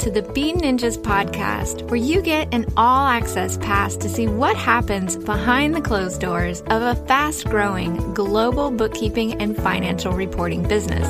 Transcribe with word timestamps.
to 0.00 0.10
the 0.10 0.22
Bean 0.22 0.58
Ninjas 0.60 0.96
podcast, 0.96 1.82
where 1.90 2.00
you 2.00 2.22
get 2.22 2.54
an 2.54 2.64
all 2.74 3.06
access 3.06 3.58
pass 3.58 3.96
to 3.98 4.08
see 4.08 4.26
what 4.26 4.56
happens 4.56 5.14
behind 5.18 5.74
the 5.74 5.80
closed 5.82 6.22
doors 6.22 6.62
of 6.68 6.80
a 6.80 6.94
fast 7.04 7.44
growing 7.44 8.14
global 8.14 8.70
bookkeeping 8.70 9.34
and 9.42 9.54
financial 9.58 10.14
reporting 10.14 10.62
business. 10.62 11.06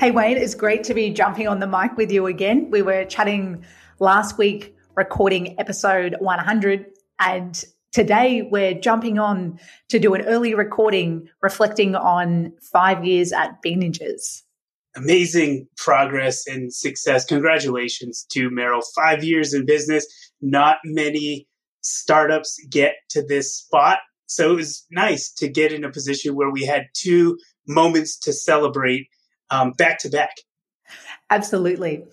Hey, 0.00 0.10
Wayne, 0.10 0.38
it's 0.38 0.54
great 0.54 0.84
to 0.84 0.94
be 0.94 1.10
jumping 1.10 1.46
on 1.46 1.60
the 1.60 1.66
mic 1.66 1.94
with 1.98 2.10
you 2.10 2.28
again. 2.28 2.70
We 2.70 2.80
were 2.80 3.04
chatting 3.04 3.62
last 3.98 4.38
week, 4.38 4.74
recording 4.96 5.54
episode 5.60 6.16
100, 6.18 6.86
and 7.20 7.62
Today, 7.92 8.48
we're 8.50 8.72
jumping 8.72 9.18
on 9.18 9.58
to 9.90 9.98
do 9.98 10.14
an 10.14 10.22
early 10.22 10.54
recording 10.54 11.28
reflecting 11.42 11.94
on 11.94 12.52
five 12.72 13.04
years 13.04 13.32
at 13.32 13.60
Bean 13.60 13.82
Ninjas. 13.82 14.42
Amazing 14.96 15.68
progress 15.76 16.46
and 16.46 16.72
success. 16.72 17.26
Congratulations 17.26 18.24
to 18.30 18.48
Meryl. 18.48 18.82
Five 18.94 19.22
years 19.22 19.52
in 19.52 19.66
business. 19.66 20.06
Not 20.40 20.78
many 20.84 21.46
startups 21.82 22.58
get 22.70 22.94
to 23.10 23.22
this 23.22 23.54
spot. 23.54 23.98
So 24.26 24.52
it 24.52 24.56
was 24.56 24.86
nice 24.90 25.30
to 25.34 25.48
get 25.48 25.72
in 25.72 25.84
a 25.84 25.90
position 25.90 26.34
where 26.34 26.50
we 26.50 26.64
had 26.64 26.86
two 26.94 27.38
moments 27.68 28.18
to 28.20 28.32
celebrate 28.32 29.06
um, 29.50 29.72
back 29.72 29.98
to 30.00 30.08
back. 30.08 30.36
Absolutely. 31.28 32.04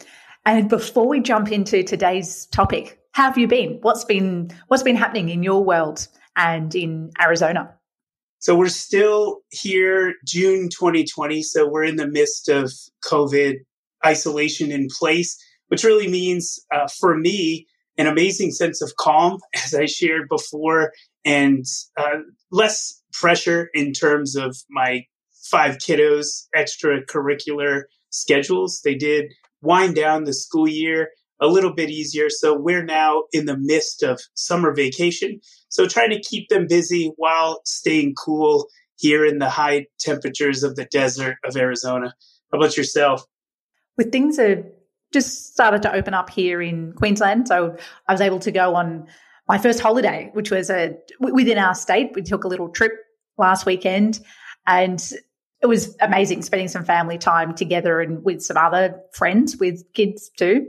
And 0.45 0.69
before 0.69 1.07
we 1.07 1.21
jump 1.21 1.51
into 1.51 1.83
today's 1.83 2.47
topic, 2.47 2.98
how 3.11 3.23
have 3.23 3.37
you 3.37 3.47
been? 3.47 3.79
What's 3.81 4.03
been 4.05 4.51
what's 4.67 4.83
been 4.83 4.95
happening 4.95 5.29
in 5.29 5.43
your 5.43 5.63
world 5.63 6.07
and 6.35 6.73
in 6.75 7.11
Arizona? 7.21 7.73
So 8.39 8.55
we're 8.55 8.69
still 8.69 9.41
here, 9.49 10.13
June 10.25 10.69
2020. 10.69 11.43
So 11.43 11.67
we're 11.67 11.83
in 11.83 11.97
the 11.97 12.07
midst 12.07 12.47
of 12.47 12.71
COVID 13.03 13.55
isolation 14.05 14.71
in 14.71 14.87
place, 14.97 15.37
which 15.67 15.83
really 15.83 16.07
means 16.07 16.57
uh, 16.73 16.87
for 16.99 17.17
me 17.17 17.67
an 17.97 18.07
amazing 18.07 18.51
sense 18.51 18.81
of 18.81 18.95
calm, 18.97 19.39
as 19.65 19.73
I 19.73 19.85
shared 19.85 20.29
before, 20.29 20.93
and 21.25 21.65
uh, 21.97 22.19
less 22.51 23.01
pressure 23.11 23.69
in 23.73 23.91
terms 23.91 24.35
of 24.35 24.55
my 24.69 25.03
five 25.51 25.77
kiddos 25.77 26.45
extracurricular 26.55 27.81
schedules. 28.11 28.81
They 28.83 28.95
did 28.95 29.33
wind 29.61 29.95
down 29.95 30.23
the 30.23 30.33
school 30.33 30.67
year 30.67 31.09
a 31.41 31.47
little 31.47 31.73
bit 31.73 31.89
easier. 31.89 32.29
So 32.29 32.53
we're 32.53 32.83
now 32.83 33.23
in 33.31 33.45
the 33.45 33.57
midst 33.57 34.03
of 34.03 34.19
summer 34.33 34.73
vacation. 34.73 35.39
So 35.69 35.87
trying 35.87 36.09
to 36.11 36.21
keep 36.21 36.49
them 36.49 36.67
busy 36.67 37.13
while 37.17 37.61
staying 37.65 38.15
cool 38.15 38.67
here 38.97 39.25
in 39.25 39.39
the 39.39 39.49
high 39.49 39.87
temperatures 39.99 40.63
of 40.63 40.75
the 40.75 40.85
desert 40.85 41.37
of 41.45 41.55
Arizona. 41.55 42.13
How 42.51 42.57
about 42.57 42.75
yourself? 42.75 43.23
With 43.97 44.11
things 44.11 44.37
that 44.37 44.65
just 45.11 45.53
started 45.53 45.81
to 45.83 45.93
open 45.93 46.13
up 46.13 46.29
here 46.29 46.61
in 46.61 46.93
Queensland, 46.93 47.47
so 47.47 47.75
I 48.07 48.11
was 48.11 48.21
able 48.21 48.39
to 48.39 48.51
go 48.51 48.75
on 48.75 49.07
my 49.47 49.57
first 49.57 49.79
holiday, 49.79 50.29
which 50.33 50.51
was 50.51 50.69
a 50.69 50.95
within 51.19 51.57
our 51.57 51.73
state. 51.73 52.11
We 52.13 52.21
took 52.21 52.43
a 52.43 52.47
little 52.47 52.69
trip 52.69 52.93
last 53.37 53.65
weekend, 53.65 54.19
and 54.67 55.01
it 55.61 55.65
was 55.65 55.95
amazing 56.01 56.43
spending 56.43 56.67
some 56.67 56.85
family 56.85 57.17
time 57.17 57.55
together 57.55 57.99
and 57.99 58.23
with 58.23 58.41
some 58.41 58.57
other 58.57 58.99
friends 59.13 59.57
with 59.57 59.83
kids 59.93 60.29
too. 60.37 60.67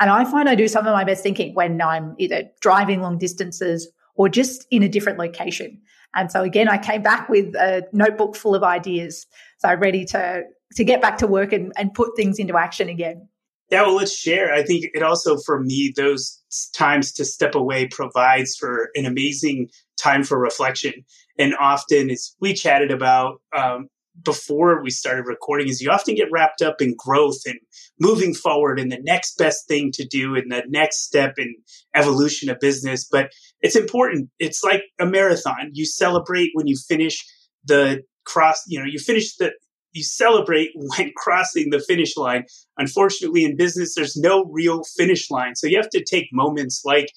And 0.00 0.10
I 0.10 0.24
find 0.24 0.48
I 0.48 0.54
do 0.54 0.66
some 0.66 0.86
of 0.86 0.92
my 0.92 1.04
best 1.04 1.22
thinking 1.22 1.54
when 1.54 1.80
I'm 1.80 2.14
either 2.18 2.44
driving 2.60 3.02
long 3.02 3.18
distances 3.18 3.88
or 4.14 4.28
just 4.28 4.66
in 4.70 4.82
a 4.82 4.88
different 4.88 5.18
location. 5.18 5.80
And 6.14 6.32
so 6.32 6.42
again, 6.42 6.68
I 6.68 6.78
came 6.78 7.02
back 7.02 7.28
with 7.28 7.54
a 7.54 7.86
notebook 7.92 8.34
full 8.34 8.54
of 8.54 8.64
ideas. 8.64 9.26
So 9.58 9.68
I'm 9.68 9.78
ready 9.78 10.04
to 10.06 10.42
to 10.76 10.84
get 10.84 11.02
back 11.02 11.18
to 11.18 11.26
work 11.26 11.52
and, 11.52 11.72
and 11.76 11.92
put 11.92 12.16
things 12.16 12.38
into 12.38 12.56
action 12.56 12.88
again. 12.88 13.28
Yeah, 13.70 13.82
well, 13.82 13.96
let's 13.96 14.16
share. 14.16 14.52
I 14.52 14.62
think 14.62 14.86
it 14.94 15.02
also, 15.02 15.36
for 15.36 15.60
me, 15.60 15.92
those 15.96 16.40
times 16.74 17.12
to 17.12 17.24
step 17.24 17.54
away 17.54 17.86
provides 17.86 18.56
for 18.56 18.90
an 18.94 19.04
amazing 19.04 19.68
time 19.96 20.24
for 20.24 20.38
reflection. 20.38 20.92
And 21.38 21.54
often, 21.58 22.10
as 22.10 22.34
we 22.40 22.52
chatted 22.52 22.90
about, 22.90 23.40
um, 23.56 23.88
before 24.22 24.82
we 24.82 24.90
started 24.90 25.24
recording 25.26 25.68
is 25.68 25.80
you 25.80 25.90
often 25.90 26.14
get 26.14 26.30
wrapped 26.30 26.62
up 26.62 26.80
in 26.80 26.94
growth 26.96 27.40
and 27.46 27.58
moving 27.98 28.34
forward 28.34 28.78
and 28.78 28.90
the 28.90 29.00
next 29.02 29.38
best 29.38 29.66
thing 29.68 29.90
to 29.92 30.06
do 30.06 30.34
and 30.34 30.50
the 30.50 30.62
next 30.68 31.04
step 31.04 31.34
in 31.38 31.54
evolution 31.94 32.50
of 32.50 32.60
business. 32.60 33.06
But 33.10 33.30
it's 33.60 33.76
important. 33.76 34.30
It's 34.38 34.62
like 34.62 34.82
a 34.98 35.06
marathon. 35.06 35.70
You 35.72 35.86
celebrate 35.86 36.50
when 36.54 36.66
you 36.66 36.76
finish 36.76 37.24
the 37.64 38.02
cross, 38.24 38.62
you 38.66 38.78
know, 38.78 38.86
you 38.86 38.98
finish 38.98 39.36
the, 39.36 39.52
you 39.92 40.02
celebrate 40.02 40.70
when 40.74 41.12
crossing 41.16 41.70
the 41.70 41.80
finish 41.80 42.16
line. 42.16 42.44
Unfortunately, 42.78 43.44
in 43.44 43.56
business, 43.56 43.94
there's 43.94 44.16
no 44.16 44.44
real 44.44 44.82
finish 44.96 45.30
line. 45.30 45.54
So 45.56 45.66
you 45.66 45.76
have 45.76 45.90
to 45.90 46.04
take 46.04 46.28
moments 46.32 46.82
like 46.84 47.10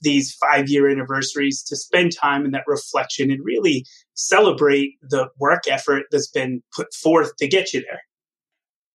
these 0.00 0.34
five 0.34 0.68
year 0.68 0.88
anniversaries 0.88 1.62
to 1.64 1.76
spend 1.76 2.12
time 2.12 2.44
in 2.44 2.52
that 2.52 2.64
reflection 2.66 3.30
and 3.30 3.44
really 3.44 3.84
celebrate 4.14 4.94
the 5.02 5.28
work 5.38 5.62
effort 5.68 6.04
that's 6.10 6.28
been 6.28 6.62
put 6.74 6.92
forth 6.94 7.36
to 7.36 7.48
get 7.48 7.72
you 7.72 7.80
there. 7.80 8.00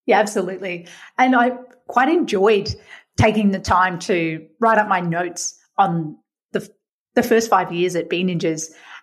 Yeah, 0.06 0.20
absolutely. 0.20 0.88
And 1.18 1.36
I 1.36 1.52
quite 1.88 2.10
enjoyed 2.10 2.74
taking 3.18 3.52
the 3.52 3.60
time 3.60 4.00
to 4.00 4.46
write 4.60 4.78
up 4.78 4.88
my 4.88 5.02
notes 5.02 5.58
on 5.78 6.18
the, 6.54 6.70
the 7.16 7.24
first 7.24 7.50
five 7.50 7.72
years 7.72 7.96
at 7.96 8.10
Bean 8.10 8.40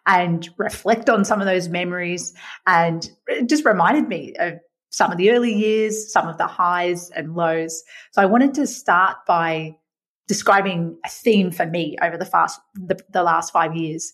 and 0.07 0.49
reflect 0.57 1.11
on 1.11 1.25
some 1.25 1.41
of 1.41 1.47
those 1.47 1.69
memories. 1.69 2.35
And 2.67 3.09
it 3.27 3.49
just 3.49 3.65
reminded 3.65 4.09
me 4.09 4.35
of 4.39 4.55
some 4.91 5.11
of 5.11 5.19
the 5.19 5.31
early 5.33 5.53
years, 5.53 6.13
some 6.13 6.29
of 6.29 6.39
the 6.39 6.47
highs 6.47 7.11
and 7.11 7.35
lows. 7.35 7.83
So 8.13 8.23
I 8.23 8.27
wanted 8.27 8.55
to 8.55 8.67
start 8.67 9.17
by 9.27 9.77
describing 10.27 10.99
a 11.05 11.09
theme 11.09 11.51
for 11.51 11.67
me 11.67 11.97
over 12.03 12.17
the 12.17 12.25
fast 12.25 12.61
the, 12.75 12.99
the 13.11 13.23
last 13.23 13.53
five 13.53 13.77
years. 13.77 14.13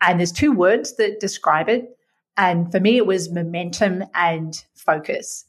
And 0.00 0.18
there's 0.18 0.32
two 0.32 0.52
words 0.52 0.96
that 0.96 1.20
describe 1.20 1.68
it. 1.68 1.96
And 2.36 2.70
for 2.72 2.80
me, 2.80 2.96
it 2.96 3.06
was 3.06 3.30
momentum 3.30 4.04
and 4.14 4.54
focus. 4.74 5.44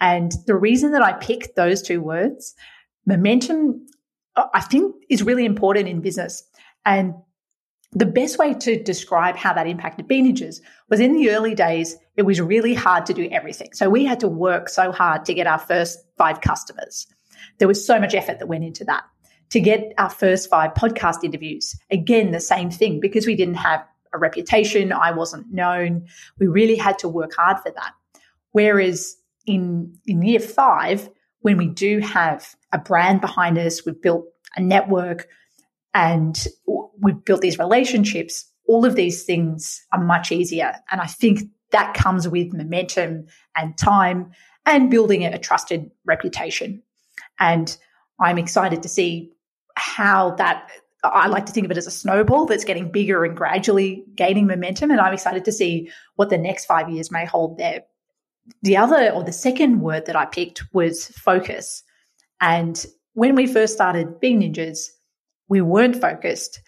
And 0.00 0.32
the 0.46 0.56
reason 0.56 0.92
that 0.92 1.02
I 1.02 1.12
picked 1.12 1.56
those 1.56 1.82
two 1.82 2.00
words, 2.00 2.54
momentum, 3.06 3.86
I 4.36 4.60
think 4.60 4.94
is 5.10 5.22
really 5.22 5.44
important 5.44 5.88
in 5.88 6.00
business. 6.00 6.42
And 6.84 7.14
the 7.92 8.06
best 8.06 8.38
way 8.38 8.52
to 8.54 8.82
describe 8.82 9.36
how 9.36 9.52
that 9.54 9.66
impacted 9.66 10.08
Bean 10.08 10.26
Ninjas 10.26 10.60
was 10.88 11.00
in 11.00 11.14
the 11.14 11.30
early 11.30 11.54
days, 11.54 11.96
it 12.16 12.22
was 12.22 12.40
really 12.40 12.74
hard 12.74 13.06
to 13.06 13.14
do 13.14 13.28
everything. 13.30 13.72
So 13.72 13.88
we 13.88 14.04
had 14.04 14.20
to 14.20 14.28
work 14.28 14.68
so 14.68 14.92
hard 14.92 15.24
to 15.26 15.34
get 15.34 15.46
our 15.46 15.58
first 15.58 15.98
five 16.18 16.40
customers. 16.40 17.06
There 17.58 17.68
was 17.68 17.86
so 17.86 17.98
much 17.98 18.14
effort 18.14 18.38
that 18.38 18.48
went 18.48 18.64
into 18.64 18.84
that 18.84 19.04
to 19.50 19.60
get 19.60 19.92
our 19.98 20.10
first 20.10 20.50
five 20.50 20.74
podcast 20.74 21.22
interviews. 21.22 21.76
Again, 21.90 22.32
the 22.32 22.40
same 22.40 22.70
thing 22.70 23.00
because 23.00 23.26
we 23.26 23.36
didn't 23.36 23.54
have 23.54 23.84
a 24.12 24.18
reputation, 24.18 24.92
I 24.92 25.12
wasn't 25.12 25.52
known. 25.52 26.06
We 26.38 26.46
really 26.46 26.76
had 26.76 26.98
to 27.00 27.08
work 27.08 27.34
hard 27.36 27.58
for 27.58 27.70
that. 27.70 27.92
Whereas 28.52 29.16
in, 29.46 29.96
in 30.06 30.22
year 30.22 30.40
five, 30.40 31.08
when 31.40 31.56
we 31.56 31.68
do 31.68 32.00
have 32.00 32.56
a 32.72 32.78
brand 32.78 33.20
behind 33.20 33.58
us, 33.58 33.84
we've 33.84 34.00
built 34.00 34.24
a 34.56 34.60
network 34.60 35.28
and 35.94 36.46
we've 37.00 37.24
built 37.24 37.40
these 37.40 37.58
relationships, 37.58 38.50
all 38.68 38.84
of 38.84 38.96
these 38.96 39.24
things 39.24 39.84
are 39.92 40.02
much 40.02 40.32
easier. 40.32 40.74
And 40.90 41.00
I 41.00 41.06
think 41.06 41.40
that 41.70 41.94
comes 41.94 42.28
with 42.28 42.52
momentum 42.52 43.26
and 43.54 43.76
time 43.78 44.32
and 44.64 44.90
building 44.90 45.24
a 45.24 45.38
trusted 45.38 45.90
reputation. 46.04 46.82
And 47.38 47.76
I'm 48.18 48.38
excited 48.38 48.82
to 48.82 48.88
see 48.88 49.32
how 49.76 50.32
that 50.32 50.68
I 51.04 51.28
like 51.28 51.46
to 51.46 51.52
think 51.52 51.64
of 51.64 51.70
it 51.70 51.76
as 51.76 51.86
a 51.86 51.92
snowball 51.92 52.46
that's 52.46 52.64
getting 52.64 52.90
bigger 52.90 53.24
and 53.24 53.36
gradually 53.36 54.04
gaining 54.14 54.46
momentum. 54.46 54.90
And 54.90 55.00
I'm 55.00 55.12
excited 55.12 55.44
to 55.44 55.52
see 55.52 55.90
what 56.16 56.30
the 56.30 56.38
next 56.38 56.64
five 56.64 56.90
years 56.90 57.10
may 57.10 57.24
hold 57.24 57.58
there. 57.58 57.82
The 58.62 58.76
other 58.76 59.10
or 59.10 59.22
the 59.22 59.32
second 59.32 59.80
word 59.80 60.06
that 60.06 60.16
I 60.16 60.24
picked 60.24 60.62
was 60.72 61.06
focus. 61.08 61.82
And 62.40 62.84
when 63.14 63.34
we 63.34 63.46
first 63.46 63.74
started 63.74 64.20
Bean 64.20 64.40
Ninjas, 64.40 64.88
we 65.48 65.60
weren't 65.60 66.00
focused. 66.00 66.60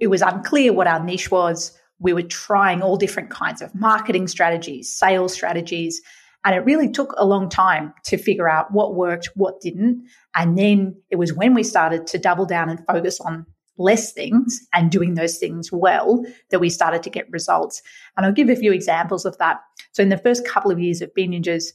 It 0.00 0.08
was 0.08 0.22
unclear 0.22 0.72
what 0.72 0.86
our 0.86 1.02
niche 1.02 1.30
was. 1.30 1.76
We 1.98 2.12
were 2.12 2.22
trying 2.22 2.82
all 2.82 2.96
different 2.96 3.30
kinds 3.30 3.62
of 3.62 3.74
marketing 3.74 4.28
strategies, 4.28 4.94
sales 4.94 5.32
strategies, 5.32 6.00
and 6.44 6.54
it 6.54 6.64
really 6.64 6.90
took 6.90 7.12
a 7.16 7.26
long 7.26 7.48
time 7.48 7.92
to 8.04 8.16
figure 8.16 8.48
out 8.48 8.72
what 8.72 8.94
worked, 8.94 9.28
what 9.34 9.60
didn't. 9.60 10.06
And 10.34 10.56
then 10.56 10.96
it 11.10 11.16
was 11.16 11.34
when 11.34 11.54
we 11.54 11.62
started 11.62 12.06
to 12.08 12.18
double 12.18 12.46
down 12.46 12.70
and 12.70 12.84
focus 12.86 13.20
on 13.20 13.46
less 13.76 14.12
things 14.12 14.60
and 14.72 14.90
doing 14.90 15.14
those 15.14 15.38
things 15.38 15.70
well 15.72 16.24
that 16.50 16.60
we 16.60 16.70
started 16.70 17.02
to 17.02 17.10
get 17.10 17.30
results. 17.30 17.82
And 18.16 18.24
I'll 18.24 18.32
give 18.32 18.48
a 18.48 18.56
few 18.56 18.72
examples 18.72 19.24
of 19.24 19.36
that. 19.38 19.58
So 19.92 20.02
in 20.02 20.08
the 20.08 20.18
first 20.18 20.46
couple 20.46 20.70
of 20.70 20.78
years 20.78 21.02
of 21.02 21.14
Bean 21.14 21.32
Ninjas, 21.32 21.72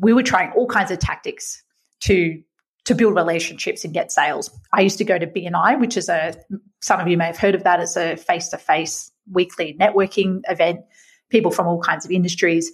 we 0.00 0.12
were 0.12 0.22
trying 0.22 0.50
all 0.52 0.66
kinds 0.66 0.90
of 0.90 0.98
tactics 0.98 1.62
to 2.00 2.42
to 2.84 2.94
build 2.94 3.14
relationships 3.14 3.82
and 3.82 3.94
get 3.94 4.12
sales. 4.12 4.50
I 4.74 4.82
used 4.82 4.98
to 4.98 5.04
go 5.04 5.18
to 5.18 5.26
BNI, 5.26 5.80
which 5.80 5.96
is 5.96 6.10
a 6.10 6.34
some 6.80 7.00
of 7.00 7.08
you 7.08 7.16
may 7.16 7.26
have 7.26 7.38
heard 7.38 7.54
of 7.54 7.64
that. 7.64 7.80
It's 7.80 7.96
a 7.96 8.16
face 8.16 8.48
to 8.48 8.58
face 8.58 9.10
weekly 9.30 9.74
networking 9.80 10.42
event. 10.48 10.80
People 11.30 11.50
from 11.50 11.66
all 11.66 11.80
kinds 11.80 12.04
of 12.04 12.10
industries 12.10 12.70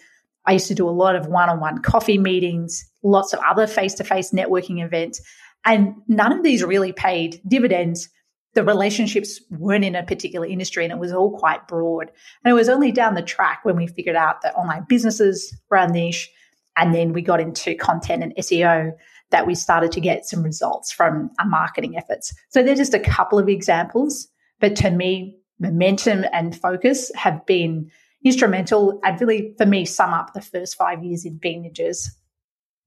I 0.47 0.53
used 0.53 0.69
to 0.69 0.75
do 0.75 0.89
a 0.89 0.91
lot 0.91 1.17
of 1.17 1.27
one 1.27 1.49
on 1.49 1.61
one 1.61 1.83
coffee 1.83 2.19
meetings, 2.19 2.89
lots 3.03 3.33
of 3.33 3.41
other 3.47 3.67
face 3.67 3.95
to 3.95 4.05
face 4.05 4.33
networking 4.33 4.85
events. 4.85 5.21
And 5.65 5.95
none 6.09 6.33
of 6.33 6.43
these 6.43 6.65
really 6.65 6.93
paid 6.93 7.41
dividends. 7.47 8.09
The 8.55 8.65
relationships 8.65 9.41
weren't 9.51 9.85
in 9.85 9.95
a 9.95 10.03
particular 10.03 10.47
industry 10.47 10.85
and 10.85 10.93
it 10.93 10.99
was 10.99 11.13
all 11.13 11.39
quite 11.39 11.69
broad. 11.69 12.11
And 12.45 12.51
it 12.51 12.55
was 12.55 12.69
only 12.69 12.91
down 12.91 13.15
the 13.15 13.23
track 13.23 13.61
when 13.65 13.77
we 13.77 13.87
figured 13.87 14.17
out 14.17 14.43
that 14.43 14.55
online 14.55 14.87
businesses 14.89 15.55
were 15.69 15.77
our 15.77 15.89
niche. 15.89 16.31
And 16.77 16.95
then 16.95 17.13
we 17.13 17.23
got 17.23 17.41
into 17.41 17.75
content 17.75 18.23
and 18.23 18.35
SEO 18.37 18.93
that 19.31 19.47
we 19.47 19.55
started 19.55 19.93
to 19.93 20.01
get 20.01 20.27
some 20.27 20.43
results 20.43 20.91
from 20.91 21.31
our 21.39 21.47
marketing 21.47 21.97
efforts. 21.97 22.35
So 22.49 22.63
they're 22.63 22.75
just 22.75 22.95
a 22.95 23.01
couple 23.01 23.39
of 23.39 23.49
examples. 23.49 24.29
But 24.59 24.77
to 24.77 24.91
me, 24.91 25.39
momentum 25.59 26.25
and 26.33 26.59
focus 26.59 27.13
have 27.15 27.45
been 27.47 27.91
instrumental 28.25 29.01
and 29.05 29.21
really, 29.21 29.55
for 29.57 29.67
me, 29.67 29.85
sum 29.85 30.13
up 30.13 30.33
the 30.33 30.41
first 30.41 30.77
five 30.77 31.03
years 31.03 31.25
in 31.25 31.39
Bean 31.39 31.65
Ninjas. 31.65 32.09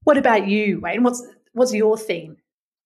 What 0.02 0.16
about 0.16 0.48
you, 0.48 0.80
Wayne? 0.80 1.02
What's 1.02 1.26
what's 1.52 1.72
your 1.72 1.96
theme? 1.96 2.36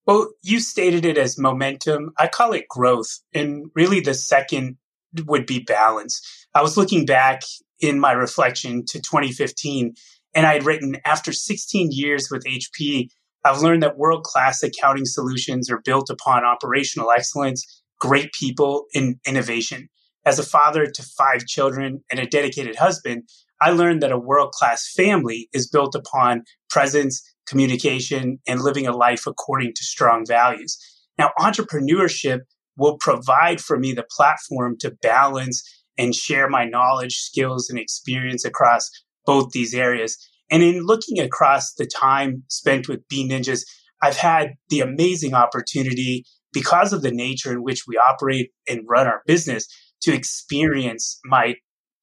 Well, 0.06 0.30
you 0.42 0.60
stated 0.60 1.04
it 1.04 1.18
as 1.18 1.38
momentum. 1.38 2.12
I 2.18 2.28
call 2.28 2.52
it 2.54 2.68
growth. 2.68 3.20
And 3.34 3.70
really, 3.74 4.00
the 4.00 4.14
second 4.14 4.78
would 5.26 5.46
be 5.46 5.58
balance. 5.58 6.46
I 6.54 6.62
was 6.62 6.76
looking 6.76 7.04
back 7.04 7.42
in 7.80 8.00
my 8.00 8.12
reflection 8.12 8.84
to 8.86 9.00
2015, 9.00 9.94
and 10.34 10.46
I 10.46 10.54
had 10.54 10.64
written 10.64 10.96
after 11.04 11.32
16 11.32 11.90
years 11.92 12.28
with 12.30 12.44
HP, 12.44 13.10
I've 13.44 13.62
learned 13.62 13.82
that 13.82 13.98
world 13.98 14.24
class 14.24 14.62
accounting 14.62 15.06
solutions 15.06 15.70
are 15.70 15.80
built 15.84 16.10
upon 16.10 16.44
operational 16.44 17.10
excellence, 17.10 17.82
great 18.00 18.32
people, 18.32 18.86
and 18.94 19.16
innovation. 19.26 19.88
As 20.28 20.38
a 20.38 20.42
father 20.42 20.84
to 20.84 21.02
five 21.02 21.46
children 21.46 22.04
and 22.10 22.20
a 22.20 22.26
dedicated 22.26 22.76
husband, 22.76 23.22
I 23.62 23.70
learned 23.70 24.02
that 24.02 24.12
a 24.12 24.18
world 24.18 24.52
class 24.52 24.86
family 24.94 25.48
is 25.54 25.70
built 25.70 25.94
upon 25.94 26.42
presence, 26.68 27.22
communication, 27.46 28.38
and 28.46 28.60
living 28.60 28.86
a 28.86 28.94
life 28.94 29.26
according 29.26 29.72
to 29.74 29.84
strong 29.84 30.26
values. 30.28 30.76
Now, 31.16 31.30
entrepreneurship 31.40 32.40
will 32.76 32.98
provide 33.00 33.62
for 33.62 33.78
me 33.78 33.94
the 33.94 34.04
platform 34.14 34.76
to 34.80 34.94
balance 35.00 35.62
and 35.96 36.14
share 36.14 36.46
my 36.46 36.66
knowledge, 36.66 37.14
skills, 37.14 37.70
and 37.70 37.78
experience 37.78 38.44
across 38.44 38.90
both 39.24 39.52
these 39.52 39.72
areas. 39.72 40.18
And 40.50 40.62
in 40.62 40.84
looking 40.84 41.20
across 41.20 41.72
the 41.72 41.86
time 41.86 42.42
spent 42.48 42.86
with 42.86 43.08
Bean 43.08 43.30
Ninjas, 43.30 43.62
I've 44.02 44.18
had 44.18 44.56
the 44.68 44.82
amazing 44.82 45.32
opportunity 45.32 46.26
because 46.52 46.92
of 46.92 47.00
the 47.00 47.12
nature 47.12 47.50
in 47.50 47.62
which 47.62 47.84
we 47.88 47.96
operate 47.96 48.50
and 48.68 48.84
run 48.86 49.06
our 49.06 49.22
business 49.26 49.66
to 50.02 50.14
experience 50.14 51.20
my 51.24 51.54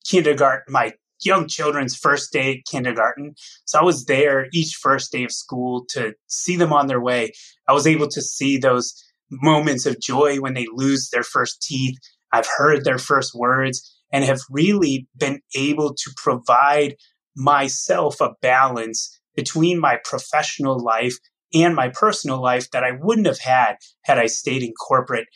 kindergarten, 0.06 0.72
my 0.72 0.94
young 1.24 1.48
children's 1.48 1.96
first 1.96 2.32
day 2.32 2.58
at 2.58 2.72
kindergarten. 2.72 3.34
So 3.66 3.80
I 3.80 3.84
was 3.84 4.06
there 4.06 4.48
each 4.54 4.76
first 4.82 5.12
day 5.12 5.24
of 5.24 5.32
school 5.32 5.86
to 5.92 6.14
see 6.28 6.56
them 6.56 6.74
on 6.74 6.88
their 6.88 7.02
way. 7.02 7.32
I 7.68 7.74
was 7.74 7.88
able 7.88 8.08
to 8.10 8.22
see 8.22 8.58
those 8.58 8.94
moments 9.32 9.86
of 9.86 10.00
joy 10.00 10.38
when 10.38 10.54
they 10.54 10.68
lose 10.72 11.10
their 11.10 11.24
first 11.24 11.62
teeth. 11.62 11.98
I've 12.32 12.48
heard 12.58 12.84
their 12.84 13.00
first 13.00 13.34
words 13.34 13.92
and 14.12 14.24
have 14.24 14.40
really 14.50 15.08
been 15.18 15.42
able 15.56 15.94
to 15.94 16.14
provide 16.18 16.96
myself 17.36 18.22
a 18.22 18.34
balance 18.42 19.20
between 19.36 19.80
my 19.80 19.98
professional 20.04 20.80
life 20.80 21.16
and 21.54 21.76
my 21.76 21.90
personal 21.90 22.42
life 22.42 22.70
that 22.72 22.84
I 22.84 22.92
wouldn't 23.00 23.28
have 23.28 23.40
had 23.40 23.76
had 24.04 24.18
I 24.18 24.28
stayed 24.28 24.64
in 24.64 24.74
corporate. 24.74 25.28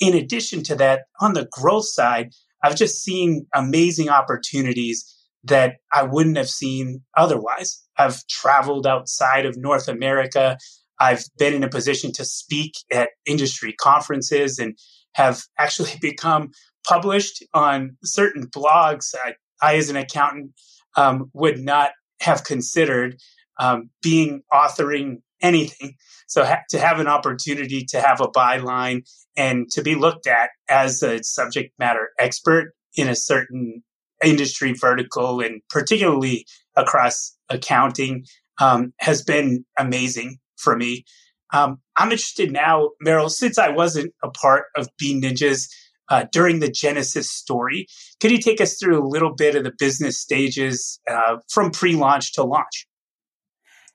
In 0.00 0.14
addition 0.14 0.62
to 0.64 0.74
that, 0.76 1.02
on 1.20 1.34
the 1.34 1.48
growth 1.52 1.86
side, 1.86 2.32
I've 2.62 2.76
just 2.76 3.02
seen 3.02 3.46
amazing 3.54 4.08
opportunities 4.08 5.04
that 5.44 5.76
I 5.92 6.02
wouldn't 6.02 6.36
have 6.36 6.50
seen 6.50 7.02
otherwise. 7.16 7.82
I've 7.98 8.26
traveled 8.26 8.86
outside 8.86 9.46
of 9.46 9.56
North 9.56 9.88
America. 9.88 10.58
I've 10.98 11.24
been 11.38 11.54
in 11.54 11.64
a 11.64 11.68
position 11.68 12.12
to 12.12 12.24
speak 12.24 12.74
at 12.92 13.10
industry 13.26 13.74
conferences 13.80 14.58
and 14.58 14.76
have 15.14 15.42
actually 15.58 15.92
become 16.00 16.50
published 16.86 17.44
on 17.54 17.96
certain 18.02 18.46
blogs. 18.46 19.14
I, 19.24 19.34
I 19.62 19.76
as 19.76 19.90
an 19.90 19.96
accountant, 19.96 20.52
um, 20.96 21.30
would 21.32 21.58
not 21.58 21.92
have 22.20 22.44
considered 22.44 23.16
um, 23.58 23.90
being 24.02 24.42
authoring 24.52 25.22
anything. 25.42 25.94
So 26.26 26.44
ha- 26.44 26.62
to 26.70 26.78
have 26.78 27.00
an 27.00 27.06
opportunity 27.06 27.84
to 27.90 28.00
have 28.00 28.20
a 28.20 28.28
byline 28.28 29.08
and 29.36 29.70
to 29.72 29.82
be 29.82 29.94
looked 29.94 30.26
at 30.26 30.50
as 30.68 31.02
a 31.02 31.22
subject 31.22 31.72
matter 31.78 32.10
expert 32.18 32.72
in 32.96 33.08
a 33.08 33.16
certain 33.16 33.82
industry 34.24 34.72
vertical 34.72 35.40
and 35.40 35.62
particularly 35.70 36.46
across 36.76 37.36
accounting 37.48 38.24
um, 38.60 38.92
has 38.98 39.22
been 39.22 39.64
amazing 39.78 40.38
for 40.56 40.76
me. 40.76 41.04
Um, 41.52 41.80
I'm 41.96 42.12
interested 42.12 42.52
now, 42.52 42.90
Meryl, 43.04 43.30
since 43.30 43.58
I 43.58 43.70
wasn't 43.70 44.12
a 44.22 44.30
part 44.30 44.66
of 44.76 44.88
Bean 44.98 45.22
Ninjas 45.22 45.68
uh, 46.10 46.26
during 46.32 46.60
the 46.60 46.70
Genesis 46.70 47.30
story. 47.30 47.86
Could 48.20 48.30
you 48.30 48.38
take 48.38 48.60
us 48.60 48.76
through 48.78 49.02
a 49.02 49.06
little 49.06 49.34
bit 49.34 49.54
of 49.54 49.64
the 49.64 49.72
business 49.78 50.18
stages 50.18 51.00
uh, 51.08 51.38
from 51.48 51.70
pre 51.70 51.94
launch 51.94 52.34
to 52.34 52.42
launch? 52.42 52.86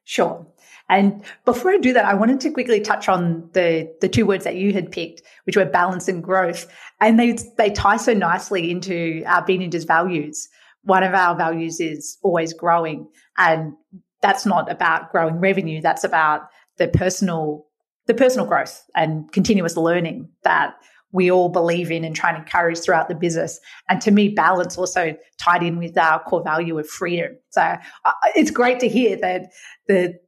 Sure. 0.06 0.48
And 0.90 1.24
before 1.46 1.72
I 1.72 1.78
do 1.78 1.94
that, 1.94 2.06
I 2.06 2.14
wanted 2.14 2.40
to 2.42 2.52
quickly 2.52 2.80
touch 2.80 3.10
on 3.10 3.50
the, 3.54 3.92
the 4.02 4.10
two 4.10 4.26
words 4.26 4.44
that 4.44 4.56
you 4.56 4.72
had 4.72 4.92
picked, 4.92 5.24
which 5.46 5.58
were 5.58 5.66
balance 5.66 6.08
and 6.08 6.24
growth. 6.24 6.68
And 7.02 7.20
they, 7.20 7.38
they 7.58 7.72
tie 7.72 7.98
so 7.98 8.14
nicely 8.14 8.70
into 8.70 9.24
our 9.26 9.44
Bean 9.44 9.62
Ninjas 9.62 9.88
values. 9.88 10.48
One 10.84 11.04
of 11.04 11.14
our 11.14 11.36
values 11.36 11.80
is 11.80 12.18
always 12.22 12.54
growing. 12.54 13.08
And 13.38 13.74
that's 14.22 14.46
not 14.46 14.72
about 14.72 15.12
growing 15.12 15.40
revenue. 15.40 15.82
That's 15.82 16.04
about 16.04 16.42
the 16.78 16.88
personal, 16.88 17.66
the 18.06 18.14
personal 18.14 18.46
growth 18.46 18.84
and 18.96 19.32
continuous 19.32 19.78
learning 19.78 20.30
that 20.44 20.76
we 21.12 21.32
all 21.32 21.50
believe 21.50 21.92
in 21.92 22.04
and 22.04 22.16
try 22.16 22.30
and 22.30 22.38
encourage 22.38 22.80
throughout 22.80 23.08
the 23.08 23.16
business. 23.16 23.60
And 23.90 24.02
to 24.02 24.12
me, 24.12 24.30
balance 24.30 24.78
also 24.78 25.16
tied 25.40 25.64
in 25.64 25.78
with 25.78 25.98
our 25.98 26.22
core 26.22 26.44
value 26.44 26.78
of 26.78 26.88
freedom. 26.88 27.38
So 27.50 27.62
uh, 27.62 28.12
it's 28.36 28.52
great 28.52 28.80
to 28.82 28.90
hear 28.90 29.16
that 29.22 29.52
the 29.88 30.20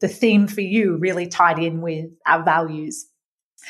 the 0.00 0.08
theme 0.08 0.46
for 0.46 0.60
you 0.60 0.96
really 0.96 1.26
tied 1.26 1.58
in 1.58 1.80
with 1.80 2.06
our 2.26 2.42
values. 2.42 3.06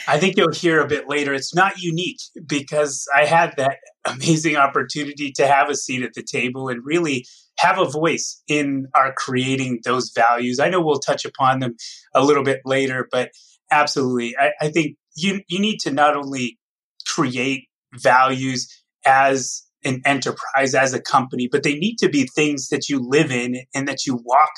I 0.07 0.19
think 0.19 0.37
you'll 0.37 0.53
hear 0.53 0.81
a 0.81 0.87
bit 0.87 1.09
later. 1.09 1.35
It's 1.35 1.55
not 1.55 1.83
unique 1.83 2.21
because 2.47 3.07
I 3.15 3.25
had 3.25 3.55
that 3.57 3.79
amazing 4.05 4.57
opportunity 4.57 5.33
to 5.33 5.47
have 5.47 5.69
a 5.69 5.75
seat 5.75 6.03
at 6.03 6.15
the 6.15 6.23
table 6.23 6.69
and 6.69 6.81
really 6.85 7.27
have 7.59 7.79
a 7.79 7.85
voice 7.85 8.43
in 8.49 8.87
our 8.95 9.13
creating 9.17 9.81
those 9.85 10.11
values. 10.15 10.61
I 10.61 10.69
know 10.69 10.81
we'll 10.81 11.01
touch 11.01 11.25
upon 11.25 11.59
them 11.59 11.75
a 12.15 12.25
little 12.25 12.45
bit 12.45 12.61
later, 12.65 13.09
but 13.11 13.31
absolutely. 13.71 14.37
I, 14.39 14.53
I 14.61 14.71
think 14.71 14.97
you 15.17 15.41
you 15.49 15.59
need 15.59 15.79
to 15.81 15.91
not 15.91 16.17
only 16.17 16.59
create 17.07 17.65
values 17.95 18.69
as 19.05 19.63
an 19.85 20.03
enterprise 20.05 20.75
as 20.75 20.93
a 20.93 21.01
company 21.01 21.49
but 21.51 21.63
they 21.63 21.75
need 21.75 21.97
to 21.97 22.09
be 22.09 22.27
things 22.27 22.69
that 22.69 22.89
you 22.89 23.01
live 23.03 23.31
in 23.31 23.57
and 23.75 23.89
that 23.89 24.07
you 24.07 24.21
walk 24.23 24.51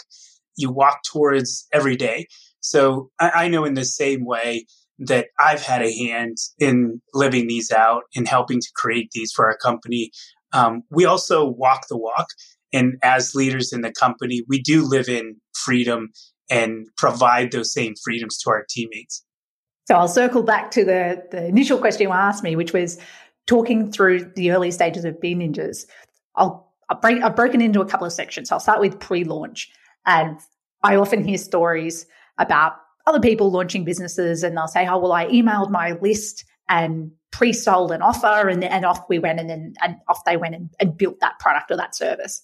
you 0.56 0.70
walk 0.70 1.02
towards 1.04 1.66
every 1.72 1.96
day 1.96 2.26
so 2.62 3.10
I, 3.18 3.30
I 3.30 3.48
know 3.48 3.64
in 3.64 3.74
the 3.74 3.84
same 3.84 4.24
way 4.24 4.66
that 4.98 5.26
I've 5.38 5.62
had 5.62 5.82
a 5.82 5.92
hand 5.92 6.38
in 6.58 7.02
living 7.12 7.48
these 7.48 7.70
out 7.70 8.04
and 8.14 8.26
helping 8.26 8.60
to 8.60 8.68
create 8.74 9.10
these 9.12 9.32
for 9.32 9.46
our 9.46 9.56
company. 9.56 10.10
Um, 10.52 10.82
we 10.90 11.04
also 11.04 11.44
walk 11.44 11.88
the 11.88 11.98
walk. 11.98 12.28
And 12.72 12.96
as 13.02 13.34
leaders 13.34 13.72
in 13.72 13.82
the 13.82 13.92
company, 13.92 14.44
we 14.48 14.60
do 14.62 14.86
live 14.86 15.08
in 15.08 15.36
freedom 15.54 16.10
and 16.48 16.86
provide 16.96 17.52
those 17.52 17.72
same 17.72 17.94
freedoms 18.02 18.38
to 18.38 18.50
our 18.50 18.64
teammates. 18.68 19.24
So 19.88 19.96
I'll 19.96 20.08
circle 20.08 20.42
back 20.42 20.70
to 20.72 20.84
the, 20.84 21.24
the 21.30 21.46
initial 21.46 21.78
question 21.78 22.02
you 22.02 22.12
asked 22.12 22.44
me, 22.44 22.54
which 22.54 22.72
was 22.72 22.98
talking 23.46 23.90
through 23.90 24.32
the 24.36 24.52
early 24.52 24.70
stages 24.70 25.04
of 25.04 25.20
Bean 25.20 25.40
Ninjas. 25.40 25.86
I'll, 26.36 26.72
I'll 26.88 27.00
break, 27.00 27.22
I've 27.22 27.34
broken 27.34 27.60
into 27.60 27.80
a 27.80 27.86
couple 27.86 28.06
of 28.06 28.12
sections. 28.12 28.52
I'll 28.52 28.60
start 28.60 28.80
with 28.80 29.00
pre-launch. 29.00 29.70
And 30.06 30.38
I 30.82 30.96
often 30.96 31.24
hear 31.24 31.38
stories 31.38 32.06
about 32.38 32.74
other 33.06 33.20
people 33.20 33.50
launching 33.50 33.84
businesses 33.84 34.42
and 34.42 34.56
they'll 34.56 34.68
say, 34.68 34.86
oh, 34.86 34.98
well, 34.98 35.12
I 35.12 35.26
emailed 35.26 35.70
my 35.70 35.92
list 36.00 36.44
and 36.68 37.10
pre-sold 37.30 37.90
an 37.90 38.02
offer 38.02 38.48
and, 38.48 38.62
and 38.62 38.84
off 38.84 39.00
we 39.08 39.18
went 39.18 39.40
and 39.40 39.50
then 39.50 39.74
and 39.82 39.96
off 40.08 40.24
they 40.24 40.36
went 40.36 40.54
and, 40.54 40.70
and 40.80 40.96
built 40.96 41.18
that 41.20 41.38
product 41.38 41.70
or 41.70 41.76
that 41.76 41.94
service. 41.94 42.42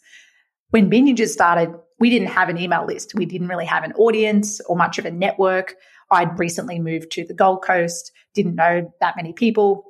When 0.70 0.88
Bean 0.88 1.16
started, 1.26 1.74
we 1.98 2.10
didn't 2.10 2.28
have 2.28 2.48
an 2.48 2.58
email 2.58 2.84
list. 2.84 3.14
We 3.14 3.24
didn't 3.24 3.48
really 3.48 3.64
have 3.66 3.84
an 3.84 3.92
audience 3.94 4.60
or 4.62 4.76
much 4.76 4.98
of 4.98 5.06
a 5.06 5.10
network. 5.10 5.74
I'd 6.10 6.38
recently 6.38 6.78
moved 6.78 7.10
to 7.12 7.24
the 7.24 7.34
Gold 7.34 7.62
Coast, 7.62 8.12
didn't 8.34 8.54
know 8.54 8.92
that 9.00 9.16
many 9.16 9.32
people. 9.32 9.84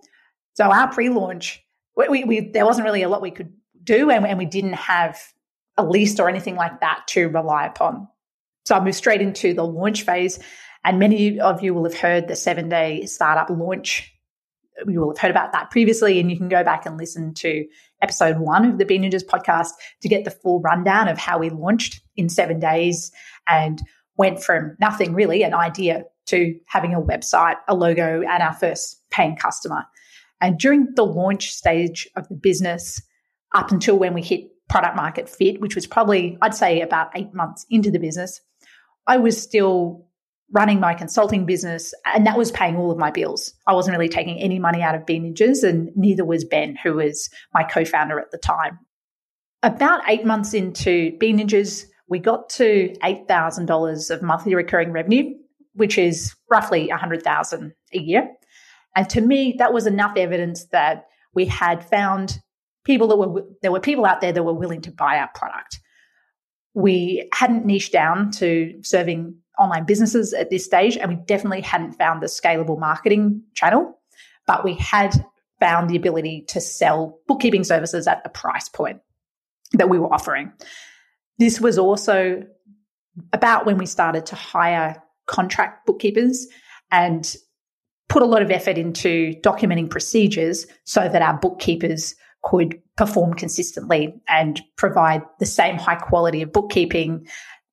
So 0.55 0.65
our 0.71 0.93
pre-launch, 0.93 1.63
we, 1.97 2.09
we, 2.09 2.25
we, 2.25 2.41
there 2.41 2.65
wasn't 2.65 2.85
really 2.85 3.03
a 3.03 3.09
lot 3.09 3.23
we 3.23 3.31
could 3.31 3.53
do, 3.83 4.11
and, 4.11 4.27
and 4.27 4.39
we 4.39 4.47
didn't 4.47 4.75
have 4.75 5.21
a 5.79 5.85
list 5.85 6.21
or 6.21 6.29
anything 6.29 6.57
like 6.57 6.81
that 6.81 7.05
to 7.09 7.29
rely 7.29 7.65
upon. 7.65 8.09
So 8.67 8.75
I 8.75 8.85
moved 8.85 8.97
straight 8.97 9.23
into 9.23 9.55
the 9.55 9.65
launch 9.65 10.03
phase, 10.03 10.39
and 10.85 10.99
many 10.99 11.41
of 11.41 11.63
you 11.63 11.73
will 11.73 11.85
have 11.85 11.99
heard 11.99 12.29
the 12.29 12.37
seven-day 12.37 13.07
startup 13.07 13.49
launch. 13.49 14.13
You 14.87 15.01
will 15.01 15.11
have 15.11 15.19
heard 15.19 15.31
about 15.31 15.53
that 15.53 15.71
previously, 15.71 16.21
and 16.21 16.31
you 16.31 16.37
can 16.37 16.49
go 16.49 16.63
back 16.63 16.85
and 16.85 16.99
listen 16.99 17.33
to 17.35 17.65
episode 18.03 18.39
one 18.39 18.65
of 18.65 18.79
the 18.79 18.85
Bean 18.85 19.03
Ninjas 19.03 19.25
podcast 19.25 19.71
to 20.03 20.09
get 20.09 20.25
the 20.25 20.31
full 20.31 20.61
rundown 20.61 21.09
of 21.09 21.19
how 21.19 21.39
we 21.39 21.49
launched 21.51 22.01
in 22.17 22.29
seven 22.29 22.61
days 22.61 23.11
and 23.49 23.81
went 24.17 24.43
from 24.43 24.77
nothing 24.81 25.15
really, 25.15 25.43
an 25.43 25.55
idea, 25.55 26.05
to 26.27 26.55
having 26.67 26.93
a 26.93 27.01
website, 27.01 27.57
a 27.69 27.75
logo, 27.75 28.21
and 28.21 28.43
our 28.43 28.53
first 28.53 29.01
paying 29.11 29.35
customer. 29.35 29.85
And 30.41 30.59
during 30.59 30.89
the 30.95 31.05
launch 31.05 31.51
stage 31.53 32.07
of 32.17 32.29
the 32.29 32.35
business, 32.35 33.01
up 33.55 33.73
until 33.73 33.99
when 33.99 34.13
we 34.13 34.23
hit 34.23 34.43
product 34.69 34.97
market 34.97 35.29
fit, 35.29 35.61
which 35.61 35.75
was 35.75 35.87
probably, 35.87 36.39
I'd 36.43 36.55
say, 36.55 36.81
about 36.81 37.11
eight 37.15 37.35
months 37.35 37.67
into 37.71 37.91
the 37.91 37.99
business, 37.99 38.41
I 39.07 39.17
was 39.17 39.41
still 39.41 40.07
running 40.51 40.81
my 40.81 40.95
consulting 40.95 41.45
business, 41.45 41.93
and 42.05 42.27
that 42.27 42.39
was 42.39 42.51
paying 42.51 42.77
all 42.77 42.91
of 42.91 42.99
my 42.99 43.11
bills. 43.11 43.53
I 43.67 43.75
wasn't 43.75 43.97
really 43.97 44.09
taking 44.09 44.39
any 44.39 44.59
money 44.59 44.83
out 44.83 44.95
of 44.95 45.05
Bean 45.05 45.35
and 45.41 45.91
neither 45.95 46.25
was 46.25 46.45
Ben, 46.45 46.77
who 46.83 46.95
was 46.95 47.29
my 47.53 47.65
co 47.65 47.85
founder 47.85 48.19
at 48.19 48.31
the 48.31 48.39
time. 48.39 48.79
About 49.63 50.03
eight 50.09 50.25
months 50.25 50.55
into 50.55 51.17
Bean 51.19 51.39
we 52.09 52.19
got 52.19 52.49
to 52.51 52.95
$8,000 53.03 54.11
of 54.11 54.23
monthly 54.23 54.55
recurring 54.55 54.93
revenue, 54.93 55.35
which 55.75 55.99
is 55.99 56.35
roughly 56.51 56.89
100,000 56.89 57.75
a 57.93 57.99
year. 57.99 58.31
And 58.97 59.09
to 59.11 59.21
me, 59.21 59.57
that 59.59 59.75
was 59.75 59.87
enough 59.87 60.17
evidence 60.17 60.67
that 60.73 61.07
we 61.35 61.45
had 61.45 61.85
found 61.85 62.41
people 62.89 63.07
that 63.07 63.17
were 63.17 63.45
there 63.61 63.71
were 63.71 63.81
people 63.81 64.07
out 64.07 64.23
there 64.23 64.33
that 64.33 64.43
were 64.43 64.55
willing 64.55 64.81
to 64.81 64.91
buy 64.91 65.19
our 65.19 65.29
product. 65.35 65.79
We 66.73 67.29
hadn't 67.35 67.67
niched 67.67 67.93
down 67.93 68.31
to 68.33 68.81
serving 68.83 69.37
online 69.59 69.85
businesses 69.85 70.33
at 70.33 70.49
this 70.49 70.65
stage, 70.65 70.97
and 70.97 71.11
we 71.11 71.17
definitely 71.17 71.61
hadn't 71.61 71.93
found 71.93 72.23
the 72.23 72.27
scalable 72.27 72.79
marketing 72.79 73.43
channel, 73.55 73.99
but 74.47 74.65
we 74.65 74.75
had 74.75 75.15
found 75.61 75.91
the 75.91 75.97
ability 75.97 76.47
to 76.49 76.61
sell 76.61 77.19
bookkeeping 77.29 77.63
services 77.63 78.07
at 78.07 78.23
the 78.23 78.31
price 78.31 78.71
point 78.71 79.01
that 79.75 79.91
we 79.91 79.99
were 79.99 80.13
offering. 80.13 80.51
This 81.39 81.61
was 81.61 81.79
also 81.79 82.43
about 83.35 83.67
when 83.67 83.77
we 83.77 83.87
started 83.87 84.25
to 84.27 84.35
hire 84.35 85.03
contract 85.27 85.85
bookkeepers 85.85 86.47
and 86.91 87.37
put 88.09 88.23
a 88.23 88.27
lot 88.27 88.41
of 88.41 88.51
effort 88.51 88.79
into 88.79 89.35
documenting 89.43 89.91
procedures 89.91 90.67
so 90.85 91.07
that 91.07 91.21
our 91.21 91.39
bookkeepers 91.39 92.15
could 92.43 92.81
perform 92.97 93.35
consistently 93.35 94.15
and 94.29 94.61
provide 94.77 95.23
the 95.39 95.47
same 95.47 95.77
high 95.77 95.97
quality 95.97 96.43
of 96.43 96.53
bookkeeping 96.53 97.27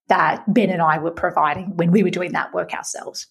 that 0.08 0.44
Ben 0.54 0.70
and 0.70 0.82
I 0.82 0.98
were 1.00 1.12
providing 1.12 1.76
when 1.78 1.92
we 1.92 2.04
were 2.04 2.10
doing 2.10 2.34
that 2.34 2.54
work 2.54 2.74
ourselves. 2.74 3.28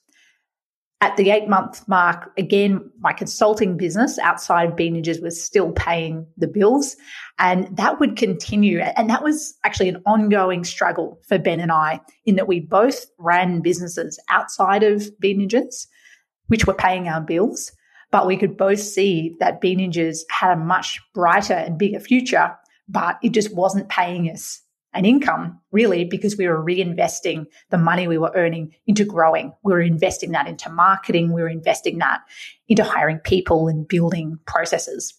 At 1.01 1.17
the 1.17 1.31
eight 1.31 1.49
month 1.49 1.87
mark, 1.87 2.33
again, 2.39 2.91
my 2.99 3.13
consulting 3.13 3.77
business 3.77 4.19
outside 4.19 4.71
of 4.71 4.77
Bean 4.77 4.95
Ninjas 4.95 5.23
was 5.23 5.43
still 5.43 5.71
paying 5.73 6.27
the 6.39 6.49
bills, 6.49 6.97
and 7.39 7.77
that 7.77 8.01
would 8.01 8.17
continue. 8.17 8.79
And 8.81 9.11
that 9.11 9.23
was 9.23 9.55
actually 9.65 9.91
an 9.91 10.03
ongoing 10.07 10.65
struggle 10.65 11.21
for 11.29 11.39
Ben 11.39 11.61
and 11.61 11.71
I, 11.71 12.01
in 12.25 12.37
that 12.37 12.49
we 12.49 12.61
both 12.61 13.05
ran 13.19 13.61
businesses 13.61 14.19
outside 14.31 14.83
of 14.83 15.11
Bean 15.21 15.41
Ninjas, 15.41 15.87
which 16.47 16.67
were 16.67 16.75
paying 16.75 17.07
our 17.07 17.21
bills, 17.21 17.71
but 18.15 18.29
we 18.29 18.37
could 18.37 18.57
both 18.57 18.79
see 18.79 19.35
that 19.41 19.61
Bean 19.61 19.81
Ninjas 19.81 20.21
had 20.31 20.53
a 20.53 20.57
much 20.57 21.01
brighter 21.15 21.55
and 21.55 21.77
bigger 21.77 21.99
future, 21.99 22.57
but 22.89 23.19
it 23.25 23.31
just 23.31 23.53
wasn't 23.53 23.89
paying 23.89 24.27
us 24.27 24.63
an 24.93 25.05
income 25.05 25.61
really 25.73 26.05
because 26.05 26.37
we 26.37 26.47
were 26.47 26.65
reinvesting 26.65 27.45
the 27.71 27.77
money 27.77 28.07
we 28.07 28.17
were 28.17 28.31
earning 28.37 28.73
into 28.87 29.05
growing. 29.05 29.53
We 29.65 29.73
were 29.73 29.81
investing 29.81 30.31
that 30.31 30.47
into 30.47 30.71
marketing. 30.71 31.33
We 31.33 31.43
were 31.43 31.49
investing 31.49 31.99
that 31.99 32.21
into 32.69 32.85
hiring 32.85 33.19
people 33.19 33.67
and 33.67 33.89
building 33.89 34.39
processes. 34.47 35.13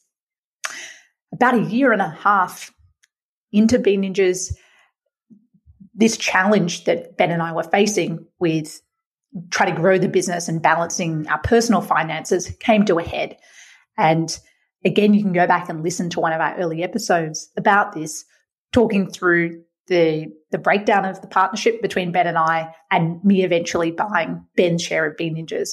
About 1.33 1.55
a 1.55 1.63
year 1.63 1.91
and 1.91 2.01
a 2.01 2.11
half 2.11 2.71
into 3.51 3.77
Bean 3.77 4.03
Ninjas, 4.03 4.55
this 5.93 6.15
challenge 6.15 6.85
that 6.85 7.17
Ben 7.17 7.31
and 7.31 7.41
I 7.41 7.51
were 7.51 7.63
facing 7.63 8.25
with 8.39 8.79
trying 9.51 9.73
to 9.73 9.79
grow 9.79 9.97
the 9.97 10.07
business 10.07 10.47
and 10.47 10.61
balancing 10.61 11.27
our 11.27 11.39
personal 11.39 11.81
finances 11.81 12.51
came 12.59 12.85
to 12.85 12.99
a 12.99 13.03
head. 13.03 13.37
And 13.97 14.37
again, 14.83 15.13
you 15.13 15.21
can 15.21 15.33
go 15.33 15.47
back 15.47 15.69
and 15.69 15.83
listen 15.83 16.09
to 16.11 16.19
one 16.19 16.33
of 16.33 16.41
our 16.41 16.55
early 16.57 16.83
episodes 16.83 17.49
about 17.57 17.93
this 17.93 18.25
talking 18.71 19.09
through 19.09 19.63
the 19.87 20.27
the 20.51 20.57
breakdown 20.57 21.05
of 21.05 21.21
the 21.21 21.27
partnership 21.27 21.81
between 21.81 22.11
Ben 22.11 22.27
and 22.27 22.37
I, 22.37 22.73
and 22.91 23.23
me 23.23 23.43
eventually 23.43 23.91
buying 23.91 24.45
Ben's 24.55 24.81
share 24.81 25.05
of 25.05 25.17
Bean 25.17 25.35
Ninjas. 25.35 25.71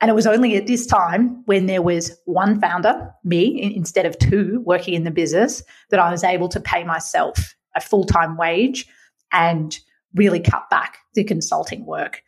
And 0.00 0.10
it 0.10 0.14
was 0.14 0.26
only 0.26 0.56
at 0.56 0.66
this 0.66 0.86
time 0.86 1.42
when 1.46 1.66
there 1.66 1.82
was 1.82 2.16
one 2.26 2.60
founder, 2.60 3.10
me, 3.24 3.74
instead 3.74 4.04
of 4.04 4.18
two 4.18 4.62
working 4.64 4.94
in 4.94 5.04
the 5.04 5.10
business, 5.10 5.62
that 5.90 6.00
I 6.00 6.10
was 6.10 6.22
able 6.22 6.48
to 6.50 6.60
pay 6.60 6.84
myself 6.84 7.54
a 7.74 7.80
full 7.80 8.04
time 8.04 8.36
wage 8.36 8.86
and 9.32 9.78
really 10.14 10.40
cut 10.40 10.68
back 10.70 10.98
the 11.14 11.24
consulting 11.24 11.84
work. 11.86 12.22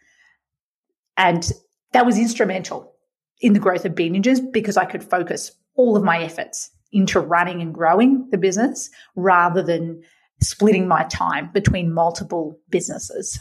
And 1.19 1.53
that 1.93 2.07
was 2.07 2.17
instrumental 2.17 2.95
in 3.41 3.53
the 3.53 3.61
growth 3.61 3.85
of 3.85 3.95
Bean 3.95 4.15
Ninjas 4.15 4.41
because 4.53 4.77
I 4.77 4.87
could 4.87 5.05
focus 5.05 5.53
all 5.75 5.97
of 5.97 6.03
my 6.03 6.23
efforts 6.23 6.71
into 6.93 7.21
running 7.21 7.61
and 7.61 7.75
growing 7.75 8.29
the 8.31 8.39
business 8.39 8.89
rather 9.15 9.63
than 9.63 10.03
splitting 10.41 10.89
my 10.89 11.05
time 11.05 11.51
between 11.53 11.93
multiple 11.93 12.59
businesses. 12.71 13.39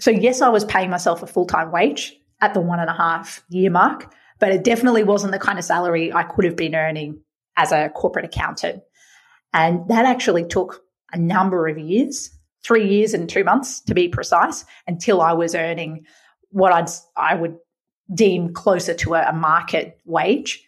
So, 0.00 0.10
yes, 0.10 0.42
I 0.42 0.48
was 0.48 0.64
paying 0.64 0.90
myself 0.90 1.22
a 1.22 1.26
full 1.26 1.46
time 1.46 1.70
wage 1.70 2.16
at 2.40 2.54
the 2.54 2.60
one 2.60 2.80
and 2.80 2.90
a 2.90 2.94
half 2.94 3.44
year 3.48 3.70
mark, 3.70 4.14
but 4.38 4.52
it 4.52 4.64
definitely 4.64 5.04
wasn't 5.04 5.32
the 5.32 5.38
kind 5.38 5.58
of 5.58 5.64
salary 5.64 6.12
I 6.12 6.22
could 6.22 6.44
have 6.44 6.56
been 6.56 6.74
earning 6.74 7.20
as 7.56 7.72
a 7.72 7.88
corporate 7.90 8.24
accountant. 8.24 8.82
And 9.52 9.88
that 9.88 10.06
actually 10.06 10.44
took 10.44 10.82
a 11.12 11.18
number 11.18 11.66
of 11.68 11.78
years, 11.78 12.30
three 12.64 12.88
years 12.88 13.14
and 13.14 13.28
two 13.28 13.44
months 13.44 13.80
to 13.82 13.94
be 13.94 14.08
precise, 14.08 14.64
until 14.86 15.20
I 15.20 15.32
was 15.32 15.54
earning 15.54 16.06
what 16.50 16.72
I'd, 16.72 16.88
I 17.16 17.34
would 17.34 17.56
deem 18.14 18.52
closer 18.52 18.94
to 18.94 19.14
a, 19.14 19.28
a 19.28 19.32
market 19.32 20.00
wage. 20.04 20.64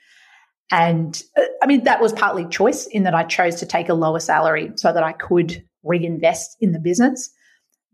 And 0.71 1.21
uh, 1.37 1.43
I 1.63 1.67
mean, 1.67 1.85
that 1.85 2.01
was 2.01 2.13
partly 2.13 2.47
choice 2.47 2.87
in 2.87 3.03
that 3.03 3.15
I 3.15 3.25
chose 3.25 3.57
to 3.57 3.67
take 3.67 3.89
a 3.89 3.95
lower 3.95 4.21
salary 4.21 4.71
so 4.77 4.93
that 4.93 5.03
I 5.03 5.13
could 5.13 5.65
reinvest 5.83 6.57
in 6.61 6.73
the 6.73 6.79
business. 6.79 7.31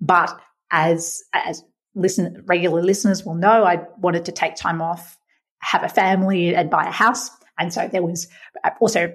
But 0.01 0.39
as, 0.71 1.23
as 1.33 1.63
listen, 1.95 2.43
regular 2.47 2.83
listeners 2.83 3.25
will 3.25 3.35
know, 3.35 3.65
I 3.65 3.85
wanted 3.99 4.25
to 4.27 4.33
take 4.33 4.57
time 4.57 4.83
off, 4.83 5.17
have 5.61 5.85
a 5.85 5.89
family 5.89 6.55
and 6.55 6.69
buy 6.69 6.85
a 6.85 6.91
house. 6.91 7.31
And 7.59 7.73
so 7.73 7.89
there 7.89 8.03
was 8.03 8.29
also 8.81 9.15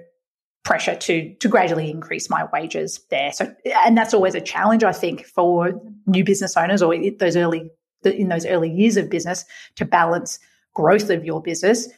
pressure 0.64 0.94
to 0.94 1.34
to 1.34 1.48
gradually 1.48 1.90
increase 1.90 2.30
my 2.30 2.46
wages 2.52 3.00
there. 3.10 3.32
So 3.32 3.52
and 3.84 3.96
that's 3.96 4.14
always 4.14 4.34
a 4.34 4.40
challenge 4.40 4.84
I 4.84 4.92
think 4.92 5.26
for 5.26 5.72
new 6.06 6.24
business 6.24 6.56
owners 6.56 6.82
or 6.82 6.94
those 7.18 7.36
early 7.36 7.70
in 8.04 8.28
those 8.28 8.46
early 8.46 8.70
years 8.70 8.96
of 8.96 9.10
business 9.10 9.44
to 9.76 9.84
balance 9.84 10.38
growth 10.74 11.10
of 11.10 11.24
your 11.24 11.42
business 11.42 11.88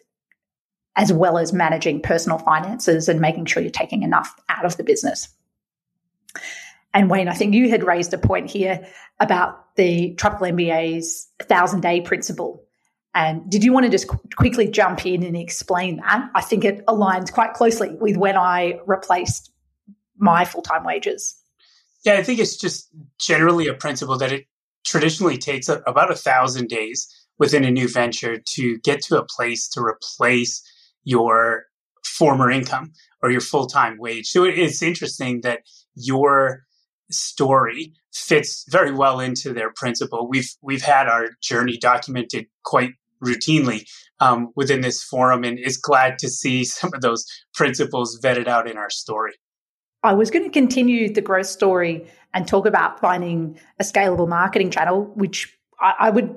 as 0.97 1.13
well 1.13 1.39
as 1.39 1.53
managing 1.53 2.01
personal 2.01 2.39
finances 2.39 3.09
and 3.09 3.21
making 3.21 3.47
sure 3.47 3.63
you're 3.63 3.71
taking 3.71 4.03
enough 4.03 4.35
out 4.49 4.65
of 4.65 4.77
the 4.77 4.85
business. 4.85 5.29
And 6.93 7.11
Wayne, 7.11 7.29
I 7.29 7.35
think 7.35 7.55
you 7.55 7.69
had 7.69 7.83
raised 7.83 8.15
a 8.15 8.19
point 8.19 8.49
here 8.49 8.87
about 9.19 9.75
the 9.75 10.15
Tropical 10.15 10.47
MBA's 10.47 11.29
thousand 11.43 11.81
day 11.81 12.01
principle. 12.01 12.64
And 13.15 13.49
did 13.49 13.63
you 13.63 13.73
want 13.73 13.85
to 13.85 13.91
just 13.91 14.09
qu- 14.09 14.19
quickly 14.37 14.69
jump 14.69 15.07
in 15.07 15.23
and 15.23 15.37
explain 15.37 15.97
that? 15.99 16.29
I 16.35 16.41
think 16.41 16.65
it 16.65 16.85
aligns 16.87 17.33
quite 17.33 17.55
closely 17.55 17.91
with 18.01 18.17
when 18.17 18.37
I 18.37 18.81
replaced 18.87 19.53
my 20.17 20.45
full 20.45 20.63
time 20.63 20.85
wages. 20.85 21.37
Yeah, 22.05 22.15
I 22.15 22.23
think 22.23 22.41
it's 22.41 22.57
just 22.57 22.89
generally 23.19 23.69
a 23.69 23.75
principle 23.75 24.19
that 24.19 24.33
it 24.33 24.47
traditionally 24.85 25.39
takes 25.39 25.69
a, 25.69 25.81
about 25.87 26.11
a 26.11 26.17
thousand 26.17 26.69
days 26.69 27.09
within 27.39 27.65
a 27.65 27.71
new 27.71 27.89
venture 27.89 28.39
to 28.39 28.79
get 28.79 29.03
to 29.03 29.19
a 29.19 29.25
place 29.25 29.69
to 29.71 29.81
replace 29.81 30.63
your 31.05 31.65
former 32.05 32.51
income 32.51 32.93
or 33.23 33.31
your 33.31 33.41
full 33.41 33.67
time 33.67 33.97
wage. 33.99 34.27
So 34.27 34.45
it's 34.45 34.83
interesting 34.83 35.41
that 35.43 35.61
your 35.95 36.65
story 37.11 37.93
fits 38.13 38.65
very 38.69 38.93
well 38.93 39.21
into 39.21 39.53
their 39.53 39.73
principle. 39.73 40.29
We've 40.29 40.51
we've 40.63 40.83
had 40.83 41.09
our 41.09 41.31
journey 41.41 41.77
documented 41.77 42.47
quite 42.65 42.95
routinely 43.25 43.87
um, 44.21 44.51
within 44.55 44.81
this 44.81 45.03
forum, 45.03 45.45
and 45.45 45.59
is 45.59 45.77
glad 45.77 46.19
to 46.21 46.29
see 46.29 46.65
some 46.65 46.93
of 46.95 47.01
those 47.01 47.25
principles 47.55 48.21
vetted 48.21 48.49
out 48.49 48.69
in 48.69 48.77
our 48.77 48.91
story. 48.91 49.33
I 50.03 50.13
was 50.13 50.31
going 50.31 50.45
to 50.45 50.51
continue 50.51 51.13
the 51.13 51.23
growth 51.23 51.47
story 51.47 52.07
and 52.35 52.47
talk 52.47 52.67
about 52.67 53.01
finding 53.01 53.59
a 53.81 53.85
scalable 53.85 54.29
marketing 54.29 54.71
channel, 54.71 55.05
which 55.15 55.57
I, 55.81 55.95
I 55.99 56.11
would 56.11 56.37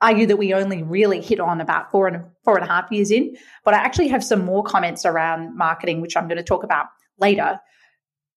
argue 0.00 0.26
that 0.26 0.36
we 0.36 0.54
only 0.54 0.82
really 0.82 1.20
hit 1.20 1.40
on 1.40 1.60
about 1.60 1.90
four 1.90 2.06
and 2.06 2.24
four 2.44 2.56
and 2.56 2.64
a 2.64 2.68
half 2.68 2.90
years 2.90 3.10
in. 3.10 3.36
But 3.64 3.74
I 3.74 3.78
actually 3.78 4.08
have 4.08 4.24
some 4.24 4.44
more 4.44 4.62
comments 4.62 5.04
around 5.04 5.56
marketing, 5.56 6.00
which 6.00 6.16
I'm 6.16 6.28
going 6.28 6.38
to 6.38 6.44
talk 6.44 6.62
about 6.62 6.86
later. 7.18 7.60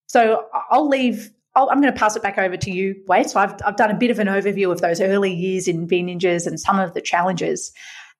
So 0.07 0.47
I'll 0.69 0.89
leave. 0.89 1.31
Oh, 1.53 1.67
i 1.67 1.73
am 1.73 1.81
going 1.81 1.93
to 1.93 1.99
pass 1.99 2.15
it 2.15 2.23
back 2.23 2.37
over 2.37 2.55
to 2.55 2.71
you, 2.71 2.95
Wayne. 3.07 3.27
So 3.27 3.39
I've, 3.39 3.55
I've 3.65 3.75
done 3.75 3.91
a 3.91 3.97
bit 3.97 4.09
of 4.09 4.19
an 4.19 4.27
overview 4.27 4.71
of 4.71 4.79
those 4.79 5.01
early 5.01 5.33
years 5.33 5.67
in 5.67 5.85
Bean 5.85 6.07
Ninjas 6.07 6.47
and 6.47 6.59
some 6.59 6.79
of 6.79 6.93
the 6.93 7.01
challenges. 7.01 7.73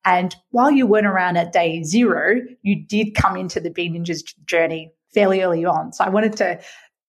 And 0.04 0.36
while 0.50 0.72
you 0.72 0.86
weren't 0.86 1.08
around 1.08 1.38
at 1.38 1.54
day 1.54 1.84
zero, 1.84 2.42
you 2.62 2.84
did 2.84 3.16
come 3.16 3.38
into 3.38 3.60
the 3.60 3.70
Bean 3.70 3.96
Ninjas 3.96 4.22
journey 4.46 4.92
fairly 5.14 5.42
early 5.42 5.64
on. 5.64 5.94
So 5.94 6.04
I 6.04 6.10
wanted 6.10 6.36
to 6.38 6.60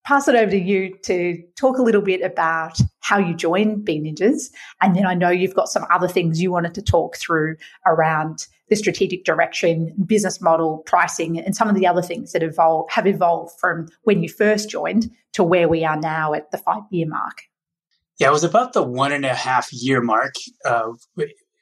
pass 0.05 0.27
it 0.29 0.35
over 0.35 0.51
to 0.51 0.59
you 0.59 0.97
to 1.05 1.41
talk 1.57 1.79
a 1.79 1.83
little 1.83 2.03
bit 2.03 2.23
about 2.23 2.79
how 3.01 3.19
you 3.19 3.35
joined 3.35 3.85
Bean 3.85 4.05
Ninjas. 4.05 4.51
And 4.81 4.95
then 4.95 5.07
I 5.07 5.15
know 5.15 5.31
you've 5.31 5.55
got 5.55 5.69
some 5.69 5.87
other 5.91 6.09
things 6.09 6.41
you 6.41 6.51
wanted 6.51 6.75
to 6.75 6.83
talk 6.83 7.17
through 7.17 7.57
around 7.87 8.47
the 8.69 8.77
strategic 8.77 9.25
direction, 9.25 9.95
business 10.07 10.41
model, 10.41 10.79
pricing, 10.87 11.39
and 11.39 11.55
some 11.55 11.69
of 11.69 11.75
the 11.75 11.87
other 11.87 12.03
things 12.03 12.33
that 12.33 12.43
evolve, 12.43 12.91
have 12.91 13.07
evolved 13.07 13.59
from 13.61 13.87
when 14.05 14.23
you 14.23 14.29
first 14.29 14.71
joined 14.71 15.11
to 15.35 15.45
where 15.45 15.69
we 15.69 15.85
are 15.85 15.99
now 15.99 16.35
at 16.35 16.51
the 16.51 16.59
five 16.59 16.83
year 16.91 17.07
mark. 17.07 17.43
Yeah, 18.19 18.29
it 18.29 18.33
was 18.33 18.45
about 18.45 18.73
the 18.73 18.83
one 18.83 19.13
and 19.13 19.25
a 19.25 19.35
half 19.35 19.73
year 19.73 20.01
mark 20.01 20.35
uh, 20.65 20.93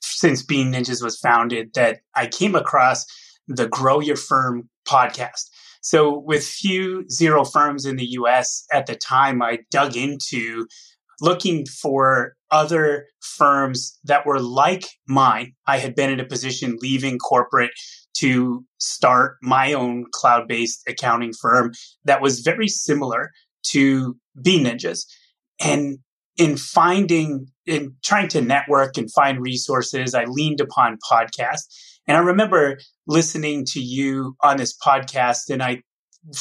since 0.01 0.43
Bean 0.43 0.73
Ninjas 0.73 1.03
was 1.03 1.19
founded 1.19 1.75
that 1.75 2.01
I 2.15 2.27
came 2.27 2.55
across 2.55 3.07
the 3.47 3.67
Grow 3.67 4.01
Your 4.01 4.17
Firm 4.17 4.69
podcast. 4.87 5.49
So, 5.83 6.19
with 6.19 6.45
few 6.45 7.05
Xero 7.11 7.51
firms 7.51 7.87
in 7.87 7.97
the 7.97 8.05
US 8.05 8.67
at 8.73 8.87
the 8.87 8.97
time, 8.97 9.41
I 9.41 9.61
dug 9.71 9.97
into 9.97 10.67
looking 11.21 11.67
for 11.67 12.35
other 12.51 13.07
firms 13.21 13.99
that 14.05 14.27
were 14.27 14.41
like 14.41 14.85
mine. 15.07 15.53
I 15.67 15.79
had 15.79 15.95
been 15.95 16.11
in 16.11 16.21
a 16.21 16.27
position 16.27 16.77
leaving 16.81 17.19
corporate 17.19 17.73
to 18.15 18.65
start 18.79 19.37
my 19.43 19.73
own 19.73 20.05
cloud 20.13 20.49
based 20.49 20.83
accounting 20.89 21.33
firm 21.33 21.73
that 22.05 22.21
was 22.21 22.41
very 22.41 22.69
similar 22.69 23.31
to 23.69 24.17
Bean 24.43 24.65
Ninjas. 24.65 25.07
And 25.61 25.99
in 26.37 26.57
finding, 26.57 27.49
in 27.67 27.95
trying 28.03 28.29
to 28.29 28.41
network 28.41 28.97
and 28.97 29.13
find 29.13 29.41
resources, 29.41 30.15
I 30.15 30.25
leaned 30.25 30.61
upon 30.61 30.99
podcasts. 31.11 31.67
And 32.07 32.17
I 32.17 32.21
remember 32.21 32.79
listening 33.07 33.65
to 33.67 33.81
you 33.81 34.37
on 34.43 34.57
this 34.57 34.77
podcast 34.77 35.51
and 35.51 35.63
I 35.63 35.83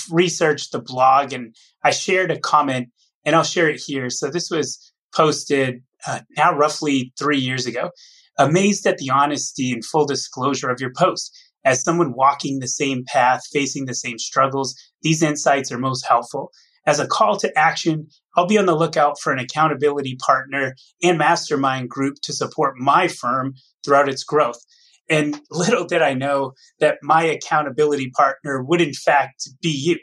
researched 0.10 0.72
the 0.72 0.82
blog 0.82 1.34
and 1.34 1.56
I 1.84 1.92
shared 1.92 2.32
a 2.32 2.40
comment 2.40 2.90
and 3.26 3.36
I'll 3.36 3.44
share 3.44 3.70
it 3.70 3.82
here. 3.86 4.10
So 4.10 4.30
this 4.30 4.50
was 4.50 4.94
posted 5.14 5.82
uh, 6.08 6.22
now 6.38 6.56
roughly 6.56 7.14
three 7.20 7.40
years 7.40 7.66
ago. 7.66 7.92
Amazed 8.38 8.86
at 8.88 8.98
the 8.98 9.10
honesty 9.10 9.72
and 9.72 9.84
full 9.84 10.06
disclosure 10.06 10.70
of 10.70 10.80
your 10.80 10.94
post. 10.96 11.38
As 11.66 11.84
someone 11.84 12.14
walking 12.14 12.60
the 12.60 12.68
same 12.68 13.04
path, 13.06 13.42
facing 13.52 13.86
the 13.86 13.94
same 13.94 14.18
struggles, 14.18 14.74
these 15.02 15.22
insights 15.22 15.72
are 15.72 15.78
most 15.78 16.06
helpful. 16.08 16.52
As 16.86 17.00
a 17.00 17.08
call 17.08 17.38
to 17.38 17.58
action, 17.58 18.08
I'll 18.36 18.48
be 18.48 18.58
on 18.58 18.66
the 18.66 18.76
lookout 18.76 19.20
for 19.20 19.32
an 19.34 19.40
accountability 19.40 20.16
partner 20.16 20.76
and 21.04 21.18
mastermind 21.18 21.90
group 21.90 22.16
to 22.24 22.34
support 22.34 22.78
my 22.78 23.08
firm 23.08 23.54
throughout 23.84 24.10
its 24.10 24.24
growth. 24.24 24.60
And 25.10 25.40
little 25.52 25.86
did 25.86 26.02
I 26.02 26.14
know 26.14 26.54
that 26.80 27.00
my 27.02 27.24
accountability 27.24 28.12
partner 28.12 28.64
would, 28.64 28.82
in 28.82 28.94
fact, 28.94 29.50
be 29.62 29.70
you. 29.70 30.00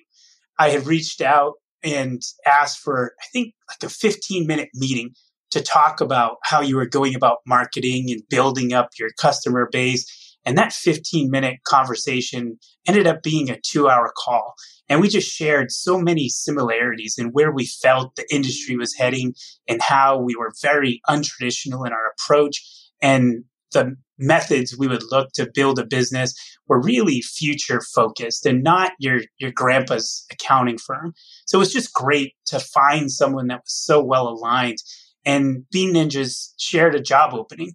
I 0.58 0.70
had 0.70 0.86
reached 0.86 1.20
out 1.20 1.54
and 1.82 2.20
asked 2.46 2.78
for, 2.78 3.12
I 3.20 3.26
think, 3.32 3.54
like 3.68 3.90
a 3.90 3.92
15 3.92 4.46
minute 4.46 4.70
meeting 4.74 5.14
to 5.50 5.62
talk 5.62 6.00
about 6.00 6.36
how 6.42 6.60
you 6.60 6.76
were 6.76 6.86
going 6.86 7.14
about 7.14 7.38
marketing 7.46 8.10
and 8.10 8.22
building 8.28 8.72
up 8.72 8.90
your 8.98 9.10
customer 9.20 9.68
base. 9.70 10.06
And 10.44 10.58
that 10.58 10.72
15 10.72 11.30
minute 11.30 11.60
conversation 11.64 12.58
ended 12.86 13.06
up 13.06 13.22
being 13.22 13.50
a 13.50 13.60
two 13.60 13.88
hour 13.88 14.12
call. 14.16 14.54
And 14.88 15.00
we 15.00 15.08
just 15.08 15.30
shared 15.30 15.72
so 15.72 15.98
many 15.98 16.28
similarities 16.28 17.16
in 17.18 17.28
where 17.28 17.50
we 17.50 17.66
felt 17.66 18.14
the 18.14 18.26
industry 18.32 18.76
was 18.76 18.94
heading 18.94 19.34
and 19.68 19.82
how 19.82 20.18
we 20.18 20.36
were 20.36 20.52
very 20.62 21.00
untraditional 21.08 21.86
in 21.86 21.92
our 21.92 22.12
approach. 22.16 22.62
And 23.02 23.44
the 23.72 23.96
methods 24.18 24.76
we 24.78 24.88
would 24.88 25.02
look 25.10 25.30
to 25.32 25.50
build 25.52 25.78
a 25.78 25.84
business 25.84 26.34
were 26.68 26.80
really 26.80 27.20
future 27.20 27.80
focused 27.94 28.46
and 28.46 28.62
not 28.62 28.92
your 28.98 29.20
your 29.38 29.50
grandpa's 29.50 30.24
accounting 30.30 30.78
firm. 30.78 31.12
So 31.46 31.58
it 31.58 31.60
was 31.60 31.72
just 31.72 31.92
great 31.92 32.34
to 32.46 32.58
find 32.58 33.10
someone 33.10 33.48
that 33.48 33.62
was 33.64 33.74
so 33.74 34.02
well 34.02 34.28
aligned. 34.28 34.78
And 35.24 35.64
Bean 35.70 35.94
Ninjas 35.94 36.52
shared 36.58 36.94
a 36.94 37.00
job 37.00 37.34
opening 37.34 37.72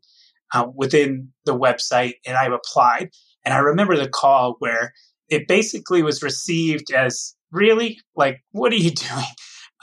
uh, 0.54 0.68
within 0.74 1.30
the 1.46 1.58
website, 1.58 2.14
and 2.26 2.38
I 2.38 2.46
applied. 2.46 3.10
And 3.44 3.54
I 3.54 3.60
remember 3.60 3.98
the 3.98 4.10
call 4.10 4.56
where 4.60 4.94
it 5.32 5.48
basically 5.48 6.04
was 6.04 6.22
received 6.22 6.92
as 6.92 7.36
really 7.52 8.00
like, 8.16 8.42
"What 8.52 8.72
are 8.72 8.76
you 8.76 8.92
doing?" 9.10 9.26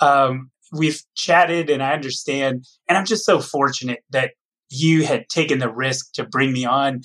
Um, 0.01 0.51
we've 0.73 1.03
chatted, 1.17 1.71
and 1.71 1.83
I 1.83 1.93
understand, 1.93 2.65
and 2.89 2.97
I'm 2.97 3.07
just 3.07 3.25
so 3.25 3.41
fortunate 3.41 4.01
that 4.11 4.33
you 4.71 5.05
had 5.05 5.29
taken 5.29 5.59
the 5.59 5.73
risk 5.73 6.13
to 6.13 6.25
bring 6.25 6.53
me 6.53 6.65
on, 6.65 7.01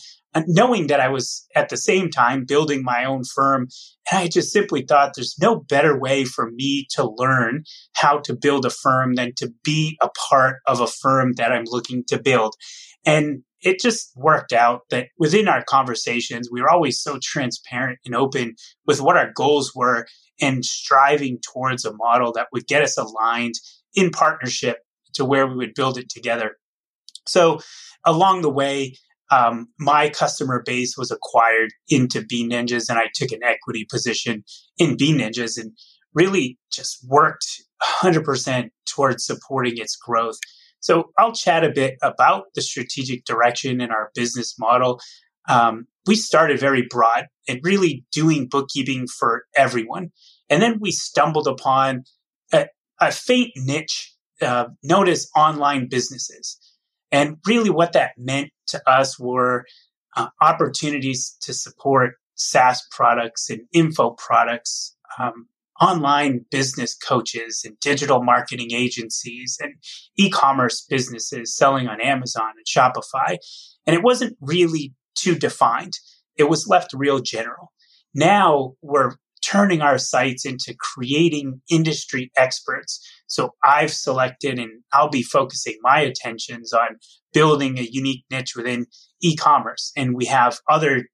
knowing 0.48 0.88
that 0.88 1.00
I 1.00 1.08
was 1.10 1.46
at 1.56 1.70
the 1.70 1.78
same 1.78 2.10
time 2.10 2.46
building 2.46 2.84
my 2.84 3.06
own 3.06 3.24
firm. 3.24 3.68
And 4.12 4.20
I 4.20 4.28
just 4.28 4.52
simply 4.52 4.82
thought 4.82 5.14
there's 5.16 5.38
no 5.40 5.56
better 5.56 5.98
way 5.98 6.26
for 6.26 6.52
me 6.52 6.88
to 6.92 7.10
learn 7.10 7.64
how 7.94 8.20
to 8.20 8.36
build 8.36 8.66
a 8.66 8.70
firm 8.70 9.16
than 9.16 9.34
to 9.38 9.54
be 9.64 9.98
a 10.02 10.10
part 10.30 10.58
of 10.68 10.82
a 10.82 10.88
firm 10.88 11.34
that 11.38 11.52
I'm 11.52 11.66
looking 11.66 12.04
to 12.10 12.22
build. 12.22 12.56
And 13.06 13.44
it 13.64 13.80
just 13.80 14.12
worked 14.16 14.54
out 14.54 14.82
that 14.90 15.08
within 15.18 15.48
our 15.48 15.64
conversations, 15.64 16.50
we 16.52 16.62
were 16.62 16.70
always 16.70 17.00
so 17.00 17.18
transparent 17.22 18.00
and 18.06 18.14
open 18.14 18.56
with 18.86 19.02
what 19.02 19.18
our 19.18 19.32
goals 19.34 19.72
were 19.74 20.06
and 20.42 20.66
striving 20.66 21.40
towards 21.40 21.86
a 21.86 21.94
model 21.96 22.34
that 22.34 22.48
would 22.52 22.68
get 22.68 22.84
us 22.84 22.98
aligned 22.98 23.56
in 23.96 24.10
partnership 24.10 24.80
to 25.14 25.24
where 25.24 25.48
we 25.48 25.56
would 25.56 25.74
build 25.76 25.98
it 25.98 26.10
together. 26.10 26.58
So 27.28 27.60
along 28.06 28.42
the 28.42 28.52
way, 28.52 28.96
um, 29.32 29.68
my 29.80 30.10
customer 30.10 30.62
base 30.66 30.96
was 30.98 31.10
acquired 31.10 31.72
into 31.90 32.24
Bean 32.28 32.52
Ninjas, 32.52 32.90
and 32.90 33.00
I 33.00 33.08
took 33.16 33.32
an 33.32 33.44
equity 33.44 33.86
position 33.90 34.44
in 34.78 34.98
Bean 34.98 35.20
Ninjas 35.20 35.58
and 35.58 35.72
really 36.14 36.60
just 36.72 37.00
worked 37.08 37.46
100% 37.82 38.70
towards 38.86 39.26
supporting 39.26 39.78
its 39.78 39.96
growth. 39.96 40.38
So 40.84 41.12
I'll 41.18 41.32
chat 41.32 41.64
a 41.64 41.72
bit 41.72 41.98
about 42.02 42.54
the 42.56 42.62
strategic 42.62 43.24
direction 43.24 43.80
in 43.80 43.90
our 43.90 44.12
business 44.14 44.60
model. 44.60 45.00
Um, 45.48 45.88
we 46.06 46.16
started 46.16 46.60
very 46.60 46.86
broad 46.90 47.28
and 47.48 47.62
really 47.64 48.06
doing 48.12 48.48
bookkeeping 48.50 49.08
for 49.08 49.46
everyone. 49.56 50.12
And 50.50 50.62
then 50.62 50.80
we 50.82 50.92
stumbled 50.92 51.48
upon 51.48 52.04
a, 52.52 52.68
a 53.00 53.14
faint 53.14 53.52
niche 53.56 54.14
uh, 54.42 54.66
known 54.84 55.08
as 55.08 55.30
online 55.38 55.88
businesses. 55.88 56.60
And 57.14 57.38
really, 57.48 57.70
what 57.70 57.94
that 57.94 58.12
meant 58.18 58.50
to 58.68 58.82
us 58.90 59.18
were 59.18 59.66
uh, 60.18 60.28
opportunities 60.42 61.38
to 61.44 61.54
support 61.54 62.16
SaaS 62.36 62.86
products 62.92 63.50
and 63.50 63.62
info 63.72 64.12
products, 64.12 64.98
um, 65.18 65.48
online 65.82 66.46
business 66.52 66.96
coaches 66.96 67.64
and 67.66 67.80
digital 67.80 68.24
marketing 68.24 68.72
agencies 68.72 69.58
and 69.60 69.74
e 70.18 70.30
commerce 70.30 70.86
businesses 70.88 71.56
selling 71.56 71.88
on 71.88 72.02
Amazon 72.02 72.52
and 72.56 72.66
Shopify. 72.66 73.38
And 73.86 73.96
it 73.96 74.04
wasn't 74.04 74.38
really 74.40 74.94
too 75.16 75.36
defined, 75.36 75.94
it 76.38 76.50
was 76.50 76.68
left 76.68 76.94
real 76.94 77.20
general. 77.20 77.72
Now 78.14 78.74
we're 78.82 79.14
turning 79.44 79.82
our 79.82 79.98
sights 79.98 80.46
into 80.46 80.74
creating 80.80 81.62
industry 81.70 82.32
experts. 82.38 83.00
So 83.28 83.54
I've 83.64 83.92
selected 83.92 84.58
and 84.58 84.84
I'll 84.94 85.10
be 85.10 85.24
focusing 85.24 85.78
my 85.82 86.00
attentions 86.00 86.72
on 86.72 86.98
building 87.34 87.78
a 87.78 87.88
unique 87.90 88.24
niche 88.32 88.54
within 88.56 88.86
e-commerce. 89.22 89.92
And 89.98 90.16
we 90.16 90.26
have 90.26 90.60
other 90.70 91.08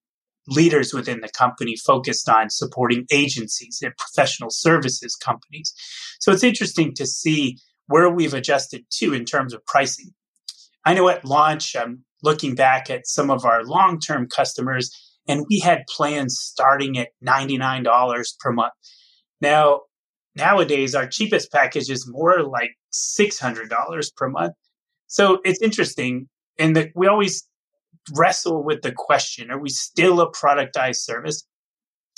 leaders 0.50 0.94
within 0.94 1.22
the 1.22 1.30
company 1.30 1.76
focused 1.76 2.28
on 2.30 2.50
supporting 2.50 3.06
agencies 3.12 3.80
and 3.82 3.96
professional 3.98 4.50
services 4.50 5.16
companies. 5.16 5.74
So 6.20 6.32
it's 6.32 6.44
interesting 6.44 6.94
to 6.96 7.06
see 7.06 7.58
where 7.88 8.10
we've 8.10 8.34
adjusted 8.34 8.86
to 8.92 9.14
in 9.14 9.26
terms 9.26 9.54
of 9.54 9.66
pricing. 9.66 10.12
I 10.86 10.94
know 10.94 11.10
at 11.10 11.26
launch, 11.26 11.76
I'm 11.76 12.04
looking 12.24 12.56
back 12.56 12.90
at 12.90 13.08
some 13.08 13.30
of 13.30 13.46
our 13.46 13.64
long 13.64 14.00
term 14.00 14.28
customers 14.28 14.92
and 15.28 15.46
we 15.50 15.60
had 15.60 15.86
plans 15.88 16.38
starting 16.40 16.98
at 16.98 17.10
$99 17.24 18.26
per 18.40 18.52
month. 18.52 18.74
Now, 19.42 19.82
nowadays, 20.36 20.96
our 20.96 21.08
cheapest 21.08 21.52
package 21.52 21.90
is 21.90 22.10
more 22.10 22.42
like 22.44 22.72
$600 22.92 24.16
per 24.16 24.30
month. 24.30 24.54
So 25.08 25.40
it's 25.44 25.62
interesting 25.62 26.28
And 26.58 26.76
that 26.76 26.90
we 26.94 27.08
always 27.08 27.48
wrestle 28.16 28.64
with 28.64 28.82
the 28.82 28.92
question 28.92 29.52
are 29.52 29.60
we 29.60 29.70
still 29.70 30.22
a 30.22 30.32
productized 30.32 30.98
service? 30.98 31.46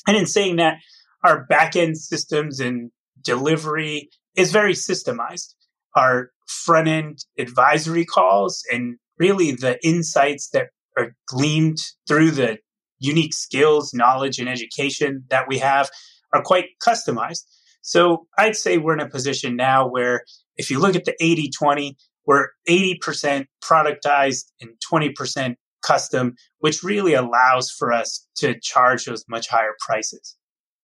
And 0.08 0.17
in 0.17 0.26
saying 0.26 0.56
that, 0.58 0.78
our 1.24 1.46
backend 1.48 1.98
systems 1.98 2.60
and 2.60 2.91
delivery 3.22 4.10
is 4.36 4.52
very 4.52 4.74
systemized. 4.74 5.54
Our 5.96 6.32
front 6.48 6.88
end 6.88 7.20
advisory 7.38 8.06
calls 8.06 8.63
and 8.72 8.98
really 9.20 9.52
the 9.52 9.78
insights 9.86 10.50
that 10.50 10.67
are 10.98 11.15
gleaned 11.28 11.80
through 12.08 12.32
the 12.32 12.58
unique 13.00 13.34
skills, 13.34 13.94
knowledge, 13.94 14.39
and 14.39 14.50
education 14.50 15.24
that 15.30 15.48
we 15.48 15.60
have 15.60 15.89
are 16.34 16.41
quite 16.41 16.65
customized. 16.86 17.44
So 17.82 18.28
I'd 18.38 18.56
say 18.56 18.78
we're 18.78 18.94
in 18.94 19.00
a 19.00 19.10
position 19.10 19.56
now 19.56 19.88
where 19.88 20.24
if 20.56 20.70
you 20.70 20.80
look 20.80 20.96
at 20.96 21.06
the 21.06 21.15
80 21.20 21.50
20, 21.50 21.98
we're 22.26 22.50
80% 22.70 23.46
productized 23.63 24.46
and 24.62 24.72
20% 24.91 25.56
custom, 25.82 26.36
which 26.60 26.84
really 26.84 27.13
allows 27.13 27.72
for 27.72 27.91
us 27.91 28.28
to 28.38 28.60
charge 28.62 29.06
those 29.06 29.26
much 29.30 29.48
higher 29.48 29.76
prices. 29.86 30.36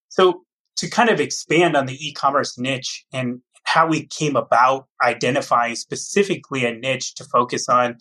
So 0.10 0.43
to 0.77 0.89
kind 0.89 1.10
of 1.10 1.19
expand 1.19 1.75
on 1.75 1.86
the 1.86 2.07
e-commerce 2.07 2.57
niche 2.57 3.05
and 3.12 3.41
how 3.63 3.88
we 3.88 4.07
came 4.07 4.36
about 4.36 4.88
identifying 5.03 5.75
specifically 5.75 6.65
a 6.65 6.73
niche 6.73 7.15
to 7.15 7.25
focus 7.25 7.67
on, 7.67 7.97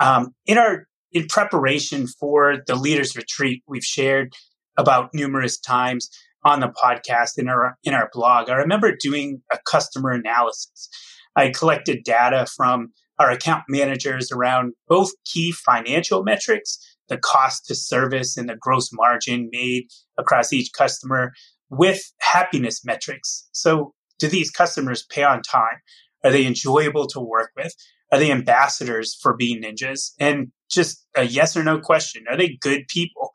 um, 0.00 0.34
in 0.46 0.58
our 0.58 0.86
in 1.12 1.26
preparation 1.26 2.06
for 2.06 2.62
the 2.66 2.74
leaders 2.74 3.14
retreat, 3.16 3.62
we've 3.68 3.84
shared 3.84 4.32
about 4.78 5.10
numerous 5.12 5.58
times 5.58 6.08
on 6.44 6.60
the 6.60 6.68
podcast 6.68 7.32
in 7.36 7.48
our 7.48 7.76
in 7.84 7.94
our 7.94 8.08
blog. 8.12 8.48
I 8.48 8.54
remember 8.54 8.96
doing 8.98 9.42
a 9.52 9.58
customer 9.66 10.10
analysis. 10.10 10.88
I 11.36 11.50
collected 11.50 12.04
data 12.04 12.46
from 12.56 12.92
our 13.18 13.30
account 13.30 13.64
managers 13.68 14.30
around 14.32 14.72
both 14.88 15.10
key 15.24 15.52
financial 15.52 16.22
metrics, 16.22 16.78
the 17.08 17.18
cost 17.18 17.66
to 17.66 17.74
service 17.74 18.36
and 18.36 18.48
the 18.48 18.56
gross 18.56 18.90
margin 18.92 19.48
made 19.52 19.84
across 20.18 20.52
each 20.52 20.70
customer 20.76 21.32
with 21.70 22.00
happiness 22.20 22.84
metrics. 22.84 23.48
So 23.52 23.94
do 24.18 24.28
these 24.28 24.50
customers 24.50 25.04
pay 25.10 25.22
on 25.22 25.42
time? 25.42 25.80
Are 26.24 26.30
they 26.30 26.46
enjoyable 26.46 27.06
to 27.08 27.20
work 27.20 27.50
with? 27.56 27.74
Are 28.12 28.18
they 28.18 28.30
ambassadors 28.30 29.18
for 29.20 29.36
Bean 29.36 29.62
Ninjas? 29.62 30.12
And 30.18 30.52
just 30.70 31.04
a 31.16 31.24
yes 31.24 31.56
or 31.56 31.64
no 31.64 31.80
question. 31.80 32.24
Are 32.30 32.36
they 32.36 32.58
good 32.60 32.86
people? 32.88 33.30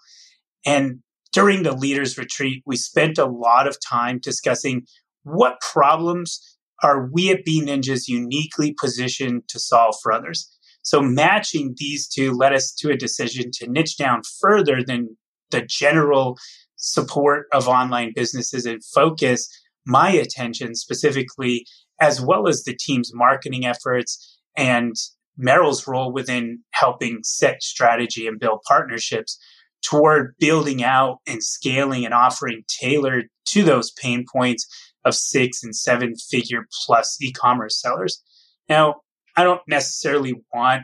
And 0.65 0.99
during 1.33 1.63
the 1.63 1.75
leaders 1.75 2.17
retreat, 2.17 2.63
we 2.65 2.77
spent 2.77 3.17
a 3.17 3.25
lot 3.25 3.67
of 3.67 3.77
time 3.79 4.19
discussing 4.21 4.83
what 5.23 5.59
problems 5.59 6.56
are 6.83 7.09
we 7.11 7.31
at 7.31 7.43
Bean 7.45 7.67
Ninjas 7.67 8.07
uniquely 8.07 8.73
positioned 8.79 9.47
to 9.49 9.59
solve 9.59 9.95
for 10.01 10.11
others. 10.11 10.51
So 10.81 11.01
matching 11.01 11.75
these 11.77 12.07
two 12.07 12.31
led 12.31 12.53
us 12.53 12.71
to 12.79 12.91
a 12.91 12.97
decision 12.97 13.51
to 13.55 13.69
niche 13.69 13.97
down 13.97 14.21
further 14.39 14.83
than 14.85 15.17
the 15.51 15.61
general 15.61 16.37
support 16.77 17.47
of 17.51 17.67
online 17.67 18.13
businesses 18.15 18.65
and 18.65 18.83
focus 18.83 19.49
my 19.85 20.11
attention 20.11 20.75
specifically, 20.75 21.65
as 21.99 22.21
well 22.21 22.47
as 22.47 22.63
the 22.63 22.75
team's 22.75 23.11
marketing 23.13 23.65
efforts 23.65 24.39
and 24.55 24.95
Meryl's 25.39 25.87
role 25.87 26.11
within 26.11 26.63
helping 26.71 27.19
set 27.23 27.61
strategy 27.63 28.27
and 28.27 28.39
build 28.39 28.61
partnerships 28.67 29.37
toward 29.83 30.35
building 30.39 30.83
out 30.83 31.19
and 31.27 31.43
scaling 31.43 32.05
and 32.05 32.13
offering 32.13 32.63
tailored 32.67 33.27
to 33.45 33.63
those 33.63 33.91
pain 33.91 34.25
points 34.31 34.67
of 35.07 35.15
six 35.15 35.63
and 35.63 35.75
seven 35.75 36.15
figure 36.15 36.67
plus 36.85 37.17
e-commerce 37.21 37.79
sellers. 37.81 38.21
Now, 38.69 39.01
I 39.35 39.43
don't 39.43 39.61
necessarily 39.67 40.33
want 40.53 40.83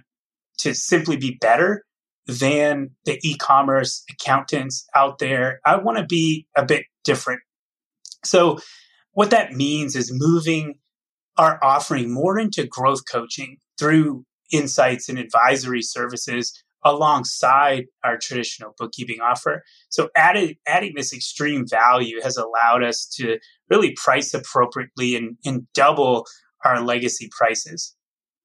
to 0.59 0.73
simply 0.73 1.17
be 1.17 1.37
better 1.41 1.83
than 2.25 2.91
the 3.05 3.19
e-commerce 3.23 4.03
accountants 4.09 4.87
out 4.95 5.19
there. 5.19 5.59
I 5.65 5.77
want 5.77 5.97
to 5.97 6.05
be 6.05 6.47
a 6.55 6.65
bit 6.65 6.85
different. 7.03 7.41
So 8.23 8.59
what 9.11 9.31
that 9.31 9.53
means 9.53 9.95
is 9.95 10.11
moving 10.13 10.75
our 11.37 11.59
offering 11.63 12.13
more 12.13 12.39
into 12.39 12.65
growth 12.65 13.01
coaching 13.11 13.57
through 13.77 14.23
insights 14.51 15.09
and 15.09 15.17
advisory 15.17 15.81
services 15.81 16.63
alongside 16.85 17.85
our 18.03 18.17
traditional 18.17 18.73
bookkeeping 18.77 19.19
offer. 19.21 19.63
So 19.89 20.09
added, 20.15 20.57
adding 20.67 20.93
this 20.95 21.13
extreme 21.13 21.65
value 21.67 22.21
has 22.21 22.37
allowed 22.37 22.83
us 22.83 23.05
to 23.15 23.39
really 23.73 23.95
price 24.03 24.33
appropriately 24.33 25.15
and, 25.15 25.35
and 25.45 25.65
double 25.73 26.25
our 26.63 26.81
legacy 26.81 27.29
prices. 27.35 27.95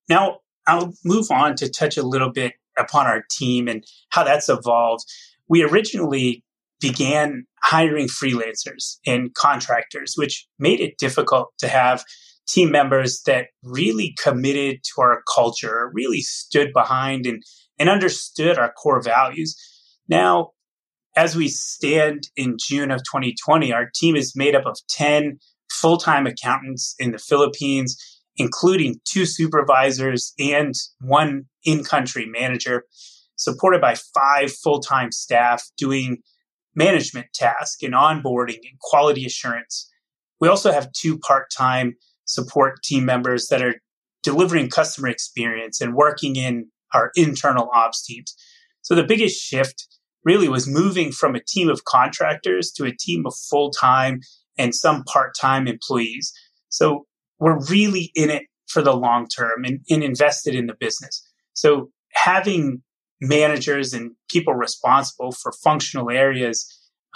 Now, 0.08 0.38
I'll 0.66 0.92
move 1.04 1.26
on 1.30 1.54
to 1.56 1.68
touch 1.68 1.96
a 1.96 2.02
little 2.02 2.32
bit 2.32 2.54
upon 2.78 3.06
our 3.06 3.24
team 3.30 3.68
and 3.68 3.84
how 4.10 4.24
that's 4.24 4.48
evolved. 4.48 5.04
We 5.48 5.62
originally 5.62 6.44
began 6.80 7.44
hiring 7.62 8.06
freelancers 8.06 8.96
and 9.06 9.34
contractors, 9.34 10.14
which 10.16 10.46
made 10.58 10.80
it 10.80 10.98
difficult 10.98 11.48
to 11.58 11.68
have 11.68 12.04
team 12.46 12.70
members 12.70 13.20
that 13.26 13.48
really 13.62 14.14
committed 14.22 14.78
to 14.82 15.02
our 15.02 15.22
culture, 15.34 15.90
really 15.92 16.22
stood 16.22 16.72
behind 16.72 17.26
and, 17.26 17.42
and 17.78 17.90
understood 17.90 18.58
our 18.58 18.72
core 18.72 19.02
values. 19.02 19.54
Now, 20.08 20.52
as 21.18 21.34
we 21.34 21.48
stand 21.48 22.28
in 22.36 22.56
June 22.60 22.92
of 22.92 23.00
2020, 23.00 23.72
our 23.72 23.90
team 23.92 24.14
is 24.14 24.36
made 24.36 24.54
up 24.54 24.66
of 24.66 24.76
10 24.88 25.40
full 25.68 25.96
time 25.96 26.28
accountants 26.28 26.94
in 27.00 27.10
the 27.10 27.18
Philippines, 27.18 27.96
including 28.36 29.00
two 29.04 29.26
supervisors 29.26 30.32
and 30.38 30.74
one 31.00 31.46
in 31.64 31.82
country 31.82 32.24
manager, 32.24 32.84
supported 33.34 33.80
by 33.80 33.96
five 34.14 34.52
full 34.52 34.78
time 34.78 35.10
staff 35.10 35.64
doing 35.76 36.18
management 36.76 37.26
tasks 37.34 37.82
and 37.82 37.94
onboarding 37.94 38.60
and 38.70 38.78
quality 38.80 39.26
assurance. 39.26 39.90
We 40.40 40.46
also 40.46 40.70
have 40.70 40.92
two 40.92 41.18
part 41.18 41.50
time 41.50 41.96
support 42.26 42.84
team 42.84 43.04
members 43.04 43.48
that 43.48 43.60
are 43.60 43.74
delivering 44.22 44.70
customer 44.70 45.08
experience 45.08 45.80
and 45.80 45.96
working 45.96 46.36
in 46.36 46.68
our 46.94 47.10
internal 47.16 47.68
ops 47.74 48.06
teams. 48.06 48.36
So 48.82 48.94
the 48.94 49.02
biggest 49.02 49.42
shift 49.42 49.97
really 50.28 50.48
was 50.48 50.68
moving 50.68 51.10
from 51.10 51.34
a 51.34 51.40
team 51.42 51.70
of 51.70 51.84
contractors 51.84 52.70
to 52.72 52.84
a 52.84 52.94
team 52.94 53.24
of 53.24 53.32
full 53.50 53.70
time 53.70 54.20
and 54.58 54.74
some 54.74 55.02
part 55.04 55.32
time 55.40 55.66
employees. 55.66 56.30
So 56.68 57.06
we're 57.40 57.58
really 57.70 58.10
in 58.14 58.28
it 58.28 58.42
for 58.66 58.82
the 58.82 58.94
long 58.94 59.26
term 59.26 59.64
and, 59.64 59.80
and, 59.88 60.04
invested 60.04 60.54
in 60.54 60.66
the 60.66 60.76
business. 60.78 61.26
So 61.54 61.88
having 62.12 62.82
managers 63.22 63.94
and 63.94 64.10
people 64.28 64.52
responsible 64.52 65.32
for 65.32 65.50
functional 65.64 66.10
areas 66.10 66.58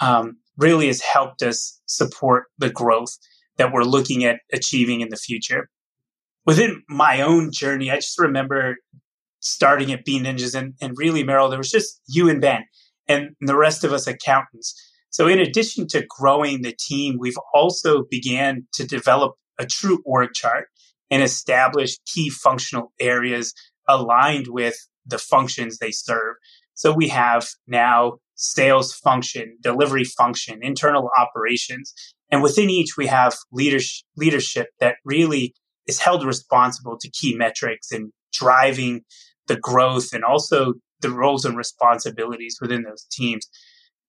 um, 0.01 0.37
really 0.57 0.87
has 0.87 1.01
helped 1.01 1.43
us 1.43 1.79
support 1.85 2.45
the 2.57 2.71
growth 2.71 3.15
that 3.57 3.71
we're 3.71 3.83
looking 3.83 4.25
at 4.25 4.39
achieving 4.51 5.01
in 5.01 5.09
the 5.09 5.17
future. 5.17 5.69
Within 6.47 6.81
my 6.89 7.21
own 7.21 7.51
journey, 7.53 7.91
I 7.91 7.97
just 7.97 8.19
remember 8.19 8.77
starting 9.39 9.91
at 9.91 10.03
Bean 10.03 10.23
Ninjas 10.23 10.55
and, 10.55 10.73
and 10.81 10.97
really, 10.97 11.23
Meryl, 11.23 11.49
there 11.49 11.59
was 11.59 11.69
just 11.69 12.01
you 12.07 12.27
and 12.27 12.41
Ben 12.41 12.63
and 13.07 13.35
the 13.41 13.57
rest 13.57 13.83
of 13.83 13.93
us 13.93 14.07
accountants. 14.07 14.75
So 15.09 15.27
in 15.27 15.39
addition 15.39 15.87
to 15.89 16.05
growing 16.07 16.61
the 16.61 16.75
team, 16.77 17.17
we've 17.19 17.37
also 17.53 18.03
began 18.09 18.67
to 18.73 18.85
develop 18.85 19.33
a 19.59 19.65
true 19.65 20.01
org 20.05 20.33
chart 20.33 20.67
and 21.11 21.21
establish 21.21 21.97
key 22.05 22.29
functional 22.29 22.91
areas 22.99 23.53
aligned 23.87 24.47
with 24.47 24.75
the 25.05 25.17
functions 25.17 25.77
they 25.77 25.91
serve. 25.91 26.35
So 26.73 26.91
we 26.91 27.09
have 27.09 27.47
now 27.67 28.13
sales 28.35 28.93
function, 28.93 29.57
delivery 29.61 30.03
function, 30.03 30.59
internal 30.63 31.09
operations, 31.17 31.93
and 32.33 32.41
within 32.41 32.71
each, 32.71 32.97
we 32.97 33.05
have 33.05 33.35
leadership, 33.51 34.03
leadership 34.17 34.69
that 34.79 34.95
really 35.05 35.53
is 35.85 35.99
held 35.99 36.25
responsible 36.25 36.97
to 36.99 37.11
key 37.11 37.35
metrics 37.35 37.91
and 37.91 38.11
driving 38.31 39.01
the 39.47 39.57
growth 39.57 40.13
and 40.13 40.23
also 40.23 40.73
the 41.03 41.11
roles 41.11 41.45
and 41.45 41.55
responsibilities 41.55 42.57
within 42.59 42.83
those 42.83 43.05
teams. 43.11 43.47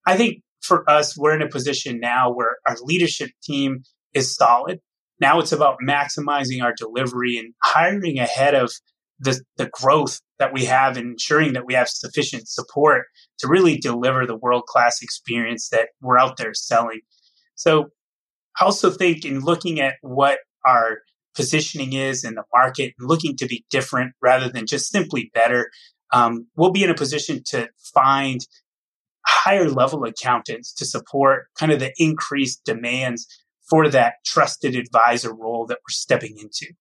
I 0.07 0.17
think 0.17 0.43
for 0.63 0.89
us, 0.89 1.17
we're 1.17 1.35
in 1.35 1.43
a 1.43 1.49
position 1.49 2.01
now 2.01 2.33
where 2.33 2.57
our 2.67 2.77
leadership 2.83 3.31
team 3.43 3.83
is 4.15 4.35
solid. 4.35 4.81
Now 5.21 5.39
it's 5.41 5.53
about 5.53 5.79
maximizing 5.87 6.63
our 6.63 6.73
delivery 6.75 7.37
and 7.37 7.53
hiring 7.63 8.19
ahead 8.19 8.55
of 8.55 8.73
the, 9.21 9.41
the 9.57 9.71
growth 9.73 10.21
that 10.39 10.53
we 10.53 10.65
have 10.65 10.97
and 10.97 11.13
ensuring 11.13 11.53
that 11.53 11.67
we 11.67 11.75
have 11.75 11.89
sufficient 11.89 12.49
support 12.49 13.05
to 13.39 13.49
really 13.49 13.77
deliver 13.77 14.27
the 14.27 14.37
world 14.37 14.65
class 14.67 15.03
experience 15.03 15.69
that 15.69 15.89
we're 16.01 16.19
out 16.19 16.37
there 16.37 16.55
selling. 16.55 17.01
So 17.55 17.91
I 18.61 18.65
also 18.65 18.91
think 18.91 19.25
in 19.25 19.41
looking 19.41 19.81
at 19.81 19.95
what 20.01 20.39
our 20.67 20.99
positioning 21.35 21.93
is 21.93 22.25
in 22.25 22.35
the 22.35 22.45
market, 22.55 22.95
and 22.99 23.09
looking 23.09 23.37
to 23.37 23.47
be 23.47 23.65
different 23.71 24.13
rather 24.23 24.49
than 24.49 24.67
just 24.67 24.91
simply 24.91 25.31
better, 25.35 25.71
um, 26.15 26.47
we'll 26.57 26.71
be 26.71 26.85
in 26.85 26.91
a 26.91 26.95
position 26.95 27.43
to 27.47 27.69
find 27.93 28.41
higher 29.27 29.69
level 29.69 30.05
accountants 30.05 30.73
to 30.75 30.87
support 30.87 31.47
kind 31.59 31.73
of 31.73 31.81
the 31.81 31.93
increased 31.99 32.65
demands 32.65 33.27
for 33.69 33.89
that 33.89 34.15
trusted 34.25 34.77
advisor 34.77 35.35
role 35.35 35.67
that 35.67 35.79
we're 35.79 35.91
stepping 35.93 36.37
into. 36.39 36.73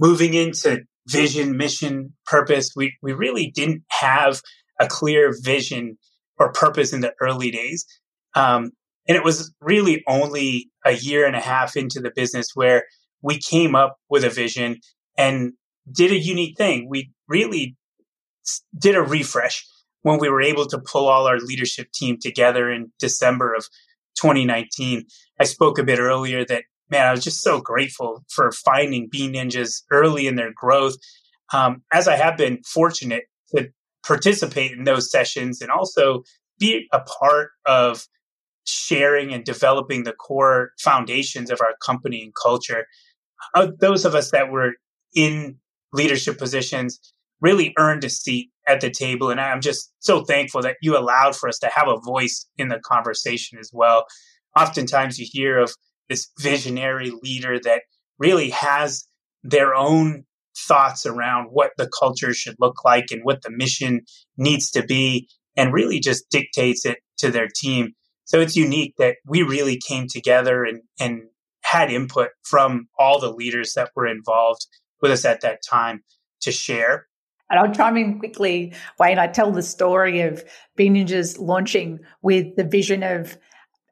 Moving 0.00 0.34
into 0.34 0.82
vision, 1.06 1.56
mission, 1.56 2.14
purpose, 2.26 2.72
we, 2.74 2.96
we 3.00 3.12
really 3.12 3.52
didn't 3.54 3.84
have 3.90 4.40
a 4.80 4.88
clear 4.88 5.32
vision 5.40 5.96
or 6.38 6.52
purpose 6.52 6.92
in 6.92 7.00
the 7.00 7.14
early 7.20 7.52
days. 7.52 7.86
Um, 8.34 8.72
and 9.06 9.16
it 9.16 9.22
was 9.22 9.54
really 9.60 10.02
only 10.08 10.70
a 10.84 10.92
year 10.92 11.26
and 11.26 11.36
a 11.36 11.40
half 11.40 11.76
into 11.76 12.00
the 12.00 12.10
business 12.10 12.48
where 12.54 12.84
we 13.22 13.38
came 13.38 13.76
up 13.76 13.98
with 14.08 14.24
a 14.24 14.30
vision 14.30 14.80
and 15.16 15.52
did 15.92 16.10
a 16.10 16.18
unique 16.18 16.56
thing. 16.56 16.88
We 16.88 17.12
really 17.28 17.76
did 18.78 18.96
a 18.96 19.02
refresh 19.02 19.66
when 20.02 20.18
we 20.18 20.28
were 20.28 20.42
able 20.42 20.66
to 20.66 20.78
pull 20.78 21.08
all 21.08 21.26
our 21.26 21.38
leadership 21.38 21.90
team 21.92 22.18
together 22.20 22.70
in 22.70 22.92
December 22.98 23.54
of 23.54 23.66
2019. 24.16 25.04
I 25.40 25.44
spoke 25.44 25.78
a 25.78 25.84
bit 25.84 25.98
earlier 25.98 26.44
that, 26.44 26.64
man, 26.90 27.06
I 27.06 27.10
was 27.10 27.24
just 27.24 27.42
so 27.42 27.60
grateful 27.60 28.24
for 28.28 28.52
finding 28.52 29.08
Bean 29.10 29.34
Ninjas 29.34 29.82
early 29.90 30.26
in 30.26 30.36
their 30.36 30.52
growth. 30.54 30.94
Um, 31.52 31.82
as 31.92 32.06
I 32.06 32.16
have 32.16 32.36
been 32.36 32.62
fortunate 32.64 33.24
to 33.54 33.70
participate 34.06 34.72
in 34.72 34.84
those 34.84 35.10
sessions 35.10 35.60
and 35.60 35.70
also 35.70 36.22
be 36.58 36.86
a 36.92 37.00
part 37.00 37.50
of 37.66 38.06
sharing 38.64 39.32
and 39.32 39.44
developing 39.44 40.04
the 40.04 40.12
core 40.12 40.72
foundations 40.78 41.50
of 41.50 41.60
our 41.60 41.74
company 41.84 42.22
and 42.22 42.32
culture. 42.40 42.86
Uh, 43.54 43.68
those 43.80 44.04
of 44.04 44.14
us 44.14 44.30
that 44.30 44.50
were 44.50 44.72
in 45.14 45.56
leadership 45.92 46.38
positions 46.38 46.98
really 47.44 47.74
earned 47.78 48.02
a 48.04 48.08
seat 48.08 48.50
at 48.66 48.80
the 48.80 48.90
table. 48.90 49.28
And 49.30 49.38
I'm 49.38 49.60
just 49.60 49.92
so 49.98 50.24
thankful 50.24 50.62
that 50.62 50.76
you 50.80 50.96
allowed 50.96 51.36
for 51.36 51.46
us 51.48 51.58
to 51.58 51.70
have 51.74 51.88
a 51.88 52.00
voice 52.00 52.46
in 52.56 52.68
the 52.68 52.80
conversation 52.80 53.58
as 53.58 53.70
well. 53.72 54.06
Oftentimes 54.58 55.18
you 55.18 55.26
hear 55.30 55.58
of 55.58 55.74
this 56.08 56.30
visionary 56.40 57.12
leader 57.22 57.60
that 57.60 57.82
really 58.18 58.48
has 58.48 59.06
their 59.42 59.74
own 59.74 60.24
thoughts 60.56 61.04
around 61.04 61.48
what 61.50 61.72
the 61.76 61.90
culture 61.98 62.32
should 62.32 62.56
look 62.58 62.82
like 62.82 63.06
and 63.10 63.20
what 63.24 63.42
the 63.42 63.50
mission 63.50 64.00
needs 64.38 64.70
to 64.70 64.82
be 64.82 65.28
and 65.54 65.74
really 65.74 66.00
just 66.00 66.30
dictates 66.30 66.86
it 66.86 66.98
to 67.18 67.30
their 67.30 67.48
team. 67.54 67.92
So 68.24 68.40
it's 68.40 68.56
unique 68.56 68.94
that 68.96 69.16
we 69.26 69.42
really 69.42 69.78
came 69.86 70.06
together 70.08 70.64
and, 70.64 70.80
and 70.98 71.24
had 71.62 71.90
input 71.90 72.30
from 72.42 72.88
all 72.98 73.20
the 73.20 73.32
leaders 73.32 73.74
that 73.74 73.90
were 73.94 74.06
involved 74.06 74.66
with 75.02 75.10
us 75.10 75.26
at 75.26 75.42
that 75.42 75.58
time 75.68 76.02
to 76.40 76.50
share. 76.50 77.06
And 77.50 77.60
I'll 77.60 77.72
chime 77.72 77.96
in 77.96 78.18
quickly, 78.18 78.72
Wayne. 78.98 79.18
I 79.18 79.26
tell 79.26 79.52
the 79.52 79.62
story 79.62 80.22
of 80.22 80.44
Bean 80.76 80.94
Ninjas 80.94 81.38
launching 81.38 82.00
with 82.22 82.56
the 82.56 82.64
vision 82.64 83.02
of 83.02 83.36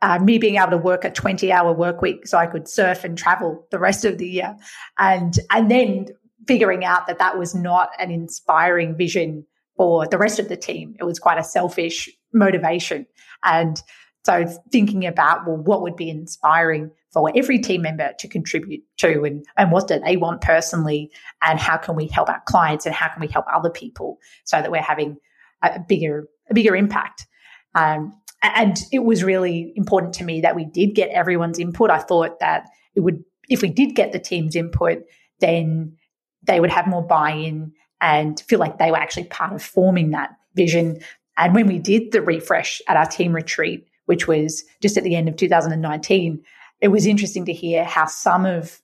uh, 0.00 0.18
me 0.18 0.38
being 0.38 0.56
able 0.56 0.70
to 0.70 0.78
work 0.78 1.04
a 1.04 1.10
20 1.10 1.52
hour 1.52 1.72
work 1.72 2.02
week 2.02 2.26
so 2.26 2.38
I 2.38 2.46
could 2.46 2.68
surf 2.68 3.04
and 3.04 3.16
travel 3.16 3.66
the 3.70 3.78
rest 3.78 4.04
of 4.04 4.18
the 4.18 4.28
year. 4.28 4.56
And, 4.98 5.34
and 5.50 5.70
then 5.70 6.08
figuring 6.48 6.84
out 6.84 7.06
that 7.06 7.18
that 7.18 7.38
was 7.38 7.54
not 7.54 7.90
an 7.98 8.10
inspiring 8.10 8.96
vision 8.96 9.46
for 9.76 10.06
the 10.06 10.18
rest 10.18 10.38
of 10.38 10.48
the 10.48 10.56
team. 10.56 10.96
It 10.98 11.04
was 11.04 11.18
quite 11.18 11.38
a 11.38 11.44
selfish 11.44 12.08
motivation. 12.32 13.06
And 13.44 13.80
so 14.24 14.46
thinking 14.70 15.06
about, 15.06 15.46
well, 15.46 15.56
what 15.56 15.82
would 15.82 15.96
be 15.96 16.08
inspiring 16.08 16.90
for 17.12 17.30
every 17.34 17.58
team 17.58 17.82
member 17.82 18.12
to 18.18 18.28
contribute 18.28 18.82
to 18.98 19.24
and, 19.24 19.44
and 19.56 19.72
what 19.72 19.88
do 19.88 19.98
they 19.98 20.16
want 20.16 20.40
personally 20.40 21.10
and 21.42 21.58
how 21.58 21.76
can 21.76 21.96
we 21.96 22.06
help 22.06 22.28
our 22.28 22.42
clients 22.46 22.86
and 22.86 22.94
how 22.94 23.08
can 23.08 23.20
we 23.20 23.26
help 23.26 23.44
other 23.52 23.70
people 23.70 24.18
so 24.44 24.58
that 24.58 24.70
we're 24.70 24.80
having 24.80 25.16
a 25.62 25.80
bigger, 25.80 26.28
a 26.50 26.54
bigger 26.54 26.74
impact. 26.76 27.26
Um, 27.74 28.12
and 28.42 28.76
it 28.90 29.00
was 29.00 29.22
really 29.22 29.72
important 29.76 30.14
to 30.14 30.24
me 30.24 30.40
that 30.40 30.56
we 30.56 30.64
did 30.64 30.94
get 30.94 31.10
everyone's 31.10 31.58
input. 31.58 31.90
I 31.90 31.98
thought 31.98 32.40
that 32.40 32.68
it 32.94 33.00
would, 33.00 33.22
if 33.48 33.62
we 33.62 33.70
did 33.70 33.94
get 33.94 34.12
the 34.12 34.18
team's 34.18 34.56
input, 34.56 34.98
then 35.40 35.96
they 36.44 36.60
would 36.60 36.70
have 36.70 36.86
more 36.86 37.06
buy-in 37.06 37.72
and 38.00 38.40
feel 38.40 38.58
like 38.58 38.78
they 38.78 38.90
were 38.90 38.96
actually 38.98 39.24
part 39.24 39.52
of 39.52 39.62
forming 39.62 40.10
that 40.10 40.30
vision. 40.54 41.00
And 41.36 41.54
when 41.54 41.66
we 41.66 41.78
did 41.78 42.12
the 42.12 42.20
refresh 42.20 42.80
at 42.88 42.96
our 42.96 43.06
team 43.06 43.32
retreat, 43.32 43.86
which 44.06 44.26
was 44.26 44.64
just 44.80 44.96
at 44.96 45.04
the 45.04 45.16
end 45.16 45.28
of 45.28 45.36
2019, 45.36 46.42
it 46.80 46.88
was 46.88 47.06
interesting 47.06 47.44
to 47.46 47.52
hear 47.52 47.84
how 47.84 48.06
some 48.06 48.44
of 48.44 48.80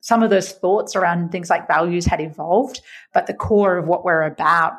some 0.00 0.22
of 0.22 0.30
those 0.30 0.50
thoughts 0.50 0.96
around 0.96 1.30
things 1.30 1.48
like 1.48 1.68
values 1.68 2.04
had 2.04 2.20
evolved, 2.20 2.80
but 3.14 3.28
the 3.28 3.34
core 3.34 3.78
of 3.78 3.86
what 3.86 4.04
we're 4.04 4.24
about, 4.24 4.72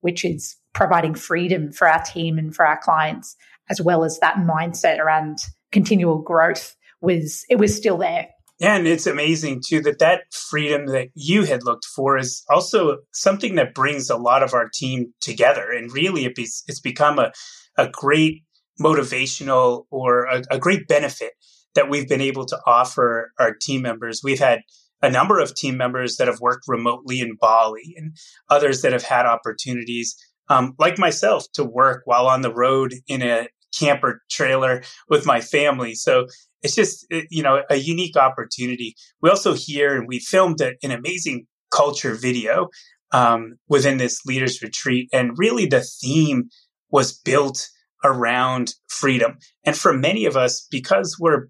which 0.00 0.24
is 0.24 0.56
providing 0.72 1.14
freedom 1.14 1.70
for 1.70 1.86
our 1.86 2.02
team 2.02 2.38
and 2.38 2.56
for 2.56 2.66
our 2.66 2.78
clients, 2.78 3.36
as 3.68 3.82
well 3.82 4.02
as 4.02 4.18
that 4.20 4.36
mindset 4.36 4.98
around 4.98 5.38
continual 5.72 6.18
growth 6.18 6.74
was 7.02 7.44
it 7.50 7.56
was 7.56 7.76
still 7.76 7.98
there. 7.98 8.28
Yeah, 8.58 8.76
and 8.76 8.86
it's 8.86 9.06
amazing 9.06 9.62
too 9.66 9.80
that 9.82 9.98
that 9.98 10.32
freedom 10.32 10.86
that 10.86 11.08
you 11.14 11.42
had 11.42 11.64
looked 11.64 11.84
for 11.84 12.16
is 12.16 12.44
also 12.48 12.98
something 13.12 13.56
that 13.56 13.74
brings 13.74 14.08
a 14.08 14.16
lot 14.16 14.42
of 14.42 14.54
our 14.54 14.70
team 14.72 15.12
together, 15.20 15.70
and 15.70 15.92
really 15.92 16.24
it 16.24 16.34
be, 16.34 16.42
it's 16.42 16.80
become 16.80 17.18
a 17.18 17.32
a 17.76 17.88
great 17.88 18.42
motivational 18.80 19.84
or 19.90 20.24
a, 20.24 20.42
a 20.50 20.58
great 20.58 20.86
benefit 20.88 21.32
that 21.74 21.88
we've 21.88 22.08
been 22.08 22.20
able 22.20 22.44
to 22.46 22.58
offer 22.66 23.32
our 23.38 23.54
team 23.54 23.82
members. 23.82 24.20
We've 24.22 24.38
had 24.38 24.60
a 25.00 25.10
number 25.10 25.40
of 25.40 25.54
team 25.54 25.76
members 25.76 26.16
that 26.16 26.28
have 26.28 26.40
worked 26.40 26.64
remotely 26.68 27.20
in 27.20 27.36
Bali 27.40 27.94
and 27.96 28.16
others 28.48 28.82
that 28.82 28.92
have 28.92 29.02
had 29.02 29.26
opportunities, 29.26 30.16
um, 30.48 30.74
like 30.78 30.98
myself, 30.98 31.46
to 31.54 31.64
work 31.64 32.02
while 32.04 32.26
on 32.26 32.42
the 32.42 32.54
road 32.54 32.94
in 33.08 33.22
a 33.22 33.48
camper 33.76 34.22
trailer 34.30 34.82
with 35.08 35.26
my 35.26 35.40
family. 35.40 35.94
So 35.94 36.26
it's 36.62 36.74
just, 36.74 37.06
you 37.30 37.42
know, 37.42 37.62
a 37.68 37.76
unique 37.76 38.16
opportunity. 38.16 38.94
We 39.20 39.30
also 39.30 39.54
hear 39.54 39.96
and 39.96 40.06
we 40.06 40.20
filmed 40.20 40.60
a, 40.60 40.74
an 40.82 40.92
amazing 40.92 41.46
culture 41.70 42.14
video 42.14 42.68
um, 43.12 43.54
within 43.68 43.96
this 43.96 44.24
leaders 44.24 44.62
retreat. 44.62 45.08
And 45.12 45.36
really 45.36 45.66
the 45.66 45.80
theme 45.80 46.48
was 46.90 47.12
built 47.12 47.68
around 48.04 48.74
freedom. 48.88 49.38
And 49.64 49.76
for 49.76 49.92
many 49.92 50.24
of 50.26 50.36
us, 50.36 50.66
because 50.70 51.16
we're 51.18 51.48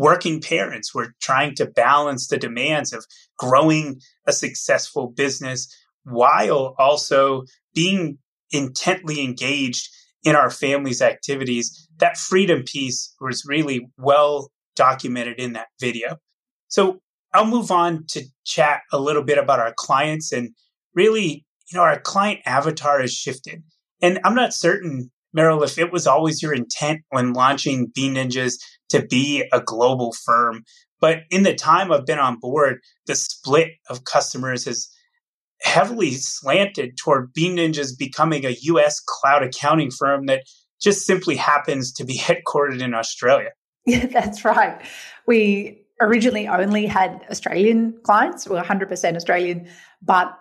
working 0.00 0.40
parents. 0.40 0.94
We're 0.94 1.12
trying 1.20 1.54
to 1.56 1.66
balance 1.66 2.26
the 2.26 2.38
demands 2.38 2.94
of 2.94 3.04
growing 3.38 4.00
a 4.26 4.32
successful 4.32 5.08
business 5.08 5.68
while 6.04 6.74
also 6.78 7.44
being 7.74 8.16
intently 8.50 9.22
engaged 9.22 9.90
in 10.24 10.34
our 10.34 10.50
family's 10.50 11.02
activities. 11.02 11.86
That 11.98 12.16
freedom 12.16 12.62
piece 12.62 13.14
was 13.20 13.44
really 13.46 13.88
well 13.98 14.50
documented 14.74 15.38
in 15.38 15.52
that 15.52 15.68
video. 15.78 16.16
So 16.68 17.00
I'll 17.34 17.44
move 17.44 17.70
on 17.70 18.06
to 18.08 18.24
chat 18.46 18.80
a 18.90 18.98
little 18.98 19.22
bit 19.22 19.36
about 19.36 19.60
our 19.60 19.74
clients 19.76 20.32
and 20.32 20.54
really, 20.94 21.44
you 21.70 21.76
know, 21.76 21.82
our 21.82 22.00
client 22.00 22.40
avatar 22.46 23.02
has 23.02 23.12
shifted. 23.12 23.62
And 24.00 24.18
I'm 24.24 24.34
not 24.34 24.54
certain, 24.54 25.10
Meryl, 25.36 25.64
if 25.64 25.78
it 25.78 25.92
was 25.92 26.06
always 26.06 26.42
your 26.42 26.54
intent 26.54 27.00
when 27.10 27.32
launching 27.32 27.90
Bean 27.94 28.14
Ninjas 28.14 28.54
to 28.90 29.04
be 29.06 29.44
a 29.52 29.60
global 29.60 30.12
firm. 30.24 30.64
But 31.00 31.20
in 31.30 31.44
the 31.44 31.54
time 31.54 31.90
I've 31.90 32.06
been 32.06 32.18
on 32.18 32.38
board, 32.38 32.80
the 33.06 33.14
split 33.14 33.70
of 33.88 34.04
customers 34.04 34.64
has 34.66 34.88
heavily 35.62 36.12
slanted 36.12 36.96
toward 36.96 37.32
Bean 37.32 37.56
Ninjas 37.56 37.96
becoming 37.96 38.44
a 38.44 38.56
US 38.62 39.00
cloud 39.00 39.42
accounting 39.42 39.90
firm 39.90 40.26
that 40.26 40.42
just 40.80 41.06
simply 41.06 41.36
happens 41.36 41.92
to 41.94 42.04
be 42.04 42.18
headquartered 42.18 42.80
in 42.80 42.94
Australia. 42.94 43.50
Yeah, 43.86 44.06
that's 44.06 44.44
right. 44.44 44.80
We 45.26 45.82
originally 46.00 46.48
only 46.48 46.86
had 46.86 47.24
Australian 47.30 47.98
clients, 48.02 48.48
we 48.48 48.56
were 48.56 48.62
100% 48.62 49.16
Australian, 49.16 49.68
but 50.02 50.36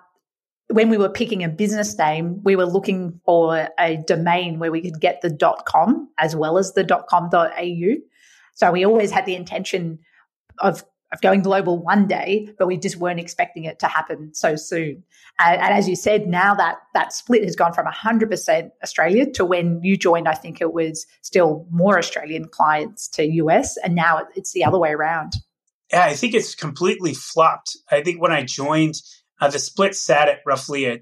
when 0.71 0.89
we 0.89 0.97
were 0.97 1.09
picking 1.09 1.43
a 1.43 1.49
business 1.49 1.97
name, 1.97 2.41
we 2.43 2.55
were 2.55 2.65
looking 2.65 3.19
for 3.25 3.69
a 3.79 3.97
domain 4.07 4.59
where 4.59 4.71
we 4.71 4.81
could 4.81 5.01
get 5.01 5.21
the 5.21 5.55
.com 5.65 6.09
as 6.17 6.35
well 6.35 6.57
as 6.57 6.73
the 6.73 6.83
.com.au. 6.83 7.95
So 8.53 8.71
we 8.71 8.85
always 8.85 9.11
had 9.11 9.25
the 9.25 9.35
intention 9.35 9.99
of 10.59 10.83
of 11.11 11.21
going 11.21 11.41
global 11.41 11.81
one 11.81 12.07
day, 12.07 12.53
but 12.59 12.67
we 12.67 12.77
just 12.77 12.97
weren't 12.97 13.19
expecting 13.19 13.63
it 13.63 13.79
to 13.79 13.87
happen 13.87 14.31
so 14.33 14.55
soon. 14.55 15.03
And, 15.39 15.59
and, 15.59 15.73
as 15.73 15.89
you 15.89 15.95
said, 15.95 16.27
now 16.27 16.53
that 16.53 16.77
that 16.93 17.13
split 17.13 17.43
has 17.43 17.55
gone 17.55 17.73
from 17.73 17.87
100% 17.87 18.69
Australia 18.83 19.25
to 19.31 19.43
when 19.43 19.81
you 19.81 19.97
joined, 19.97 20.27
I 20.27 20.35
think 20.35 20.61
it 20.61 20.71
was 20.71 21.07
still 21.21 21.65
more 21.71 21.97
Australian 21.97 22.47
clients 22.47 23.07
to 23.09 23.25
US, 23.25 23.75
and 23.77 23.95
now 23.95 24.27
it's 24.35 24.53
the 24.53 24.63
other 24.63 24.77
way 24.77 24.91
around. 24.91 25.33
Yeah, 25.91 26.05
I 26.05 26.13
think 26.13 26.35
it's 26.35 26.53
completely 26.53 27.15
flopped. 27.15 27.75
I 27.89 28.03
think 28.03 28.21
when 28.21 28.31
I 28.31 28.43
joined, 28.43 29.01
uh, 29.39 29.49
the 29.49 29.59
split 29.59 29.95
sat 29.95 30.27
at 30.27 30.39
roughly 30.45 30.85
a 30.85 30.99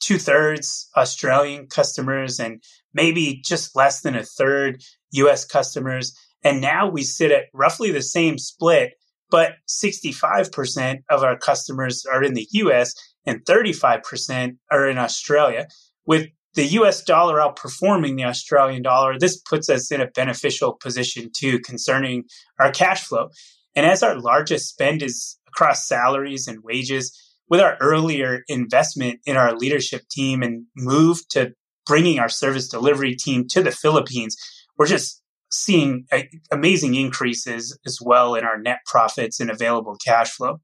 two 0.00 0.18
thirds 0.18 0.88
Australian 0.96 1.66
customers 1.66 2.38
and 2.38 2.62
maybe 2.94 3.40
just 3.44 3.74
less 3.76 4.00
than 4.02 4.14
a 4.14 4.22
third 4.22 4.82
US 5.12 5.44
customers. 5.44 6.16
And 6.44 6.60
now 6.60 6.88
we 6.88 7.02
sit 7.02 7.32
at 7.32 7.44
roughly 7.52 7.90
the 7.90 8.02
same 8.02 8.38
split, 8.38 8.94
but 9.30 9.54
65% 9.68 11.02
of 11.10 11.22
our 11.22 11.36
customers 11.36 12.06
are 12.06 12.22
in 12.22 12.34
the 12.34 12.46
US 12.52 12.94
and 13.26 13.44
35% 13.44 14.56
are 14.70 14.88
in 14.88 14.98
Australia. 14.98 15.66
With 16.06 16.28
the 16.54 16.66
US 16.66 17.02
dollar 17.02 17.38
outperforming 17.38 18.16
the 18.16 18.24
Australian 18.24 18.82
dollar, 18.82 19.18
this 19.18 19.36
puts 19.36 19.68
us 19.68 19.90
in 19.90 20.00
a 20.00 20.06
beneficial 20.06 20.72
position 20.72 21.30
too 21.36 21.58
concerning 21.60 22.24
our 22.58 22.70
cash 22.70 23.04
flow. 23.04 23.28
And 23.74 23.84
as 23.84 24.02
our 24.02 24.18
largest 24.18 24.68
spend 24.68 25.02
is 25.02 25.38
across 25.48 25.86
salaries 25.86 26.48
and 26.48 26.62
wages, 26.62 27.12
with 27.48 27.60
our 27.60 27.76
earlier 27.80 28.42
investment 28.48 29.20
in 29.24 29.36
our 29.36 29.54
leadership 29.56 30.02
team 30.10 30.42
and 30.42 30.64
move 30.76 31.26
to 31.30 31.52
bringing 31.86 32.18
our 32.18 32.28
service 32.28 32.68
delivery 32.68 33.14
team 33.14 33.46
to 33.48 33.62
the 33.62 33.70
Philippines, 33.70 34.36
we're 34.76 34.86
just 34.86 35.22
seeing 35.50 36.06
amazing 36.50 36.94
increases 36.94 37.78
as 37.86 37.98
well 38.02 38.34
in 38.34 38.44
our 38.44 38.58
net 38.58 38.80
profits 38.86 39.40
and 39.40 39.50
available 39.50 39.96
cash 40.04 40.30
flow. 40.30 40.58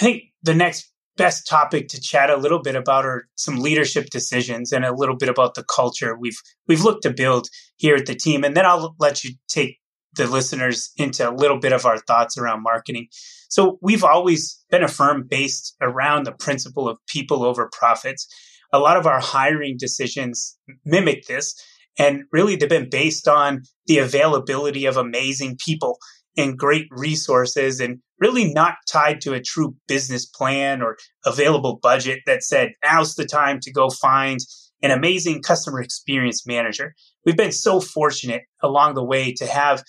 I 0.00 0.04
think 0.04 0.22
the 0.42 0.54
next 0.54 0.92
best 1.16 1.48
topic 1.48 1.88
to 1.88 2.00
chat 2.00 2.30
a 2.30 2.36
little 2.36 2.62
bit 2.62 2.76
about 2.76 3.04
are 3.04 3.26
some 3.34 3.58
leadership 3.58 4.06
decisions 4.10 4.72
and 4.72 4.84
a 4.84 4.94
little 4.94 5.16
bit 5.16 5.28
about 5.28 5.54
the 5.54 5.64
culture 5.64 6.16
we've 6.16 6.40
we've 6.68 6.84
looked 6.84 7.02
to 7.02 7.10
build 7.10 7.48
here 7.76 7.96
at 7.96 8.06
the 8.06 8.14
team 8.14 8.44
and 8.44 8.56
then 8.56 8.64
I'll 8.64 8.94
let 9.00 9.24
you 9.24 9.32
take 9.48 9.78
the 10.16 10.26
listeners 10.26 10.90
into 10.96 11.28
a 11.28 11.34
little 11.34 11.58
bit 11.58 11.72
of 11.72 11.86
our 11.86 11.98
thoughts 11.98 12.36
around 12.38 12.62
marketing. 12.62 13.08
So 13.48 13.78
we've 13.80 14.04
always 14.04 14.62
been 14.70 14.82
a 14.82 14.88
firm 14.88 15.26
based 15.28 15.76
around 15.80 16.24
the 16.24 16.32
principle 16.32 16.88
of 16.88 16.98
people 17.06 17.44
over 17.44 17.70
profits. 17.72 18.26
a 18.72 18.78
lot 18.78 18.96
of 18.96 19.06
our 19.06 19.20
hiring 19.20 19.76
decisions 19.78 20.56
mimic 20.84 21.26
this. 21.26 21.54
And 21.98 22.24
really, 22.32 22.54
they've 22.56 22.68
been 22.68 22.90
based 22.90 23.26
on 23.26 23.62
the 23.86 23.98
availability 23.98 24.86
of 24.86 24.96
amazing 24.96 25.56
people 25.64 25.98
and 26.36 26.56
great 26.56 26.86
resources 26.90 27.80
and 27.80 27.98
really 28.20 28.52
not 28.52 28.74
tied 28.88 29.20
to 29.22 29.32
a 29.32 29.40
true 29.40 29.74
business 29.88 30.24
plan 30.24 30.80
or 30.80 30.96
available 31.24 31.78
budget 31.82 32.20
that 32.26 32.44
said, 32.44 32.72
now's 32.84 33.14
the 33.14 33.24
time 33.24 33.58
to 33.60 33.72
go 33.72 33.90
find 33.90 34.38
an 34.82 34.90
amazing 34.90 35.42
customer 35.42 35.80
experience 35.80 36.46
manager. 36.46 36.94
We've 37.24 37.36
been 37.36 37.52
so 37.52 37.80
fortunate 37.80 38.42
along 38.62 38.94
the 38.94 39.04
way 39.04 39.32
to 39.34 39.46
have 39.46 39.82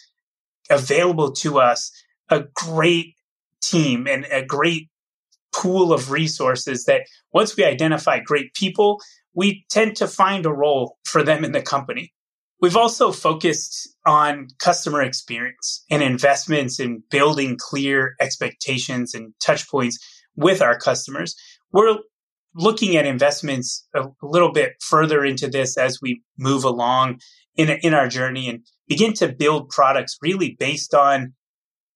available 0.70 1.32
to 1.34 1.60
us 1.60 1.92
a 2.30 2.46
great 2.54 3.16
team 3.62 4.08
and 4.08 4.26
a 4.32 4.44
great 4.44 4.90
pool 5.54 5.92
of 5.92 6.12
resources 6.12 6.86
that 6.86 7.02
once 7.34 7.58
we 7.58 7.64
identify 7.64 8.20
great 8.20 8.54
people, 8.54 9.00
we 9.34 9.66
tend 9.70 9.96
to 9.98 10.08
find 10.08 10.46
a 10.46 10.54
role 10.54 10.98
for 11.06 11.24
them 11.24 11.44
in 11.44 11.52
the 11.52 11.62
company. 11.62 12.14
We've 12.62 12.76
also 12.76 13.12
focused 13.12 13.90
on 14.06 14.48
customer 14.60 15.02
experience 15.02 15.86
and 15.90 16.04
investments 16.04 16.80
in 16.80 17.04
building 17.10 17.58
clear 17.58 18.16
expectations 18.20 19.14
and 19.14 19.34
touch 19.40 19.70
points 19.70 19.98
with 20.36 20.62
our 20.62 20.78
customers. 20.78 21.36
We're 21.72 21.98
looking 22.56 22.96
at 22.96 23.06
investments 23.06 23.88
a 23.96 24.06
little 24.22 24.52
bit 24.52 24.74
further 24.82 25.24
into 25.24 25.48
this 25.48 25.78
as 25.78 26.00
we 26.02 26.22
move 26.38 26.64
along 26.64 27.20
in, 27.56 27.70
in 27.70 27.94
our 27.94 28.08
journey 28.08 28.50
and 28.50 28.66
begin 28.88 29.14
to 29.14 29.28
build 29.28 29.70
products 29.70 30.18
really 30.22 30.56
based 30.60 30.94
on 30.94 31.34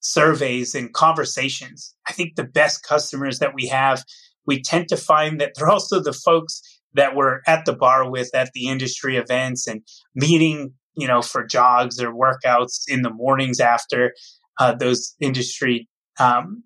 surveys 0.01 0.75
and 0.75 0.93
conversations. 0.93 1.95
I 2.07 2.11
think 2.11 2.35
the 2.35 2.43
best 2.43 2.83
customers 2.83 3.39
that 3.39 3.53
we 3.55 3.67
have, 3.67 4.03
we 4.45 4.61
tend 4.61 4.89
to 4.89 4.97
find 4.97 5.39
that 5.39 5.53
they're 5.55 5.69
also 5.69 6.01
the 6.01 6.13
folks 6.13 6.61
that 6.93 7.15
we're 7.15 7.39
at 7.47 7.65
the 7.65 7.73
bar 7.73 8.09
with 8.09 8.29
at 8.35 8.51
the 8.53 8.67
industry 8.67 9.17
events 9.17 9.65
and 9.67 9.81
meeting, 10.13 10.73
you 10.95 11.07
know, 11.07 11.21
for 11.21 11.45
jogs 11.45 12.01
or 12.01 12.13
workouts 12.13 12.83
in 12.87 13.01
the 13.01 13.09
mornings 13.09 13.59
after 13.59 14.13
uh, 14.59 14.75
those 14.75 15.15
industry 15.19 15.87
um, 16.19 16.63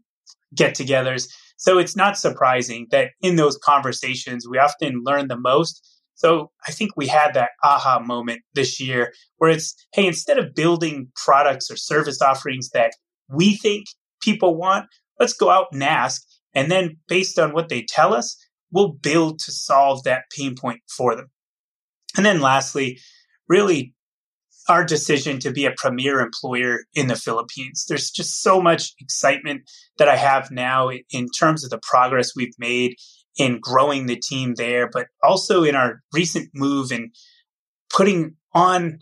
get 0.54 0.76
togethers. 0.76 1.30
So 1.57 1.79
it's 1.79 1.95
not 1.95 2.17
surprising 2.17 2.87
that 2.91 3.11
in 3.21 3.35
those 3.35 3.57
conversations, 3.57 4.47
we 4.47 4.59
often 4.59 5.03
learn 5.03 5.27
the 5.27 5.39
most. 5.39 5.85
So 6.13 6.51
I 6.67 6.71
think 6.71 6.91
we 6.95 7.07
had 7.07 7.33
that 7.33 7.49
aha 7.63 7.99
moment 7.99 8.41
this 8.53 8.79
year 8.79 9.13
where 9.37 9.51
it's, 9.51 9.75
hey, 9.93 10.07
instead 10.07 10.37
of 10.37 10.55
building 10.55 11.11
products 11.15 11.69
or 11.69 11.75
service 11.75 12.21
offerings 12.21 12.69
that 12.69 12.93
we 13.29 13.55
think 13.55 13.85
people 14.21 14.55
want, 14.55 14.85
let's 15.19 15.33
go 15.33 15.49
out 15.49 15.67
and 15.71 15.83
ask. 15.83 16.23
And 16.53 16.71
then 16.71 16.97
based 17.07 17.37
on 17.37 17.53
what 17.53 17.69
they 17.69 17.83
tell 17.83 18.13
us, 18.13 18.35
we'll 18.71 18.93
build 18.93 19.39
to 19.39 19.51
solve 19.51 20.03
that 20.03 20.23
pain 20.35 20.55
point 20.55 20.81
for 20.87 21.15
them. 21.15 21.27
And 22.15 22.25
then 22.25 22.41
lastly, 22.41 22.99
really 23.47 23.93
our 24.69 24.84
decision 24.84 25.39
to 25.39 25.51
be 25.51 25.65
a 25.65 25.73
premier 25.77 26.19
employer 26.19 26.80
in 26.93 27.08
the 27.08 27.15
Philippines. 27.15 27.86
There's 27.88 28.12
just 28.12 28.41
so 28.41 28.62
much 28.62 28.93
excitement 28.99 29.69
that 29.97 30.10
I 30.10 30.15
have 30.15 30.51
now 30.51 30.89
in 31.12 31.27
terms 31.30 31.63
of 31.63 31.69
the 31.69 31.80
progress 31.82 32.36
we've 32.36 32.58
made 32.58 32.95
in 33.38 33.60
growing 33.60 34.08
the 34.08 34.17
team 34.17 34.56
there, 34.56 34.89
but 34.89 35.08
also 35.23 35.63
in 35.63 35.75
our 35.75 36.01
recent 36.13 36.49
move 36.53 36.91
in 36.91 37.12
putting 37.89 38.36
on 38.53 38.99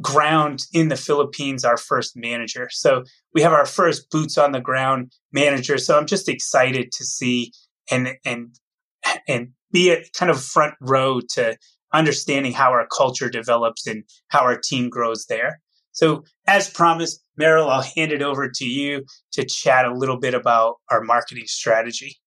ground 0.00 0.66
in 0.72 0.88
the 0.88 0.96
Philippines 0.96 1.64
our 1.64 1.76
first 1.76 2.16
manager. 2.16 2.68
So 2.70 3.04
we 3.34 3.42
have 3.42 3.52
our 3.52 3.66
first 3.66 4.10
boots 4.10 4.38
on 4.38 4.52
the 4.52 4.60
ground 4.60 5.12
manager. 5.32 5.78
So 5.78 5.98
I'm 5.98 6.06
just 6.06 6.28
excited 6.28 6.92
to 6.92 7.04
see 7.04 7.52
and 7.90 8.14
and 8.24 8.54
and 9.26 9.48
be 9.72 9.90
a 9.90 10.04
kind 10.16 10.30
of 10.30 10.42
front 10.42 10.74
row 10.80 11.20
to 11.30 11.56
understanding 11.92 12.52
how 12.52 12.70
our 12.70 12.86
culture 12.86 13.28
develops 13.28 13.86
and 13.86 14.04
how 14.28 14.40
our 14.40 14.58
team 14.58 14.88
grows 14.88 15.26
there. 15.26 15.60
So, 15.92 16.24
as 16.46 16.70
promised, 16.70 17.24
Meryl, 17.40 17.68
I'll 17.68 17.82
hand 17.82 18.12
it 18.12 18.22
over 18.22 18.48
to 18.48 18.64
you 18.64 19.04
to 19.32 19.44
chat 19.44 19.84
a 19.84 19.92
little 19.92 20.18
bit 20.18 20.34
about 20.34 20.76
our 20.90 21.00
marketing 21.00 21.46
strategy. 21.46 22.18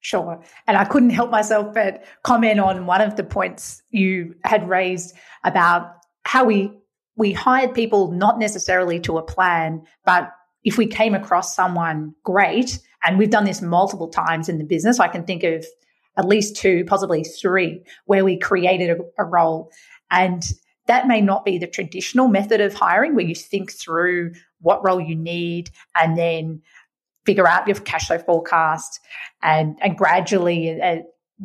Sure. 0.00 0.42
And 0.66 0.76
I 0.76 0.84
couldn't 0.84 1.10
help 1.10 1.30
myself 1.30 1.74
but 1.74 2.04
comment 2.22 2.60
on 2.60 2.86
one 2.86 3.00
of 3.00 3.16
the 3.16 3.24
points 3.24 3.82
you 3.90 4.34
had 4.44 4.68
raised 4.68 5.16
about 5.42 5.90
how 6.24 6.44
we 6.44 6.70
we 7.16 7.32
hired 7.32 7.74
people 7.74 8.12
not 8.12 8.38
necessarily 8.38 9.00
to 9.00 9.16
a 9.16 9.22
plan, 9.22 9.82
but 10.04 10.30
if 10.64 10.76
we 10.76 10.86
came 10.86 11.14
across 11.14 11.56
someone 11.56 12.14
great, 12.24 12.78
and 13.04 13.18
we've 13.18 13.30
done 13.30 13.44
this 13.44 13.62
multiple 13.62 14.08
times 14.08 14.48
in 14.48 14.58
the 14.58 14.64
business, 14.64 15.00
I 15.00 15.08
can 15.08 15.24
think 15.24 15.44
of 15.44 15.64
at 16.16 16.26
least 16.26 16.56
two, 16.56 16.84
possibly 16.86 17.24
three, 17.24 17.82
where 18.06 18.24
we 18.24 18.38
created 18.38 18.98
a, 18.98 19.22
a 19.22 19.24
role. 19.24 19.70
And 20.10 20.42
that 20.86 21.08
may 21.08 21.20
not 21.20 21.44
be 21.44 21.58
the 21.58 21.66
traditional 21.66 22.28
method 22.28 22.60
of 22.60 22.74
hiring 22.74 23.14
where 23.14 23.26
you 23.26 23.34
think 23.34 23.72
through 23.72 24.32
what 24.60 24.84
role 24.84 25.00
you 25.00 25.16
need 25.16 25.70
and 26.00 26.16
then 26.16 26.62
figure 27.24 27.48
out 27.48 27.66
your 27.66 27.76
cash 27.76 28.06
flow 28.06 28.18
forecast 28.18 29.00
and, 29.42 29.76
and 29.82 29.98
gradually 29.98 30.80
uh, 30.80 30.98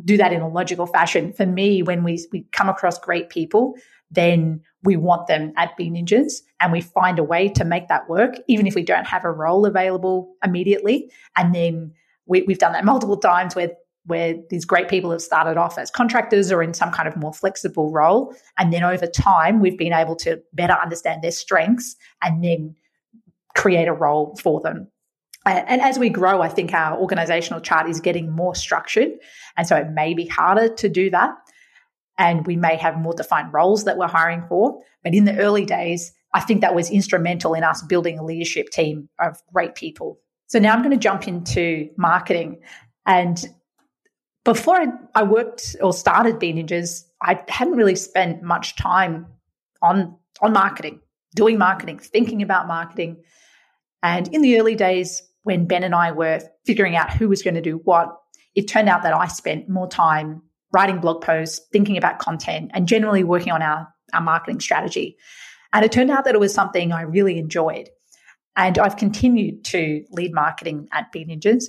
do 0.04 0.16
that 0.16 0.32
in 0.32 0.40
a 0.40 0.48
logical 0.48 0.86
fashion. 0.86 1.32
For 1.32 1.44
me, 1.44 1.82
when 1.82 2.04
we, 2.04 2.24
we 2.32 2.46
come 2.52 2.68
across 2.68 2.98
great 2.98 3.28
people, 3.28 3.74
then 4.10 4.60
we 4.84 4.96
want 4.96 5.26
them 5.26 5.52
at 5.56 5.76
Bean 5.76 5.94
Ninjas 5.94 6.42
and 6.60 6.72
we 6.72 6.80
find 6.80 7.18
a 7.18 7.24
way 7.24 7.48
to 7.48 7.64
make 7.64 7.88
that 7.88 8.08
work, 8.08 8.36
even 8.46 8.66
if 8.66 8.74
we 8.74 8.82
don't 8.82 9.06
have 9.06 9.24
a 9.24 9.30
role 9.30 9.66
available 9.66 10.34
immediately. 10.44 11.10
And 11.36 11.54
then 11.54 11.92
we, 12.26 12.42
we've 12.42 12.58
done 12.58 12.72
that 12.72 12.84
multiple 12.84 13.16
times 13.16 13.56
where 13.56 13.72
where 14.06 14.34
these 14.50 14.64
great 14.64 14.88
people 14.88 15.10
have 15.10 15.22
started 15.22 15.56
off 15.56 15.78
as 15.78 15.90
contractors 15.90 16.50
or 16.50 16.62
in 16.62 16.74
some 16.74 16.90
kind 16.90 17.06
of 17.06 17.16
more 17.16 17.32
flexible 17.32 17.90
role. 17.90 18.34
And 18.58 18.72
then 18.72 18.82
over 18.82 19.06
time, 19.06 19.60
we've 19.60 19.78
been 19.78 19.92
able 19.92 20.16
to 20.16 20.42
better 20.52 20.74
understand 20.74 21.22
their 21.22 21.30
strengths 21.30 21.96
and 22.20 22.42
then 22.42 22.74
create 23.54 23.86
a 23.86 23.92
role 23.92 24.36
for 24.42 24.60
them. 24.60 24.88
And 25.44 25.80
as 25.80 25.98
we 25.98 26.08
grow, 26.08 26.40
I 26.40 26.48
think 26.48 26.72
our 26.72 26.96
organizational 26.98 27.60
chart 27.60 27.88
is 27.88 28.00
getting 28.00 28.30
more 28.30 28.54
structured. 28.54 29.10
And 29.56 29.66
so 29.66 29.76
it 29.76 29.90
may 29.90 30.14
be 30.14 30.26
harder 30.26 30.72
to 30.74 30.88
do 30.88 31.10
that. 31.10 31.34
And 32.16 32.46
we 32.46 32.54
may 32.54 32.76
have 32.76 32.96
more 32.96 33.14
defined 33.14 33.52
roles 33.52 33.84
that 33.84 33.98
we're 33.98 34.06
hiring 34.06 34.44
for. 34.48 34.80
But 35.02 35.14
in 35.14 35.24
the 35.24 35.36
early 35.38 35.64
days, 35.64 36.12
I 36.32 36.40
think 36.40 36.60
that 36.60 36.74
was 36.74 36.90
instrumental 36.90 37.54
in 37.54 37.64
us 37.64 37.82
building 37.82 38.18
a 38.18 38.24
leadership 38.24 38.70
team 38.70 39.08
of 39.18 39.42
great 39.52 39.74
people. 39.74 40.20
So 40.46 40.58
now 40.58 40.74
I'm 40.74 40.82
going 40.82 40.92
to 40.92 40.96
jump 40.96 41.26
into 41.26 41.88
marketing. 41.96 42.60
And 43.04 43.44
before 44.44 44.76
I, 44.76 44.86
I 45.14 45.22
worked 45.22 45.76
or 45.80 45.92
started 45.92 46.38
Bean 46.38 46.56
Ninjas, 46.56 47.04
I 47.22 47.40
hadn't 47.48 47.76
really 47.76 47.96
spent 47.96 48.42
much 48.42 48.76
time 48.76 49.26
on 49.80 50.16
on 50.40 50.52
marketing, 50.52 51.00
doing 51.36 51.58
marketing, 51.58 51.98
thinking 51.98 52.42
about 52.42 52.66
marketing. 52.66 53.22
And 54.02 54.26
in 54.34 54.42
the 54.42 54.58
early 54.58 54.74
days, 54.74 55.22
when 55.44 55.66
Ben 55.66 55.84
and 55.84 55.94
I 55.94 56.10
were 56.12 56.40
figuring 56.66 56.96
out 56.96 57.12
who 57.12 57.28
was 57.28 57.42
going 57.42 57.54
to 57.54 57.60
do 57.60 57.80
what, 57.84 58.08
it 58.54 58.68
turned 58.68 58.88
out 58.88 59.02
that 59.02 59.14
I 59.14 59.28
spent 59.28 59.68
more 59.68 59.88
time 59.88 60.42
writing 60.72 60.98
blog 60.98 61.22
posts, 61.22 61.60
thinking 61.72 61.96
about 61.96 62.18
content, 62.18 62.70
and 62.74 62.88
generally 62.88 63.22
working 63.22 63.52
on 63.52 63.62
our, 63.62 63.86
our 64.14 64.20
marketing 64.20 64.58
strategy. 64.58 65.16
And 65.72 65.84
it 65.84 65.92
turned 65.92 66.10
out 66.10 66.24
that 66.24 66.34
it 66.34 66.40
was 66.40 66.52
something 66.52 66.92
I 66.92 67.02
really 67.02 67.38
enjoyed. 67.38 67.88
And 68.56 68.78
I've 68.78 68.96
continued 68.96 69.64
to 69.66 70.04
lead 70.10 70.32
marketing 70.34 70.88
at 70.92 71.12
Bean 71.12 71.28
Ninjas. 71.28 71.64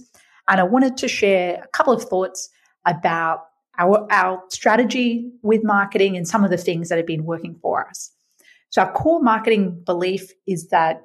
And 0.48 0.60
I 0.60 0.64
wanted 0.64 0.98
to 0.98 1.08
share 1.08 1.62
a 1.64 1.68
couple 1.68 1.94
of 1.94 2.04
thoughts 2.04 2.50
about 2.86 3.46
our, 3.80 4.08
our 4.12 4.42
strategy 4.50 5.32
with 5.42 5.64
marketing 5.64 6.16
and 6.16 6.28
some 6.28 6.44
of 6.44 6.52
the 6.52 6.58
things 6.58 6.90
that 6.90 6.98
have 6.98 7.08
been 7.08 7.26
working 7.26 7.56
for 7.62 7.88
us. 7.88 8.12
So, 8.70 8.82
our 8.82 8.92
core 8.92 9.22
marketing 9.22 9.82
belief 9.86 10.32
is 10.48 10.70
that 10.70 11.02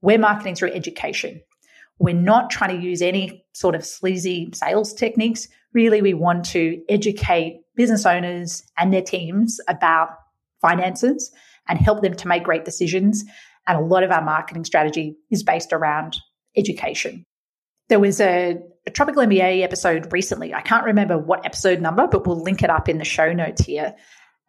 we're 0.00 0.18
marketing 0.18 0.54
through 0.54 0.72
education. 0.72 1.40
We're 1.98 2.14
not 2.14 2.50
trying 2.50 2.78
to 2.78 2.82
use 2.82 3.02
any 3.02 3.44
sort 3.52 3.74
of 3.74 3.84
sleazy 3.84 4.50
sales 4.54 4.94
techniques. 4.94 5.48
Really, 5.72 6.00
we 6.00 6.14
want 6.14 6.44
to 6.46 6.80
educate 6.88 7.60
business 7.74 8.06
owners 8.06 8.62
and 8.78 8.92
their 8.92 9.02
teams 9.02 9.60
about 9.68 10.10
finances 10.60 11.30
and 11.68 11.78
help 11.78 12.02
them 12.02 12.14
to 12.14 12.28
make 12.28 12.44
great 12.44 12.64
decisions. 12.64 13.24
And 13.66 13.76
a 13.78 13.82
lot 13.82 14.02
of 14.02 14.10
our 14.10 14.22
marketing 14.22 14.64
strategy 14.64 15.16
is 15.30 15.42
based 15.42 15.72
around 15.72 16.16
education. 16.56 17.26
There 17.88 18.00
was 18.00 18.20
a, 18.20 18.58
a 18.86 18.90
Tropical 18.90 19.22
MBA 19.22 19.62
episode 19.62 20.12
recently. 20.12 20.54
I 20.54 20.60
can't 20.60 20.84
remember 20.84 21.18
what 21.18 21.44
episode 21.44 21.80
number, 21.80 22.06
but 22.06 22.26
we'll 22.26 22.42
link 22.42 22.62
it 22.62 22.70
up 22.70 22.88
in 22.88 22.98
the 22.98 23.04
show 23.04 23.32
notes 23.32 23.64
here. 23.64 23.94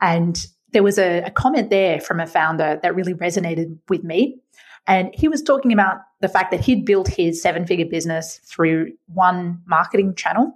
And 0.02 0.46
there 0.72 0.84
was 0.84 1.00
a, 1.00 1.24
a 1.24 1.32
comment 1.32 1.70
there 1.70 2.00
from 2.00 2.20
a 2.20 2.28
founder 2.28 2.80
that 2.82 2.96
really 2.96 3.14
resonated 3.14 3.78
with 3.88 4.04
me. 4.04 4.40
And 4.88 5.12
he 5.14 5.28
was 5.28 5.42
talking 5.42 5.74
about 5.74 5.98
the 6.22 6.30
fact 6.30 6.52
that 6.52 6.62
he'd 6.62 6.86
built 6.86 7.08
his 7.08 7.42
seven 7.42 7.66
figure 7.66 7.86
business 7.86 8.40
through 8.46 8.94
one 9.08 9.62
marketing 9.66 10.16
channel 10.16 10.54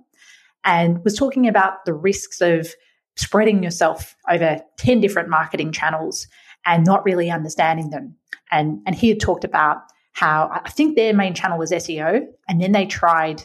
and 0.65 1.03
was 1.03 1.15
talking 1.15 1.47
about 1.47 1.85
the 1.85 1.93
risks 1.93 2.41
of 2.41 2.73
spreading 3.15 3.63
yourself 3.63 4.15
over 4.29 4.61
10 4.77 5.01
different 5.01 5.29
marketing 5.29 5.71
channels 5.71 6.27
and 6.65 6.85
not 6.85 7.05
really 7.05 7.29
understanding 7.29 7.89
them. 7.89 8.15
And, 8.51 8.81
and 8.85 8.95
he 8.95 9.09
had 9.09 9.19
talked 9.19 9.43
about 9.43 9.83
how 10.13 10.49
I 10.51 10.69
think 10.69 10.95
their 10.95 11.13
main 11.13 11.33
channel 11.33 11.57
was 11.57 11.71
SEO, 11.71 12.25
and 12.47 12.61
then 12.61 12.71
they 12.71 12.85
tried 12.85 13.43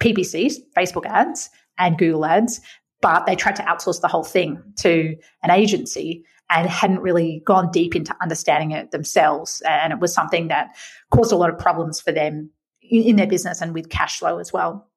PPCs, 0.00 0.56
Facebook 0.76 1.06
ads, 1.06 1.50
and 1.78 1.98
Google 1.98 2.24
ads. 2.24 2.60
but 3.02 3.26
they 3.26 3.36
tried 3.36 3.56
to 3.56 3.62
outsource 3.62 4.00
the 4.00 4.08
whole 4.08 4.24
thing 4.24 4.62
to 4.78 5.14
an 5.42 5.50
agency 5.50 6.24
and 6.48 6.68
hadn't 6.68 7.00
really 7.00 7.42
gone 7.44 7.70
deep 7.70 7.94
into 7.94 8.16
understanding 8.22 8.70
it 8.70 8.90
themselves. 8.90 9.62
And 9.68 9.92
it 9.92 9.98
was 9.98 10.14
something 10.14 10.48
that 10.48 10.76
caused 11.10 11.32
a 11.32 11.36
lot 11.36 11.50
of 11.50 11.58
problems 11.58 12.00
for 12.00 12.12
them 12.12 12.50
in, 12.80 13.16
their 13.16 13.26
business 13.26 13.60
and 13.60 13.74
with 13.74 13.90
cash 13.90 14.18
flow 14.18 14.38
as 14.38 14.52
well. 14.52 14.88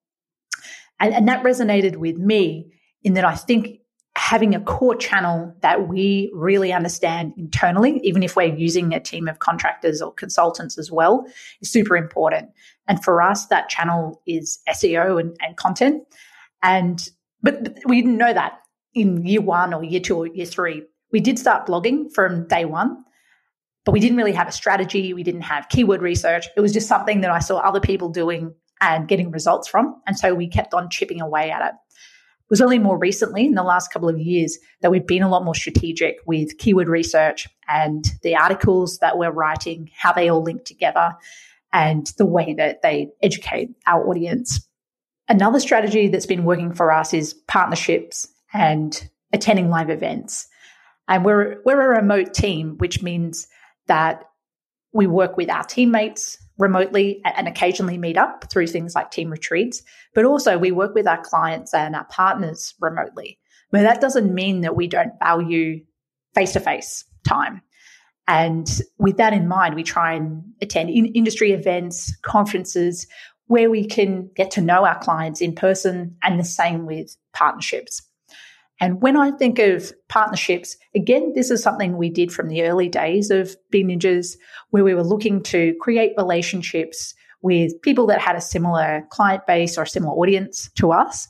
And, 0.99 1.13
and 1.13 1.27
that 1.27 1.43
resonated 1.43 1.97
with 1.97 2.17
me 2.17 2.71
in 3.03 3.13
that 3.13 3.25
I 3.25 3.35
think 3.35 3.79
having 4.29 4.53
a 4.53 4.59
core 4.59 4.95
channel 4.95 5.51
that 5.61 5.87
we 5.87 6.29
really 6.35 6.71
understand 6.71 7.33
internally, 7.35 7.99
even 8.03 8.21
if 8.21 8.35
we're 8.35 8.55
using 8.55 8.93
a 8.93 8.99
team 8.99 9.27
of 9.27 9.39
contractors 9.39 10.03
or 10.03 10.13
consultants 10.13 10.77
as 10.77 10.91
well, 10.91 11.25
is 11.61 11.71
super 11.71 11.97
important. 11.97 12.47
And 12.87 13.03
for 13.03 13.23
us, 13.23 13.47
that 13.47 13.69
channel 13.69 14.21
is 14.27 14.59
SEO 14.69 15.19
and, 15.19 15.35
and 15.39 15.57
content. 15.57 16.03
And 16.61 17.09
but, 17.41 17.63
but 17.63 17.79
we 17.87 18.03
didn't 18.03 18.19
know 18.19 18.31
that 18.31 18.59
in 18.93 19.25
year 19.25 19.41
one 19.41 19.73
or 19.73 19.83
year 19.83 19.99
two 19.99 20.17
or 20.17 20.27
year 20.27 20.45
three. 20.45 20.83
We 21.11 21.21
did 21.21 21.39
start 21.39 21.65
blogging 21.65 22.13
from 22.13 22.47
day 22.47 22.65
one, 22.65 23.03
but 23.83 23.93
we 23.93 23.99
didn't 23.99 24.17
really 24.17 24.33
have 24.33 24.47
a 24.47 24.51
strategy. 24.51 25.11
We 25.11 25.23
didn't 25.23 25.41
have 25.41 25.69
keyword 25.69 26.03
research. 26.03 26.45
It 26.55 26.61
was 26.61 26.71
just 26.71 26.87
something 26.87 27.21
that 27.21 27.31
I 27.31 27.39
saw 27.39 27.57
other 27.57 27.79
people 27.79 28.09
doing 28.09 28.53
and 28.79 29.07
getting 29.07 29.31
results 29.31 29.67
from. 29.67 29.99
And 30.05 30.15
so 30.19 30.35
we 30.35 30.47
kept 30.47 30.75
on 30.75 30.91
chipping 30.91 31.19
away 31.19 31.49
at 31.49 31.65
it. 31.65 31.73
Was 32.49 32.61
only 32.61 32.79
more 32.79 32.97
recently 32.97 33.45
in 33.45 33.53
the 33.53 33.63
last 33.63 33.93
couple 33.93 34.09
of 34.09 34.19
years 34.19 34.57
that 34.81 34.89
we've 34.89 35.05
been 35.05 35.21
a 35.21 35.29
lot 35.29 35.45
more 35.45 35.53
strategic 35.53 36.17
with 36.25 36.57
keyword 36.57 36.87
research 36.87 37.47
and 37.67 38.03
the 38.23 38.35
articles 38.35 38.97
that 38.99 39.17
we're 39.17 39.31
writing, 39.31 39.89
how 39.95 40.11
they 40.11 40.29
all 40.29 40.41
link 40.41 40.65
together, 40.65 41.15
and 41.71 42.11
the 42.17 42.25
way 42.25 42.53
that 42.55 42.81
they 42.81 43.09
educate 43.21 43.69
our 43.85 44.07
audience. 44.07 44.67
Another 45.27 45.59
strategy 45.59 46.07
that's 46.07 46.25
been 46.25 46.43
working 46.43 46.73
for 46.73 46.91
us 46.91 47.13
is 47.13 47.35
partnerships 47.47 48.27
and 48.51 49.09
attending 49.31 49.69
live 49.69 49.91
events. 49.91 50.47
And 51.07 51.23
we're, 51.23 51.61
we're 51.65 51.81
a 51.81 52.01
remote 52.01 52.33
team, 52.33 52.77
which 52.79 53.03
means 53.03 53.47
that 53.85 54.23
we 54.91 55.05
work 55.05 55.37
with 55.37 55.49
our 55.49 55.63
teammates 55.63 56.37
remotely 56.59 57.21
and 57.23 57.47
occasionally 57.47 57.97
meet 57.97 58.17
up 58.17 58.51
through 58.51 58.67
things 58.67 58.93
like 58.93 59.09
team 59.09 59.29
retreats, 59.29 59.81
but 60.13 60.25
also 60.25 60.57
we 60.57 60.71
work 60.71 60.93
with 60.93 61.07
our 61.07 61.21
clients 61.21 61.73
and 61.73 61.95
our 61.95 62.05
partners 62.05 62.75
remotely. 62.79 63.39
But 63.71 63.81
that 63.81 64.01
doesn't 64.01 64.33
mean 64.33 64.61
that 64.61 64.75
we 64.75 64.87
don't 64.87 65.13
value 65.19 65.81
face 66.35 66.53
to 66.53 66.59
face 66.59 67.05
time. 67.27 67.61
And 68.27 68.69
with 68.99 69.17
that 69.17 69.33
in 69.33 69.47
mind, 69.47 69.73
we 69.73 69.83
try 69.83 70.13
and 70.13 70.43
attend 70.61 70.91
in 70.91 71.07
industry 71.07 71.51
events, 71.51 72.15
conferences 72.21 73.07
where 73.47 73.71
we 73.71 73.85
can 73.85 74.29
get 74.35 74.51
to 74.51 74.61
know 74.61 74.85
our 74.85 74.99
clients 74.99 75.41
in 75.41 75.55
person 75.55 76.15
and 76.21 76.39
the 76.39 76.43
same 76.43 76.85
with 76.85 77.17
partnerships. 77.33 78.03
And 78.79 79.01
when 79.01 79.17
I 79.17 79.31
think 79.31 79.59
of 79.59 79.91
partnerships, 80.07 80.77
again, 80.95 81.33
this 81.35 81.51
is 81.51 81.61
something 81.61 81.97
we 81.97 82.09
did 82.09 82.31
from 82.31 82.47
the 82.47 82.63
early 82.63 82.87
days 82.87 83.29
of 83.29 83.55
Bean 83.69 83.89
Ninjas, 83.89 84.37
where 84.69 84.83
we 84.83 84.93
were 84.93 85.03
looking 85.03 85.43
to 85.43 85.75
create 85.81 86.13
relationships 86.17 87.13
with 87.41 87.81
people 87.81 88.07
that 88.07 88.21
had 88.21 88.35
a 88.35 88.41
similar 88.41 89.05
client 89.09 89.45
base 89.47 89.77
or 89.77 89.83
a 89.83 89.87
similar 89.87 90.13
audience 90.13 90.69
to 90.75 90.91
us. 90.91 91.27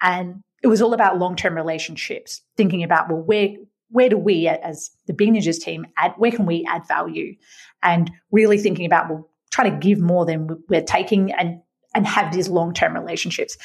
And 0.00 0.42
it 0.62 0.68
was 0.68 0.80
all 0.80 0.94
about 0.94 1.18
long 1.18 1.36
term 1.36 1.54
relationships, 1.54 2.40
thinking 2.56 2.82
about, 2.82 3.08
well, 3.08 3.22
where, 3.22 3.50
where 3.90 4.08
do 4.08 4.18
we 4.18 4.48
as 4.48 4.90
the 5.06 5.12
Bean 5.12 5.34
Ninjas 5.34 5.60
team 5.60 5.86
add, 5.98 6.14
where 6.16 6.30
can 6.30 6.46
we 6.46 6.66
add 6.68 6.86
value? 6.88 7.34
And 7.82 8.10
really 8.30 8.58
thinking 8.58 8.86
about, 8.86 9.08
well, 9.08 9.30
try 9.50 9.68
to 9.68 9.76
give 9.76 9.98
more 9.98 10.26
than 10.26 10.48
we're 10.68 10.82
taking 10.82 11.32
and 11.32 11.60
and 11.94 12.06
have 12.06 12.32
these 12.32 12.48
long-term 12.50 12.92
relationships. 12.92 13.56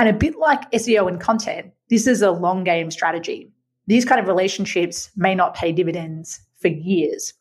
And 0.00 0.08
a 0.08 0.14
bit 0.14 0.38
like 0.38 0.70
SEO 0.70 1.08
and 1.08 1.20
content, 1.20 1.72
this 1.90 2.06
is 2.06 2.22
a 2.22 2.30
long 2.30 2.64
game 2.64 2.90
strategy. 2.90 3.52
These 3.86 4.06
kind 4.06 4.18
of 4.18 4.28
relationships 4.28 5.10
may 5.14 5.34
not 5.34 5.54
pay 5.54 5.72
dividends 5.72 6.40
for 6.58 6.68
years. 6.68 7.34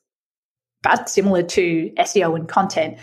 But 0.83 1.09
similar 1.09 1.41
to 1.41 1.89
SEO 1.99 2.35
and 2.35 2.49
content, 2.49 2.97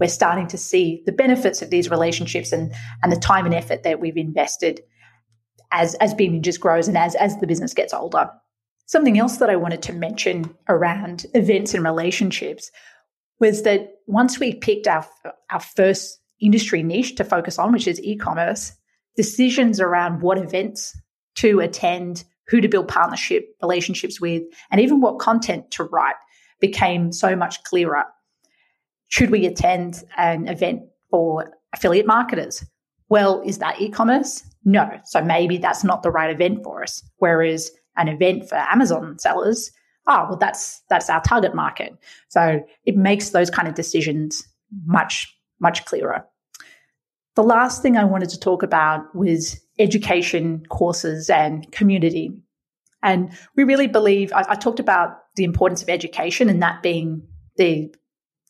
we're 0.00 0.08
starting 0.08 0.46
to 0.46 0.56
see 0.56 1.02
the 1.04 1.12
benefits 1.12 1.60
of 1.60 1.68
these 1.68 1.90
relationships 1.90 2.52
and, 2.52 2.72
and 3.02 3.12
the 3.12 3.16
time 3.16 3.44
and 3.44 3.54
effort 3.54 3.82
that 3.82 4.00
we've 4.00 4.16
invested 4.16 4.80
as, 5.72 5.94
as 5.96 6.14
Bean 6.14 6.40
Ninjas 6.40 6.58
grows 6.58 6.88
and 6.88 6.96
as, 6.96 7.14
as 7.16 7.36
the 7.36 7.46
business 7.46 7.74
gets 7.74 7.92
older. 7.92 8.30
Something 8.86 9.18
else 9.18 9.36
that 9.36 9.50
I 9.50 9.56
wanted 9.56 9.82
to 9.82 9.92
mention 9.92 10.56
around 10.70 11.26
events 11.34 11.74
and 11.74 11.84
relationships 11.84 12.70
was 13.40 13.62
that 13.64 13.90
once 14.06 14.40
we 14.40 14.54
picked 14.54 14.86
our, 14.86 15.06
our 15.50 15.60
first 15.60 16.18
industry 16.40 16.82
niche 16.82 17.14
to 17.16 17.24
focus 17.24 17.58
on, 17.58 17.72
which 17.72 17.86
is 17.86 18.00
e 18.00 18.16
commerce, 18.16 18.72
decisions 19.16 19.80
around 19.80 20.22
what 20.22 20.38
events 20.38 20.96
to 21.36 21.60
attend, 21.60 22.24
who 22.48 22.60
to 22.60 22.68
build 22.68 22.88
partnership 22.88 23.48
relationships 23.62 24.20
with, 24.20 24.42
and 24.70 24.80
even 24.80 25.00
what 25.00 25.18
content 25.18 25.70
to 25.72 25.84
write 25.84 26.16
became 26.60 27.12
so 27.12 27.34
much 27.34 27.62
clearer. 27.64 28.04
Should 29.08 29.30
we 29.30 29.46
attend 29.46 30.04
an 30.16 30.48
event 30.48 30.82
for 31.10 31.52
affiliate 31.72 32.06
marketers? 32.06 32.64
Well, 33.08 33.42
is 33.44 33.58
that 33.58 33.80
e 33.80 33.90
commerce? 33.90 34.42
No. 34.64 34.88
So 35.04 35.22
maybe 35.22 35.58
that's 35.58 35.84
not 35.84 36.02
the 36.02 36.10
right 36.10 36.30
event 36.30 36.62
for 36.64 36.82
us. 36.82 37.02
Whereas 37.18 37.70
an 37.96 38.08
event 38.08 38.48
for 38.48 38.56
Amazon 38.56 39.18
sellers 39.18 39.70
oh 40.06 40.26
well 40.28 40.36
that's 40.36 40.82
that's 40.88 41.08
our 41.08 41.20
target 41.22 41.54
market 41.54 41.96
so 42.28 42.60
it 42.84 42.96
makes 42.96 43.30
those 43.30 43.50
kind 43.50 43.68
of 43.68 43.74
decisions 43.74 44.46
much 44.84 45.32
much 45.60 45.84
clearer 45.84 46.24
the 47.34 47.42
last 47.42 47.82
thing 47.82 47.96
i 47.96 48.04
wanted 48.04 48.28
to 48.28 48.38
talk 48.38 48.62
about 48.62 49.14
was 49.14 49.60
education 49.78 50.64
courses 50.68 51.30
and 51.30 51.70
community 51.72 52.32
and 53.02 53.32
we 53.56 53.64
really 53.64 53.88
believe 53.88 54.32
I, 54.32 54.44
I 54.50 54.54
talked 54.54 54.80
about 54.80 55.18
the 55.36 55.44
importance 55.44 55.82
of 55.82 55.88
education 55.88 56.48
and 56.48 56.62
that 56.62 56.82
being 56.82 57.26
the 57.56 57.94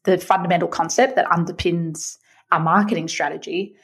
the 0.04 0.18
fundamental 0.18 0.68
concept 0.68 1.16
that 1.16 1.26
underpins 1.26 2.16
our 2.50 2.60
marketing 2.60 3.08
strategy 3.08 3.76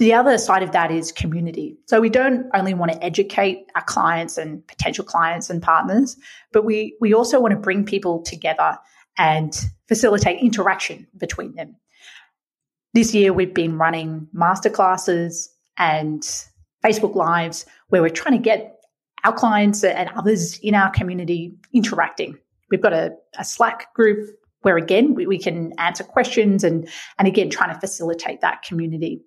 the 0.00 0.14
other 0.14 0.38
side 0.38 0.62
of 0.62 0.72
that 0.72 0.90
is 0.90 1.12
community. 1.12 1.76
So 1.84 2.00
we 2.00 2.08
don't 2.08 2.46
only 2.54 2.72
want 2.72 2.90
to 2.90 3.04
educate 3.04 3.66
our 3.74 3.84
clients 3.84 4.38
and 4.38 4.66
potential 4.66 5.04
clients 5.04 5.50
and 5.50 5.62
partners, 5.62 6.16
but 6.52 6.64
we, 6.64 6.96
we 7.02 7.12
also 7.12 7.38
want 7.38 7.52
to 7.52 7.60
bring 7.60 7.84
people 7.84 8.22
together 8.22 8.78
and 9.18 9.54
facilitate 9.88 10.40
interaction 10.40 11.06
between 11.18 11.54
them. 11.54 11.76
This 12.92 13.14
year, 13.14 13.32
we've 13.32 13.54
been 13.54 13.78
running 13.78 14.26
masterclasses 14.34 15.46
and 15.78 16.22
Facebook 16.84 17.14
Lives 17.14 17.64
where 17.88 18.02
we're 18.02 18.08
trying 18.08 18.36
to 18.36 18.42
get 18.42 18.80
our 19.22 19.32
clients 19.32 19.84
and 19.84 20.10
others 20.16 20.58
in 20.58 20.74
our 20.74 20.90
community 20.90 21.54
interacting. 21.72 22.36
We've 22.70 22.82
got 22.82 22.92
a, 22.92 23.12
a 23.38 23.44
Slack 23.44 23.94
group 23.94 24.28
where, 24.62 24.76
again, 24.76 25.14
we, 25.14 25.26
we 25.26 25.38
can 25.38 25.72
answer 25.78 26.02
questions 26.02 26.64
and, 26.64 26.88
and 27.18 27.28
again, 27.28 27.48
trying 27.48 27.72
to 27.72 27.78
facilitate 27.78 28.40
that 28.40 28.62
community. 28.62 29.22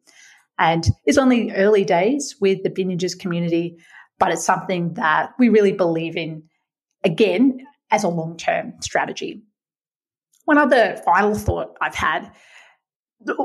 And 0.60 0.86
it's 1.06 1.18
only 1.18 1.52
early 1.52 1.86
days 1.86 2.36
with 2.42 2.64
the 2.64 2.70
Bean 2.70 2.98
community, 3.20 3.78
but 4.20 4.32
it's 4.32 4.46
something 4.46 4.94
that 4.96 5.32
we 5.40 5.48
really 5.48 5.72
believe 5.72 6.18
in, 6.18 6.44
again, 7.04 7.60
as 7.92 8.04
a 8.04 8.10
long 8.10 8.36
term 8.36 8.74
strategy. 8.82 9.42
One 10.46 10.58
other 10.58 11.02
final 11.06 11.34
thought 11.34 11.78
I've 11.80 11.96
had 11.96 12.30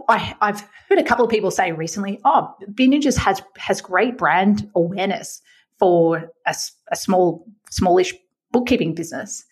I, 0.08 0.34
have 0.40 0.68
heard 0.88 0.98
a 0.98 1.04
couple 1.04 1.24
of 1.24 1.30
people 1.30 1.50
say 1.50 1.72
recently, 1.72 2.20
oh, 2.24 2.54
Bean 2.74 3.00
has, 3.00 3.42
has 3.56 3.80
great 3.80 4.18
brand 4.18 4.70
awareness 4.74 5.40
for 5.78 6.32
a, 6.46 6.54
a 6.90 6.96
small, 6.96 7.46
smallish 7.70 8.14
bookkeeping 8.52 8.94
business. 8.94 9.44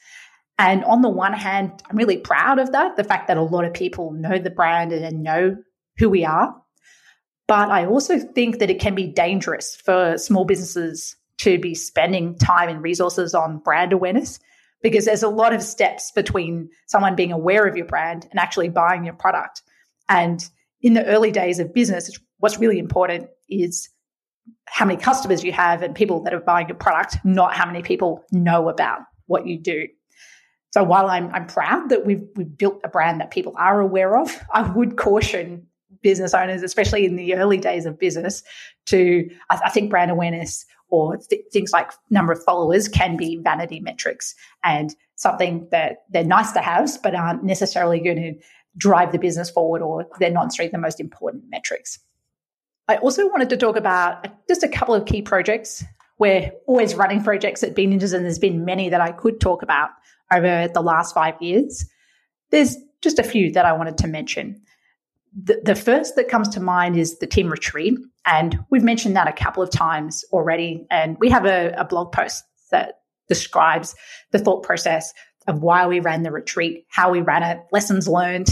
And 0.59 0.85
on 0.85 1.03
the 1.03 1.09
one 1.09 1.35
hand, 1.35 1.83
I'm 1.89 1.97
really 1.97 2.17
proud 2.17 2.59
of 2.59 2.73
that, 2.73 2.97
the 2.97 3.05
fact 3.05 3.29
that 3.29 3.37
a 3.37 3.43
lot 3.43 3.65
of 3.65 3.75
people 3.75 4.13
know 4.13 4.39
the 4.39 4.51
brand 4.51 4.93
and 4.93 5.23
know 5.23 5.57
who 5.99 6.09
we 6.09 6.25
are. 6.25 6.55
But 7.47 7.71
I 7.71 7.87
also 7.87 8.19
think 8.19 8.59
that 8.59 8.71
it 8.71 8.81
can 8.81 8.95
be 8.95 9.07
dangerous 9.07 9.77
for 9.77 10.19
small 10.19 10.45
businesses 10.45 11.17
to 11.39 11.59
be 11.59 11.75
spending 11.75 12.37
time 12.37 12.69
and 12.69 12.83
resources 12.83 13.35
on 13.35 13.59
brand 13.59 13.93
awareness 13.93 14.41
because 14.83 15.05
there's 15.05 15.23
a 15.23 15.29
lot 15.29 15.53
of 15.53 15.63
steps 15.63 16.11
between 16.11 16.71
someone 16.87 17.15
being 17.15 17.33
aware 17.33 17.67
of 17.67 17.77
your 17.77 17.87
brand 17.87 18.27
and 18.31 18.41
actually 18.41 18.69
buying 18.69 19.05
your 19.05 19.15
product. 19.15 19.63
And 20.09 20.47
in 20.81 20.95
the 20.95 21.05
early 21.07 21.31
days 21.31 21.59
of 21.59 21.73
business, 21.73 22.19
what's 22.39 22.59
really 22.59 22.79
important 22.79 23.29
is 23.49 23.89
how 24.67 24.85
many 24.85 25.01
customers 25.01 25.43
you 25.43 25.53
have 25.53 25.83
and 25.83 25.95
people 25.95 26.23
that 26.25 26.35
are 26.35 26.41
buying 26.41 26.69
your 26.69 26.77
product, 26.77 27.19
not 27.25 27.55
how 27.55 27.67
many 27.67 27.83
people 27.83 28.25
know 28.33 28.69
about 28.69 29.01
what 29.27 29.47
you 29.47 29.59
do. 29.59 29.87
So 30.73 30.85
while 30.85 31.09
I'm, 31.09 31.33
I'm 31.33 31.47
proud 31.47 31.89
that 31.89 32.05
we've, 32.05 32.23
we've 32.37 32.59
built 32.59 32.81
a 32.85 32.89
brand 32.89 33.21
that 33.21 33.31
people 33.31 33.55
are 33.57 33.81
aware 33.81 34.19
of, 34.19 34.37
I 34.53 34.63
would 34.73 34.97
caution 34.97 35.67
business 36.03 36.35
owners, 36.35 36.63
especially 36.63 37.07
in 37.07 37.17
the 37.17 37.35
early 37.35 37.59
days 37.59 37.87
of 37.87 37.99
business, 37.99 38.43
to 38.87 39.29
I, 39.51 39.61
I 39.65 39.71
think 39.71 39.91
brand 39.91 40.11
awareness 40.11 40.67
or 40.89 41.17
th- 41.17 41.43
things 41.53 41.73
like 41.73 41.91
number 42.11 42.33
of 42.33 42.43
followers 42.45 42.89
can 42.89 43.17
be 43.17 43.41
vanity 43.43 43.81
metrics 43.81 44.35
and 44.63 44.95
something 45.17 45.67
that 45.71 46.05
they're 46.11 46.25
nice 46.25 46.53
to 46.53 46.61
have, 46.61 46.91
but 47.03 47.15
aren't 47.15 47.43
necessarily 47.43 47.99
going 47.99 48.17
to 48.17 48.35
drive 48.77 49.13
the 49.13 49.19
business 49.19 49.51
forward 49.51 49.83
or 49.83 50.07
they're 50.19 50.31
not 50.31 50.45
necessarily 50.45 50.71
the 50.71 50.79
most 50.79 51.01
important 51.01 51.45
metrics. 51.49 51.99
I 52.89 52.97
also 52.97 53.29
wanted 53.29 53.49
to 53.51 53.57
talk 53.57 53.77
about 53.77 54.27
just 54.49 54.63
a 54.63 54.69
couple 54.69 54.95
of 54.95 55.07
key 55.07 55.23
projects. 55.23 55.85
We're 56.19 56.53
always 56.67 56.95
running 56.95 57.23
projects 57.23 57.63
at 57.63 57.75
Bean 57.75 57.93
Ninjas, 57.93 58.15
and 58.15 58.25
there's 58.25 58.39
been 58.39 58.65
many 58.65 58.89
that 58.89 59.01
I 59.01 59.13
could 59.13 59.41
talk 59.41 59.63
about 59.63 59.91
over 60.33 60.69
the 60.73 60.81
last 60.81 61.15
five 61.15 61.35
years. 61.41 61.85
There's 62.51 62.77
just 63.03 63.19
a 63.19 63.23
few 63.23 63.53
that 63.53 63.65
I 63.65 63.73
wanted 63.73 63.99
to 63.99 64.07
mention. 64.07 64.63
The, 65.39 65.61
the 65.65 65.75
first 65.75 66.17
that 66.17 66.29
comes 66.29 66.49
to 66.51 66.61
mind 66.61 66.97
is 66.97 67.19
the 67.19 67.27
team 67.27 67.51
retreat. 67.51 67.99
And 68.25 68.59
we've 68.71 68.83
mentioned 68.83 69.17
that 69.17 69.29
a 69.29 69.33
couple 69.33 69.63
of 69.63 69.71
times 69.71 70.25
already. 70.33 70.87
And 70.91 71.19
we 71.21 71.29
have 71.29 71.45
a, 71.45 71.75
a 71.77 71.85
blog 71.85 72.13
post 72.13 72.45
that 72.71 73.01
describes 73.29 73.95
the 74.31 74.39
thought 74.39 74.63
process 74.63 75.13
of 75.47 75.63
why 75.63 75.87
we 75.87 76.01
ran 76.01 76.23
the 76.23 76.33
retreat, 76.33 76.85
how 76.89 77.11
we 77.11 77.21
ran 77.21 77.43
it, 77.43 77.61
lessons 77.73 78.09
learned, 78.09 78.49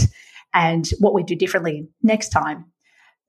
and 0.53 0.89
what 0.99 1.13
we 1.13 1.23
do 1.23 1.35
differently 1.35 1.87
next 2.01 2.29
time. 2.29 2.65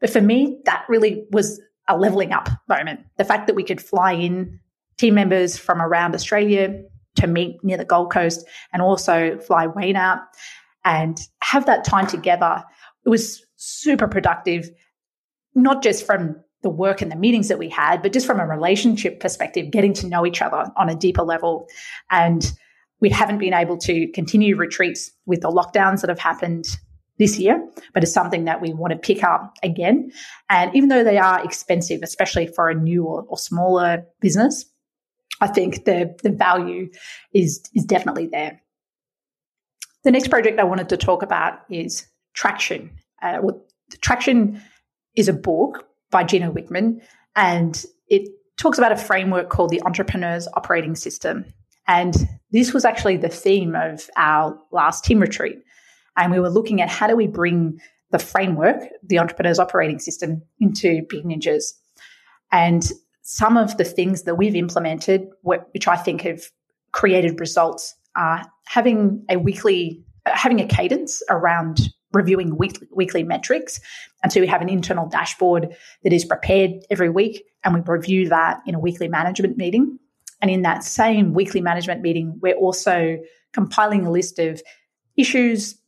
But 0.00 0.10
for 0.10 0.20
me, 0.20 0.60
that 0.64 0.84
really 0.88 1.24
was 1.30 1.60
a 1.88 1.96
leveling 1.96 2.32
up 2.32 2.48
moment. 2.68 3.00
The 3.16 3.24
fact 3.24 3.46
that 3.46 3.56
we 3.56 3.64
could 3.64 3.80
fly 3.80 4.12
in 4.12 4.60
team 4.98 5.14
members 5.14 5.56
from 5.56 5.80
around 5.80 6.14
Australia 6.14 6.82
to 7.16 7.26
meet 7.26 7.62
near 7.62 7.76
the 7.76 7.84
Gold 7.84 8.12
Coast 8.12 8.46
and 8.72 8.82
also 8.82 9.38
fly 9.38 9.66
Wayne 9.66 9.96
out 9.96 10.20
and 10.84 11.18
have 11.42 11.66
that 11.66 11.84
time 11.84 12.06
together. 12.06 12.62
It 13.04 13.08
was 13.08 13.44
super 13.56 14.06
productive, 14.06 14.70
not 15.54 15.82
just 15.82 16.06
from 16.06 16.36
the 16.62 16.70
work 16.70 17.02
and 17.02 17.10
the 17.10 17.16
meetings 17.16 17.48
that 17.48 17.58
we 17.58 17.68
had, 17.68 18.02
but 18.02 18.12
just 18.12 18.26
from 18.26 18.40
a 18.40 18.46
relationship 18.46 19.20
perspective, 19.20 19.70
getting 19.70 19.92
to 19.94 20.06
know 20.06 20.26
each 20.26 20.42
other 20.42 20.70
on 20.76 20.88
a 20.88 20.94
deeper 20.94 21.22
level. 21.22 21.68
And 22.10 22.52
we 23.00 23.10
haven't 23.10 23.38
been 23.38 23.54
able 23.54 23.76
to 23.78 24.06
continue 24.12 24.56
retreats 24.56 25.10
with 25.26 25.42
the 25.42 25.50
lockdowns 25.50 26.00
that 26.00 26.08
have 26.08 26.18
happened 26.18 26.66
this 27.18 27.38
year, 27.38 27.66
but 27.94 28.02
it's 28.02 28.12
something 28.12 28.44
that 28.44 28.60
we 28.60 28.72
want 28.72 28.92
to 28.92 28.98
pick 28.98 29.24
up 29.24 29.54
again. 29.62 30.10
And 30.50 30.74
even 30.74 30.88
though 30.88 31.04
they 31.04 31.18
are 31.18 31.42
expensive, 31.44 32.00
especially 32.02 32.46
for 32.46 32.68
a 32.68 32.74
new 32.74 33.04
or, 33.04 33.24
or 33.28 33.38
smaller 33.38 34.04
business, 34.20 34.66
I 35.40 35.46
think 35.46 35.84
the, 35.84 36.14
the 36.22 36.30
value 36.30 36.90
is, 37.32 37.62
is 37.74 37.84
definitely 37.84 38.26
there. 38.26 38.60
The 40.04 40.10
next 40.10 40.28
project 40.28 40.60
I 40.60 40.64
wanted 40.64 40.88
to 40.90 40.96
talk 40.96 41.22
about 41.22 41.60
is 41.70 42.06
Traction. 42.34 42.90
Uh, 43.22 43.38
well, 43.42 43.66
Traction 44.00 44.62
is 45.16 45.28
a 45.28 45.32
book 45.32 45.88
by 46.10 46.22
Gino 46.22 46.52
Wickman, 46.52 47.00
and 47.34 47.84
it 48.08 48.28
talks 48.58 48.78
about 48.78 48.92
a 48.92 48.96
framework 48.96 49.48
called 49.48 49.70
the 49.70 49.82
Entrepreneur's 49.82 50.48
Operating 50.54 50.94
System. 50.94 51.44
And 51.88 52.14
this 52.50 52.72
was 52.72 52.84
actually 52.84 53.16
the 53.16 53.28
theme 53.28 53.74
of 53.74 54.08
our 54.16 54.58
last 54.72 55.04
team 55.04 55.20
retreat. 55.20 55.58
And 56.16 56.32
we 56.32 56.40
were 56.40 56.50
looking 56.50 56.80
at 56.80 56.88
how 56.88 57.06
do 57.06 57.16
we 57.16 57.26
bring 57.26 57.78
the 58.10 58.18
framework, 58.18 58.82
the 59.02 59.18
Entrepreneur's 59.18 59.58
Operating 59.58 59.98
System, 59.98 60.42
into 60.60 61.02
Bean 61.08 61.26
Ninjas. 61.26 61.72
And 62.52 62.90
some 63.22 63.56
of 63.56 63.76
the 63.76 63.84
things 63.84 64.22
that 64.22 64.36
we've 64.36 64.54
implemented, 64.54 65.26
which 65.42 65.88
I 65.88 65.96
think 65.96 66.22
have 66.22 66.42
created 66.92 67.40
results, 67.40 67.94
are 68.14 68.42
having 68.64 69.24
a 69.28 69.36
weekly, 69.36 70.04
having 70.24 70.60
a 70.60 70.66
cadence 70.66 71.22
around 71.28 71.88
reviewing 72.12 72.56
weekly, 72.56 72.86
weekly 72.94 73.24
metrics. 73.24 73.80
And 74.22 74.32
so 74.32 74.40
we 74.40 74.46
have 74.46 74.62
an 74.62 74.68
internal 74.68 75.08
dashboard 75.08 75.76
that 76.02 76.12
is 76.12 76.24
prepared 76.24 76.70
every 76.88 77.10
week, 77.10 77.44
and 77.64 77.74
we 77.74 77.80
review 77.84 78.28
that 78.28 78.60
in 78.64 78.74
a 78.74 78.80
weekly 78.80 79.08
management 79.08 79.58
meeting. 79.58 79.98
And 80.40 80.50
in 80.50 80.62
that 80.62 80.84
same 80.84 81.32
weekly 81.32 81.60
management 81.60 82.02
meeting, 82.02 82.38
we're 82.42 82.56
also 82.56 83.18
compiling 83.52 84.06
a 84.06 84.10
list 84.10 84.38
of 84.38 84.62
issues, 85.16 85.78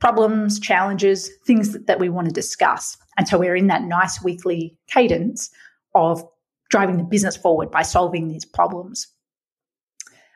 problems, 0.00 0.60
challenges, 0.60 1.30
things 1.46 1.72
that, 1.72 1.86
that 1.86 1.98
we 1.98 2.08
want 2.08 2.28
to 2.28 2.32
discuss. 2.32 2.96
And 3.16 3.26
so 3.26 3.38
we're 3.38 3.56
in 3.56 3.68
that 3.68 3.82
nice 3.82 4.22
weekly 4.22 4.76
cadence 4.88 5.50
of 5.94 6.22
driving 6.70 6.96
the 6.96 7.04
business 7.04 7.36
forward 7.36 7.70
by 7.70 7.82
solving 7.82 8.28
these 8.28 8.44
problems. 8.44 9.06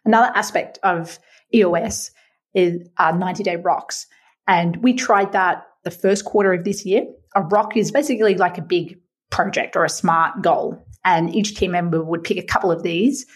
Another 0.05 0.33
aspect 0.35 0.79
of 0.83 1.19
EOS 1.55 2.11
is 2.55 2.89
our 2.99 3.17
90 3.17 3.43
day 3.43 3.57
rocks. 3.57 4.07
And 4.47 4.77
we 4.83 4.95
tried 4.95 5.33
that 5.33 5.65
the 5.85 5.91
first 5.91 6.25
quarter 6.25 6.53
of 6.53 6.65
this 6.65 6.87
year. 6.87 7.05
A 7.35 7.43
rock 7.43 7.77
is 7.77 7.91
basically 7.91 8.35
like 8.35 8.59
a 8.59 8.63
big 8.63 8.99
project 9.31 9.77
or 9.77 9.85
a 9.85 9.91
smart 9.91 10.43
goal. 10.43 10.83
And 11.05 11.35
each 11.35 11.57
team 11.57 11.73
member 11.73 12.03
would 12.03 12.25
pick 12.25 12.39
a 12.39 12.43
couple 12.43 12.73
of 12.73 12.83
these. 12.83 13.27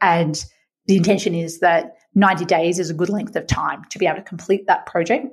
And 0.00 0.42
the 0.86 0.96
intention 0.96 1.34
is 1.34 1.60
that 1.60 1.94
90 2.14 2.44
days 2.44 2.78
is 2.78 2.90
a 2.90 2.94
good 2.94 3.08
length 3.08 3.36
of 3.36 3.46
time 3.46 3.82
to 3.90 3.98
be 3.98 4.06
able 4.06 4.16
to 4.16 4.22
complete 4.22 4.66
that 4.66 4.86
project. 4.86 5.26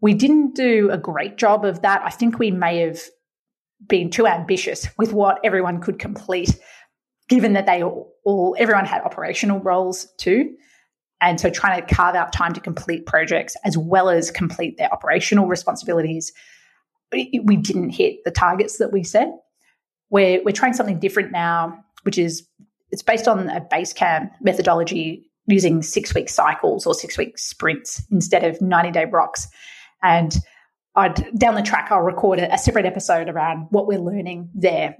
We 0.00 0.14
didn't 0.14 0.54
do 0.54 0.90
a 0.90 0.98
great 0.98 1.36
job 1.36 1.64
of 1.64 1.82
that. 1.82 2.02
I 2.04 2.10
think 2.10 2.38
we 2.38 2.50
may 2.50 2.78
have 2.78 3.00
been 3.86 4.10
too 4.10 4.26
ambitious 4.26 4.86
with 4.96 5.12
what 5.12 5.40
everyone 5.44 5.80
could 5.80 5.98
complete, 5.98 6.58
given 7.28 7.54
that 7.54 7.66
they 7.66 7.82
all, 7.82 8.56
everyone 8.58 8.84
had 8.84 9.02
operational 9.02 9.60
roles 9.60 10.08
too. 10.18 10.54
And 11.20 11.40
so 11.40 11.50
trying 11.50 11.84
to 11.84 11.94
carve 11.94 12.14
out 12.14 12.32
time 12.32 12.52
to 12.52 12.60
complete 12.60 13.06
projects 13.06 13.56
as 13.64 13.76
well 13.76 14.08
as 14.08 14.30
complete 14.30 14.78
their 14.78 14.92
operational 14.92 15.46
responsibilities, 15.46 16.32
we 17.12 17.56
didn't 17.56 17.90
hit 17.90 18.22
the 18.24 18.30
targets 18.30 18.78
that 18.78 18.92
we 18.92 19.02
set. 19.02 19.28
We're, 20.10 20.42
we're 20.44 20.52
trying 20.52 20.74
something 20.74 21.00
different 21.00 21.32
now, 21.32 21.84
which 22.02 22.18
is 22.18 22.46
it's 22.90 23.02
based 23.02 23.28
on 23.28 23.48
a 23.48 23.60
Basecamp 23.60 24.30
methodology 24.40 25.28
using 25.46 25.82
six 25.82 26.14
week 26.14 26.28
cycles 26.28 26.86
or 26.86 26.94
six 26.94 27.16
week 27.18 27.38
sprints 27.38 28.02
instead 28.10 28.44
of 28.44 28.60
90 28.60 28.90
day 28.92 29.04
rocks. 29.06 29.48
And 30.02 30.36
I'd, 30.94 31.38
down 31.38 31.54
the 31.54 31.62
track, 31.62 31.88
I'll 31.90 32.00
record 32.00 32.38
a, 32.38 32.52
a 32.52 32.58
separate 32.58 32.86
episode 32.86 33.28
around 33.28 33.66
what 33.70 33.86
we're 33.86 34.00
learning 34.00 34.50
there. 34.54 34.96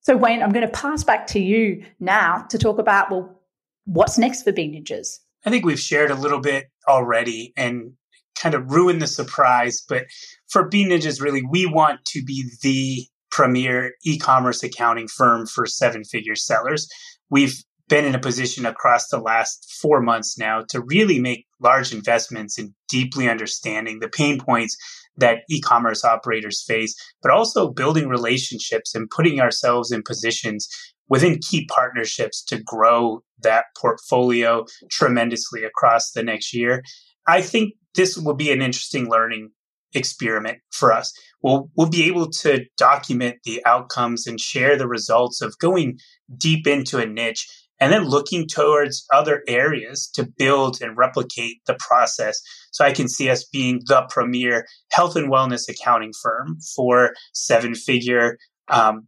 So, 0.00 0.16
Wayne, 0.16 0.42
I'm 0.42 0.52
going 0.52 0.66
to 0.66 0.72
pass 0.72 1.04
back 1.04 1.26
to 1.28 1.40
you 1.40 1.84
now 2.00 2.46
to 2.50 2.58
talk 2.58 2.78
about, 2.78 3.10
well, 3.10 3.42
what's 3.84 4.18
next 4.18 4.42
for 4.42 4.52
Bean 4.52 4.74
Ninjas? 4.74 5.18
I 5.44 5.50
think 5.50 5.64
we've 5.64 5.78
shared 5.78 6.10
a 6.10 6.14
little 6.14 6.40
bit 6.40 6.70
already 6.88 7.52
and 7.56 7.92
kind 8.34 8.54
of 8.54 8.70
ruined 8.70 9.02
the 9.02 9.06
surprise. 9.06 9.82
But 9.86 10.06
for 10.48 10.68
Bean 10.68 10.88
Ninjas, 10.90 11.20
really, 11.20 11.42
we 11.42 11.66
want 11.66 12.04
to 12.06 12.24
be 12.24 12.50
the 12.62 13.06
premier 13.30 13.92
e 14.04 14.18
commerce 14.18 14.62
accounting 14.62 15.08
firm 15.08 15.46
for 15.46 15.66
seven 15.66 16.04
figure 16.04 16.36
sellers. 16.36 16.88
We've 17.30 17.54
been 17.88 18.04
in 18.04 18.14
a 18.14 18.20
position 18.20 18.66
across 18.66 19.08
the 19.08 19.18
last 19.18 19.78
four 19.80 20.00
months 20.00 20.38
now 20.38 20.64
to 20.68 20.82
really 20.82 21.18
make 21.18 21.46
large 21.60 21.92
investments 21.92 22.58
in 22.58 22.74
deeply 22.88 23.28
understanding 23.28 24.00
the 24.00 24.08
pain 24.08 24.38
points 24.38 24.76
that 25.16 25.38
e-commerce 25.50 26.04
operators 26.04 26.62
face, 26.62 26.94
but 27.22 27.32
also 27.32 27.72
building 27.72 28.08
relationships 28.08 28.94
and 28.94 29.10
putting 29.10 29.40
ourselves 29.40 29.90
in 29.90 30.02
positions 30.02 30.68
within 31.08 31.38
key 31.38 31.66
partnerships 31.74 32.42
to 32.44 32.62
grow 32.62 33.22
that 33.42 33.64
portfolio 33.76 34.64
tremendously 34.90 35.64
across 35.64 36.12
the 36.12 36.22
next 36.22 36.54
year. 36.54 36.82
I 37.26 37.42
think 37.42 37.74
this 37.94 38.16
will 38.16 38.34
be 38.34 38.52
an 38.52 38.62
interesting 38.62 39.08
learning 39.08 39.50
experiment 39.94 40.58
for 40.70 40.92
us. 40.92 41.12
We'll, 41.42 41.70
we'll 41.76 41.88
be 41.88 42.06
able 42.06 42.30
to 42.30 42.64
document 42.76 43.36
the 43.44 43.64
outcomes 43.64 44.26
and 44.26 44.40
share 44.40 44.76
the 44.76 44.88
results 44.88 45.40
of 45.40 45.58
going 45.58 45.98
deep 46.36 46.66
into 46.66 46.98
a 46.98 47.06
niche 47.06 47.48
and 47.80 47.92
then 47.92 48.04
looking 48.04 48.46
towards 48.46 49.06
other 49.12 49.42
areas 49.46 50.10
to 50.14 50.26
build 50.36 50.82
and 50.82 50.96
replicate 50.96 51.58
the 51.66 51.76
process. 51.78 52.40
So 52.72 52.84
I 52.84 52.92
can 52.92 53.08
see 53.08 53.30
us 53.30 53.44
being 53.44 53.80
the 53.86 54.06
premier 54.10 54.66
health 54.90 55.16
and 55.16 55.30
wellness 55.30 55.68
accounting 55.68 56.12
firm 56.20 56.58
for 56.74 57.14
seven 57.32 57.74
figure 57.74 58.36
um, 58.68 59.06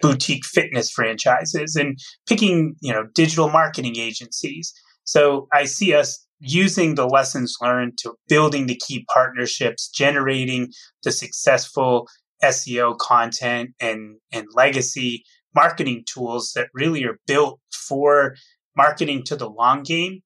boutique 0.00 0.44
fitness 0.44 0.90
franchises 0.90 1.76
and 1.76 1.98
picking, 2.28 2.76
you 2.80 2.92
know, 2.92 3.04
digital 3.14 3.50
marketing 3.50 3.96
agencies. 3.98 4.72
So 5.04 5.48
I 5.52 5.64
see 5.64 5.94
us 5.94 6.23
using 6.40 6.94
the 6.94 7.06
lessons 7.06 7.56
learned 7.60 7.98
to 7.98 8.14
building 8.28 8.66
the 8.66 8.80
key 8.86 9.06
partnerships, 9.12 9.88
generating 9.88 10.72
the 11.02 11.12
successful 11.12 12.08
SEO 12.42 12.98
content 12.98 13.70
and, 13.80 14.16
and 14.32 14.46
legacy 14.52 15.24
marketing 15.54 16.04
tools 16.06 16.52
that 16.54 16.68
really 16.74 17.04
are 17.04 17.18
built 17.26 17.60
for 17.72 18.34
marketing 18.76 19.22
to 19.24 19.36
the 19.36 19.48
long 19.48 19.82
game, 19.82 20.20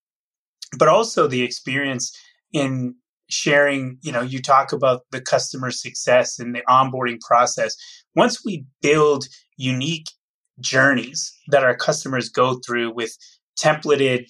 but 0.78 0.88
also 0.88 1.26
the 1.26 1.42
experience 1.42 2.16
in 2.52 2.94
sharing, 3.28 3.98
you 4.00 4.10
know, 4.10 4.22
you 4.22 4.40
talk 4.40 4.72
about 4.72 5.02
the 5.10 5.20
customer 5.20 5.70
success 5.70 6.38
and 6.38 6.54
the 6.54 6.62
onboarding 6.68 7.20
process. 7.20 7.76
Once 8.14 8.44
we 8.44 8.64
build 8.80 9.26
unique 9.56 10.08
journeys 10.60 11.32
that 11.48 11.62
our 11.62 11.76
customers 11.76 12.28
go 12.28 12.58
through 12.66 12.92
with 12.92 13.16
templated 13.60 14.26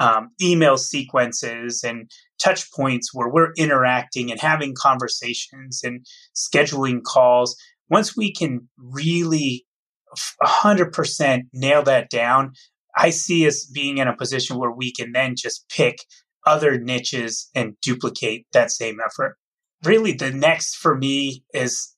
um, 0.00 0.30
email 0.42 0.76
sequences 0.76 1.84
and 1.84 2.10
touch 2.42 2.72
points 2.72 3.10
where 3.12 3.28
we're 3.28 3.52
interacting 3.56 4.30
and 4.30 4.40
having 4.40 4.74
conversations 4.74 5.82
and 5.84 6.06
scheduling 6.34 7.02
calls, 7.04 7.54
once 7.88 8.16
we 8.16 8.32
can 8.32 8.68
really 8.78 9.66
100% 10.42 11.42
nail 11.52 11.82
that 11.82 12.10
down, 12.10 12.52
I 12.96 13.10
see 13.10 13.46
us 13.46 13.64
being 13.64 13.98
in 13.98 14.08
a 14.08 14.16
position 14.16 14.58
where 14.58 14.72
we 14.72 14.92
can 14.92 15.12
then 15.12 15.34
just 15.36 15.68
pick 15.68 15.98
other 16.46 16.80
niches 16.80 17.48
and 17.54 17.74
duplicate 17.82 18.46
that 18.52 18.70
same 18.70 18.98
effort. 19.04 19.36
Really, 19.84 20.12
the 20.12 20.30
next 20.30 20.76
for 20.76 20.96
me 20.96 21.44
is 21.52 21.94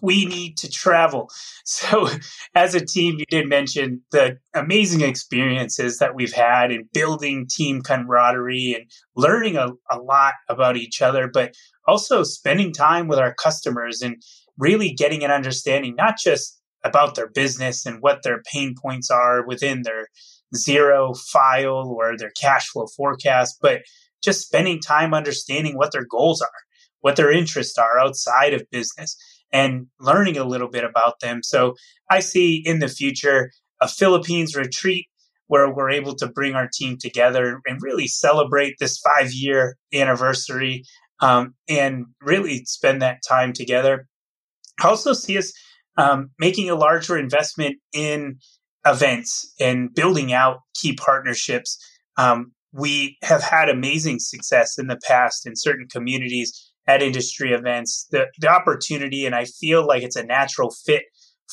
we 0.00 0.26
need 0.26 0.56
to 0.58 0.70
travel. 0.70 1.30
So, 1.64 2.08
as 2.56 2.74
a 2.74 2.84
team, 2.84 3.16
you 3.18 3.24
did 3.30 3.48
mention 3.48 4.02
the 4.10 4.38
amazing 4.54 5.02
experiences 5.02 5.98
that 5.98 6.16
we've 6.16 6.32
had 6.32 6.72
in 6.72 6.88
building 6.92 7.46
team 7.48 7.82
camaraderie 7.82 8.74
and 8.74 8.90
learning 9.14 9.56
a, 9.56 9.68
a 9.88 9.98
lot 9.98 10.34
about 10.48 10.76
each 10.76 11.00
other, 11.00 11.30
but 11.32 11.54
also 11.86 12.24
spending 12.24 12.72
time 12.72 13.06
with 13.06 13.20
our 13.20 13.32
customers 13.34 14.02
and 14.02 14.20
really 14.58 14.90
getting 14.90 15.22
an 15.22 15.30
understanding, 15.30 15.94
not 15.94 16.18
just 16.18 16.60
about 16.82 17.14
their 17.14 17.28
business 17.28 17.86
and 17.86 18.02
what 18.02 18.24
their 18.24 18.42
pain 18.52 18.74
points 18.80 19.10
are 19.10 19.46
within 19.46 19.82
their 19.82 20.08
Xero 20.54 21.16
file 21.16 21.94
or 21.96 22.16
their 22.16 22.32
cash 22.40 22.68
flow 22.68 22.86
forecast, 22.96 23.58
but 23.62 23.82
just 24.24 24.42
spending 24.42 24.80
time 24.80 25.14
understanding 25.14 25.76
what 25.76 25.92
their 25.92 26.04
goals 26.04 26.42
are, 26.42 26.48
what 27.00 27.14
their 27.14 27.30
interests 27.30 27.78
are 27.78 28.00
outside 28.00 28.54
of 28.54 28.68
business 28.70 29.16
and 29.52 29.86
learning 29.98 30.36
a 30.36 30.44
little 30.44 30.68
bit 30.68 30.84
about 30.84 31.20
them. 31.20 31.42
So 31.42 31.74
I 32.10 32.20
see 32.20 32.62
in 32.64 32.78
the 32.78 32.88
future 32.88 33.50
a 33.80 33.88
Philippines 33.88 34.54
retreat 34.54 35.06
where 35.46 35.72
we're 35.72 35.90
able 35.90 36.14
to 36.14 36.28
bring 36.28 36.54
our 36.54 36.68
team 36.72 36.96
together 36.96 37.60
and 37.66 37.82
really 37.82 38.06
celebrate 38.06 38.76
this 38.78 38.98
five 38.98 39.32
year 39.32 39.76
anniversary 39.92 40.84
um, 41.20 41.54
and 41.68 42.06
really 42.22 42.64
spend 42.66 43.02
that 43.02 43.18
time 43.26 43.52
together. 43.52 44.06
I 44.82 44.88
also 44.88 45.12
see 45.12 45.36
us 45.36 45.52
um, 45.96 46.30
making 46.38 46.70
a 46.70 46.76
larger 46.76 47.18
investment 47.18 47.76
in 47.92 48.38
events 48.86 49.52
and 49.60 49.92
building 49.92 50.32
out 50.32 50.60
key 50.74 50.94
partnerships. 50.94 51.78
Um, 52.16 52.52
we 52.72 53.18
have 53.22 53.42
had 53.42 53.68
amazing 53.68 54.20
success 54.20 54.78
in 54.78 54.86
the 54.86 55.00
past 55.04 55.46
in 55.46 55.54
certain 55.56 55.88
communities 55.88 56.69
at 56.86 57.02
industry 57.02 57.52
events, 57.52 58.06
the, 58.10 58.26
the 58.40 58.48
opportunity, 58.48 59.26
and 59.26 59.34
I 59.34 59.44
feel 59.44 59.86
like 59.86 60.02
it's 60.02 60.16
a 60.16 60.24
natural 60.24 60.70
fit 60.70 61.04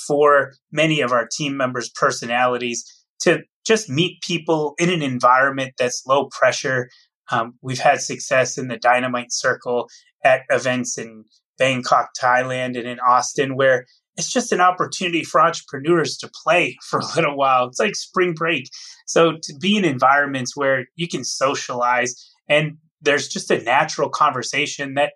for 0.08 0.54
many 0.72 1.02
of 1.02 1.12
our 1.12 1.28
team 1.28 1.58
members' 1.58 1.90
personalities 1.90 2.86
to 3.22 3.42
just 3.66 3.90
meet 3.90 4.22
people 4.22 4.74
in 4.78 4.90
an 4.90 5.02
environment 5.02 5.74
that's 5.78 6.06
low 6.08 6.28
pressure. 6.28 6.90
Um, 7.32 7.56
we've 7.62 7.80
had 7.80 8.02
success 8.02 8.58
in 8.58 8.68
the 8.68 8.78
Dynamite 8.78 9.32
Circle 9.32 9.90
at 10.24 10.42
events 10.50 10.98
in 10.98 11.26
Bangkok, 11.58 12.10
Thailand, 12.20 12.78
and 12.78 12.88
in 12.88 13.00
Austin, 13.00 13.56
where 13.56 13.86
it's 14.16 14.32
just 14.32 14.52
an 14.52 14.62
opportunity 14.62 15.24
for 15.24 15.42
entrepreneurs 15.42 16.18
to 16.18 16.32
play 16.44 16.78
for 16.90 17.00
a 17.00 17.16
little 17.16 17.38
while. 17.38 17.68
It's 17.68 17.80
like 17.80 17.96
spring 17.96 18.34
break. 18.34 18.70
So 19.06 19.34
to 19.42 19.54
be 19.60 19.78
in 19.78 19.86
environments 19.86 20.56
where 20.56 20.86
you 20.96 21.08
can 21.08 21.24
socialize 21.24 22.16
and 22.50 22.78
there's 23.02 23.28
just 23.28 23.52
a 23.52 23.62
natural 23.62 24.10
conversation 24.10 24.96
that 24.96 25.14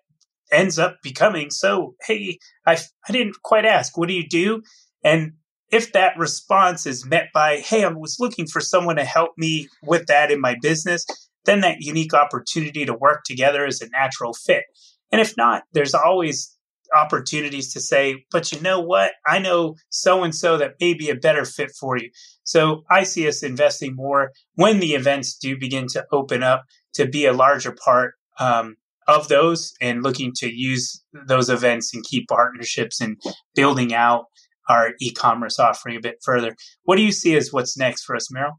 ends 0.52 0.78
up 0.78 0.96
becoming 1.02 1.50
so 1.50 1.94
hey 2.06 2.38
i 2.66 2.76
i 3.08 3.12
didn't 3.12 3.36
quite 3.42 3.64
ask 3.64 3.96
what 3.96 4.08
do 4.08 4.14
you 4.14 4.28
do? 4.28 4.62
And 5.04 5.32
if 5.70 5.92
that 5.92 6.16
response 6.18 6.86
is 6.86 7.06
met 7.06 7.28
by 7.32 7.58
hey 7.58 7.84
i 7.84 7.88
was 7.88 8.16
looking 8.20 8.46
for 8.46 8.60
someone 8.60 8.96
to 8.96 9.04
help 9.04 9.30
me 9.36 9.68
with 9.82 10.06
that 10.06 10.30
in 10.30 10.40
my 10.40 10.56
business 10.60 11.06
then 11.44 11.60
that 11.62 11.80
unique 11.80 12.14
opportunity 12.14 12.84
to 12.84 12.94
work 12.94 13.24
together 13.24 13.66
is 13.66 13.80
a 13.80 13.88
natural 13.90 14.32
fit. 14.32 14.64
And 15.10 15.20
if 15.20 15.36
not 15.36 15.64
there's 15.72 15.94
always 15.94 16.56
opportunities 16.94 17.72
to 17.72 17.80
say 17.80 18.22
but 18.30 18.52
you 18.52 18.60
know 18.60 18.78
what? 18.80 19.12
I 19.26 19.38
know 19.38 19.76
so 19.88 20.22
and 20.22 20.34
so 20.34 20.58
that 20.58 20.74
may 20.78 20.92
be 20.92 21.08
a 21.08 21.16
better 21.16 21.46
fit 21.46 21.70
for 21.78 21.96
you. 21.96 22.10
So 22.44 22.82
i 22.90 23.04
see 23.04 23.26
us 23.26 23.42
investing 23.42 23.96
more 23.96 24.32
when 24.56 24.80
the 24.80 24.92
events 24.92 25.36
do 25.36 25.56
begin 25.56 25.86
to 25.88 26.04
open 26.12 26.42
up 26.42 26.64
to 26.94 27.06
be 27.06 27.26
a 27.26 27.32
larger 27.32 27.72
part 27.72 28.14
um, 28.38 28.76
of 29.08 29.28
those 29.28 29.74
and 29.80 30.02
looking 30.02 30.32
to 30.36 30.52
use 30.52 31.02
those 31.26 31.50
events 31.50 31.94
and 31.94 32.04
keep 32.04 32.28
partnerships 32.28 33.00
and 33.00 33.20
building 33.54 33.94
out 33.94 34.26
our 34.68 34.90
e-commerce 35.00 35.58
offering 35.58 35.96
a 35.96 36.00
bit 36.00 36.18
further. 36.22 36.54
What 36.84 36.96
do 36.96 37.02
you 37.02 37.12
see 37.12 37.36
as 37.36 37.52
what's 37.52 37.76
next 37.76 38.04
for 38.04 38.14
us, 38.14 38.28
Meryl? 38.32 38.52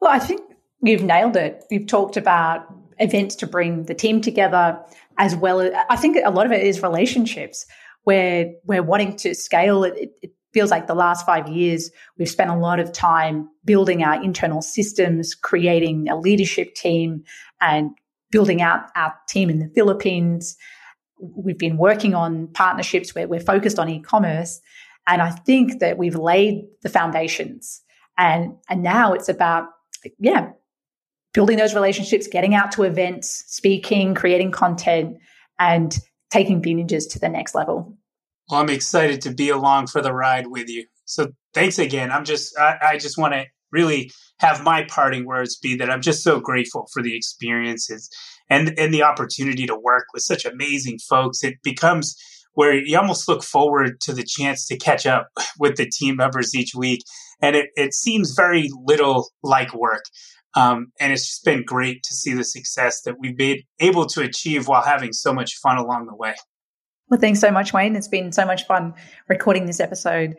Well, 0.00 0.12
I 0.12 0.18
think 0.18 0.40
you've 0.82 1.02
nailed 1.02 1.36
it. 1.36 1.64
You've 1.70 1.86
talked 1.86 2.16
about 2.16 2.66
events 2.98 3.34
to 3.36 3.46
bring 3.46 3.84
the 3.84 3.94
team 3.94 4.20
together 4.20 4.78
as 5.18 5.34
well 5.34 5.60
as 5.60 5.72
I 5.90 5.96
think 5.96 6.16
a 6.24 6.30
lot 6.30 6.46
of 6.46 6.52
it 6.52 6.62
is 6.62 6.82
relationships 6.82 7.66
where 8.04 8.52
we're 8.64 8.82
wanting 8.82 9.16
to 9.16 9.34
scale 9.34 9.84
it, 9.84 10.10
it 10.22 10.30
feels 10.52 10.70
like 10.70 10.86
the 10.86 10.94
last 10.94 11.24
five 11.26 11.48
years, 11.48 11.90
we've 12.18 12.28
spent 12.28 12.50
a 12.50 12.56
lot 12.56 12.78
of 12.78 12.92
time 12.92 13.48
building 13.64 14.02
our 14.02 14.22
internal 14.22 14.62
systems, 14.62 15.34
creating 15.34 16.08
a 16.08 16.18
leadership 16.18 16.74
team, 16.74 17.24
and 17.60 17.90
building 18.30 18.62
out 18.62 18.84
our 18.96 19.14
team 19.28 19.50
in 19.50 19.58
the 19.58 19.70
Philippines. 19.74 20.56
We've 21.18 21.58
been 21.58 21.76
working 21.76 22.14
on 22.14 22.48
partnerships 22.48 23.14
where 23.14 23.28
we're 23.28 23.40
focused 23.40 23.78
on 23.78 23.88
e-commerce. 23.88 24.60
And 25.06 25.20
I 25.20 25.30
think 25.30 25.80
that 25.80 25.98
we've 25.98 26.16
laid 26.16 26.64
the 26.82 26.88
foundations. 26.88 27.82
And, 28.18 28.54
and 28.68 28.82
now 28.82 29.12
it's 29.12 29.28
about, 29.28 29.68
yeah, 30.18 30.50
building 31.32 31.56
those 31.56 31.74
relationships, 31.74 32.26
getting 32.26 32.54
out 32.54 32.72
to 32.72 32.82
events, 32.82 33.44
speaking, 33.46 34.14
creating 34.14 34.50
content, 34.50 35.16
and 35.58 35.98
taking 36.30 36.60
Bean 36.60 36.78
Ninjas 36.78 37.10
to 37.10 37.18
the 37.18 37.28
next 37.28 37.54
level. 37.54 37.96
Well, 38.52 38.60
I'm 38.60 38.68
excited 38.68 39.22
to 39.22 39.32
be 39.32 39.48
along 39.48 39.86
for 39.86 40.02
the 40.02 40.12
ride 40.12 40.48
with 40.48 40.68
you. 40.68 40.84
So 41.06 41.28
thanks 41.54 41.78
again. 41.78 42.12
I'm 42.12 42.26
just, 42.26 42.54
I, 42.58 42.76
I 42.82 42.98
just 42.98 43.16
want 43.16 43.32
to 43.32 43.46
really 43.70 44.10
have 44.40 44.62
my 44.62 44.84
parting 44.84 45.24
words 45.24 45.56
be 45.56 45.74
that 45.76 45.88
I'm 45.88 46.02
just 46.02 46.22
so 46.22 46.38
grateful 46.38 46.86
for 46.92 47.02
the 47.02 47.16
experiences 47.16 48.10
and 48.50 48.78
and 48.78 48.92
the 48.92 49.04
opportunity 49.04 49.66
to 49.66 49.74
work 49.74 50.04
with 50.12 50.22
such 50.22 50.44
amazing 50.44 50.98
folks. 50.98 51.42
It 51.42 51.62
becomes 51.62 52.14
where 52.52 52.74
you 52.74 52.98
almost 52.98 53.26
look 53.26 53.42
forward 53.42 53.98
to 54.02 54.12
the 54.12 54.22
chance 54.22 54.66
to 54.66 54.76
catch 54.76 55.06
up 55.06 55.28
with 55.58 55.76
the 55.76 55.88
team 55.88 56.16
members 56.16 56.54
each 56.54 56.74
week. 56.74 57.00
And 57.40 57.56
it, 57.56 57.70
it 57.74 57.94
seems 57.94 58.34
very 58.34 58.68
little 58.84 59.30
like 59.42 59.72
work. 59.72 60.04
Um, 60.54 60.92
and 61.00 61.10
it's 61.10 61.26
just 61.26 61.44
been 61.46 61.64
great 61.64 62.02
to 62.02 62.14
see 62.14 62.34
the 62.34 62.44
success 62.44 63.00
that 63.06 63.14
we've 63.18 63.38
been 63.38 63.60
able 63.80 64.04
to 64.08 64.20
achieve 64.20 64.68
while 64.68 64.82
having 64.82 65.14
so 65.14 65.32
much 65.32 65.54
fun 65.54 65.78
along 65.78 66.04
the 66.04 66.14
way. 66.14 66.34
Well, 67.12 67.20
thanks 67.20 67.40
so 67.40 67.50
much, 67.50 67.74
Wayne. 67.74 67.94
It's 67.94 68.08
been 68.08 68.32
so 68.32 68.46
much 68.46 68.66
fun 68.66 68.94
recording 69.28 69.66
this 69.66 69.80
episode, 69.80 70.34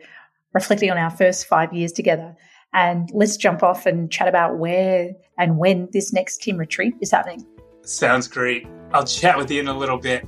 reflecting 0.54 0.90
on 0.90 0.98
our 0.98 1.08
first 1.08 1.46
five 1.46 1.72
years 1.72 1.92
together. 1.92 2.36
And 2.72 3.08
let's 3.14 3.36
jump 3.36 3.62
off 3.62 3.86
and 3.86 4.10
chat 4.10 4.26
about 4.26 4.58
where 4.58 5.12
and 5.38 5.56
when 5.56 5.88
this 5.92 6.12
next 6.12 6.38
team 6.38 6.56
retreat 6.56 6.94
is 7.00 7.12
happening. 7.12 7.46
Sounds 7.82 8.26
great. 8.26 8.66
I'll 8.92 9.06
chat 9.06 9.38
with 9.38 9.52
you 9.52 9.60
in 9.60 9.68
a 9.68 9.78
little 9.78 9.98
bit. 9.98 10.26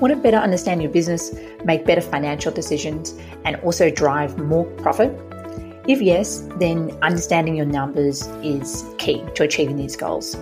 Want 0.00 0.12
to 0.12 0.16
better 0.16 0.38
understand 0.38 0.82
your 0.82 0.90
business, 0.90 1.32
make 1.64 1.84
better 1.84 2.00
financial 2.00 2.50
decisions, 2.50 3.16
and 3.44 3.54
also 3.62 3.88
drive 3.88 4.36
more 4.36 4.64
profit? 4.78 5.16
If 5.86 6.02
yes, 6.02 6.40
then 6.56 6.90
understanding 7.02 7.54
your 7.54 7.66
numbers 7.66 8.26
is 8.42 8.84
key 8.98 9.24
to 9.36 9.44
achieving 9.44 9.76
these 9.76 9.94
goals. 9.94 10.36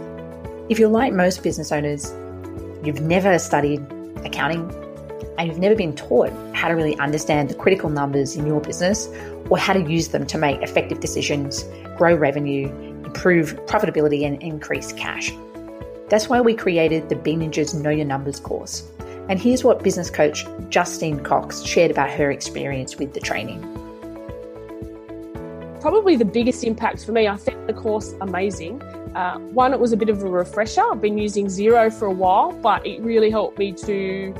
If 0.70 0.78
you're 0.78 0.88
like 0.88 1.12
most 1.12 1.42
business 1.42 1.70
owners, 1.70 2.10
you've 2.82 3.02
never 3.02 3.38
studied 3.38 3.84
accounting 4.24 4.70
and 5.36 5.46
you've 5.46 5.58
never 5.58 5.74
been 5.74 5.94
taught 5.94 6.32
how 6.54 6.68
to 6.68 6.74
really 6.74 6.96
understand 6.98 7.50
the 7.50 7.54
critical 7.54 7.90
numbers 7.90 8.34
in 8.34 8.46
your 8.46 8.62
business 8.62 9.08
or 9.50 9.58
how 9.58 9.74
to 9.74 9.82
use 9.82 10.08
them 10.08 10.26
to 10.26 10.38
make 10.38 10.62
effective 10.62 11.00
decisions, 11.00 11.66
grow 11.98 12.14
revenue, 12.14 12.68
improve 13.04 13.54
profitability, 13.66 14.26
and 14.26 14.42
increase 14.42 14.90
cash. 14.94 15.30
That's 16.08 16.30
why 16.30 16.40
we 16.40 16.54
created 16.54 17.10
the 17.10 17.16
Bean 17.16 17.40
Ninjas 17.40 17.74
Know 17.74 17.90
Your 17.90 18.06
Numbers 18.06 18.40
course. 18.40 18.90
And 19.28 19.38
here's 19.38 19.64
what 19.64 19.82
business 19.82 20.08
coach 20.08 20.46
Justine 20.70 21.20
Cox 21.20 21.62
shared 21.62 21.90
about 21.90 22.08
her 22.08 22.30
experience 22.30 22.96
with 22.96 23.12
the 23.12 23.20
training. 23.20 23.60
Probably 25.82 26.16
the 26.16 26.24
biggest 26.24 26.64
impact 26.64 27.04
for 27.04 27.12
me, 27.12 27.28
I 27.28 27.36
found 27.36 27.68
the 27.68 27.74
course 27.74 28.14
amazing. 28.22 28.82
Uh, 29.14 29.38
one, 29.38 29.72
it 29.72 29.78
was 29.78 29.92
a 29.92 29.96
bit 29.96 30.08
of 30.08 30.22
a 30.22 30.28
refresher. 30.28 30.82
I've 30.90 31.00
been 31.00 31.18
using 31.18 31.46
Xero 31.46 31.92
for 31.92 32.06
a 32.06 32.12
while, 32.12 32.52
but 32.52 32.84
it 32.84 33.00
really 33.00 33.30
helped 33.30 33.58
me 33.58 33.72
to 33.72 34.34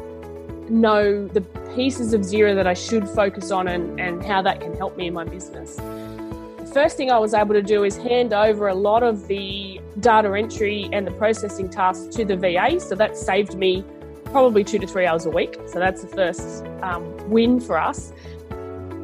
know 0.68 1.28
the 1.28 1.40
pieces 1.74 2.12
of 2.12 2.22
Xero 2.22 2.54
that 2.56 2.66
I 2.66 2.74
should 2.74 3.08
focus 3.08 3.50
on 3.50 3.68
and, 3.68 4.00
and 4.00 4.24
how 4.24 4.42
that 4.42 4.60
can 4.60 4.74
help 4.76 4.96
me 4.96 5.06
in 5.06 5.14
my 5.14 5.24
business. 5.24 5.76
The 5.76 6.70
first 6.72 6.96
thing 6.96 7.10
I 7.10 7.18
was 7.18 7.34
able 7.34 7.54
to 7.54 7.62
do 7.62 7.84
is 7.84 7.96
hand 7.96 8.32
over 8.32 8.68
a 8.68 8.74
lot 8.74 9.04
of 9.04 9.28
the 9.28 9.80
data 10.00 10.36
entry 10.36 10.88
and 10.92 11.06
the 11.06 11.12
processing 11.12 11.68
tasks 11.68 12.14
to 12.16 12.24
the 12.24 12.36
VA. 12.36 12.80
So 12.80 12.96
that 12.96 13.16
saved 13.16 13.54
me 13.54 13.84
probably 14.24 14.64
two 14.64 14.80
to 14.80 14.86
three 14.88 15.06
hours 15.06 15.26
a 15.26 15.30
week. 15.30 15.56
So 15.66 15.78
that's 15.78 16.02
the 16.02 16.08
first 16.08 16.64
um, 16.82 17.30
win 17.30 17.60
for 17.60 17.78
us. 17.78 18.12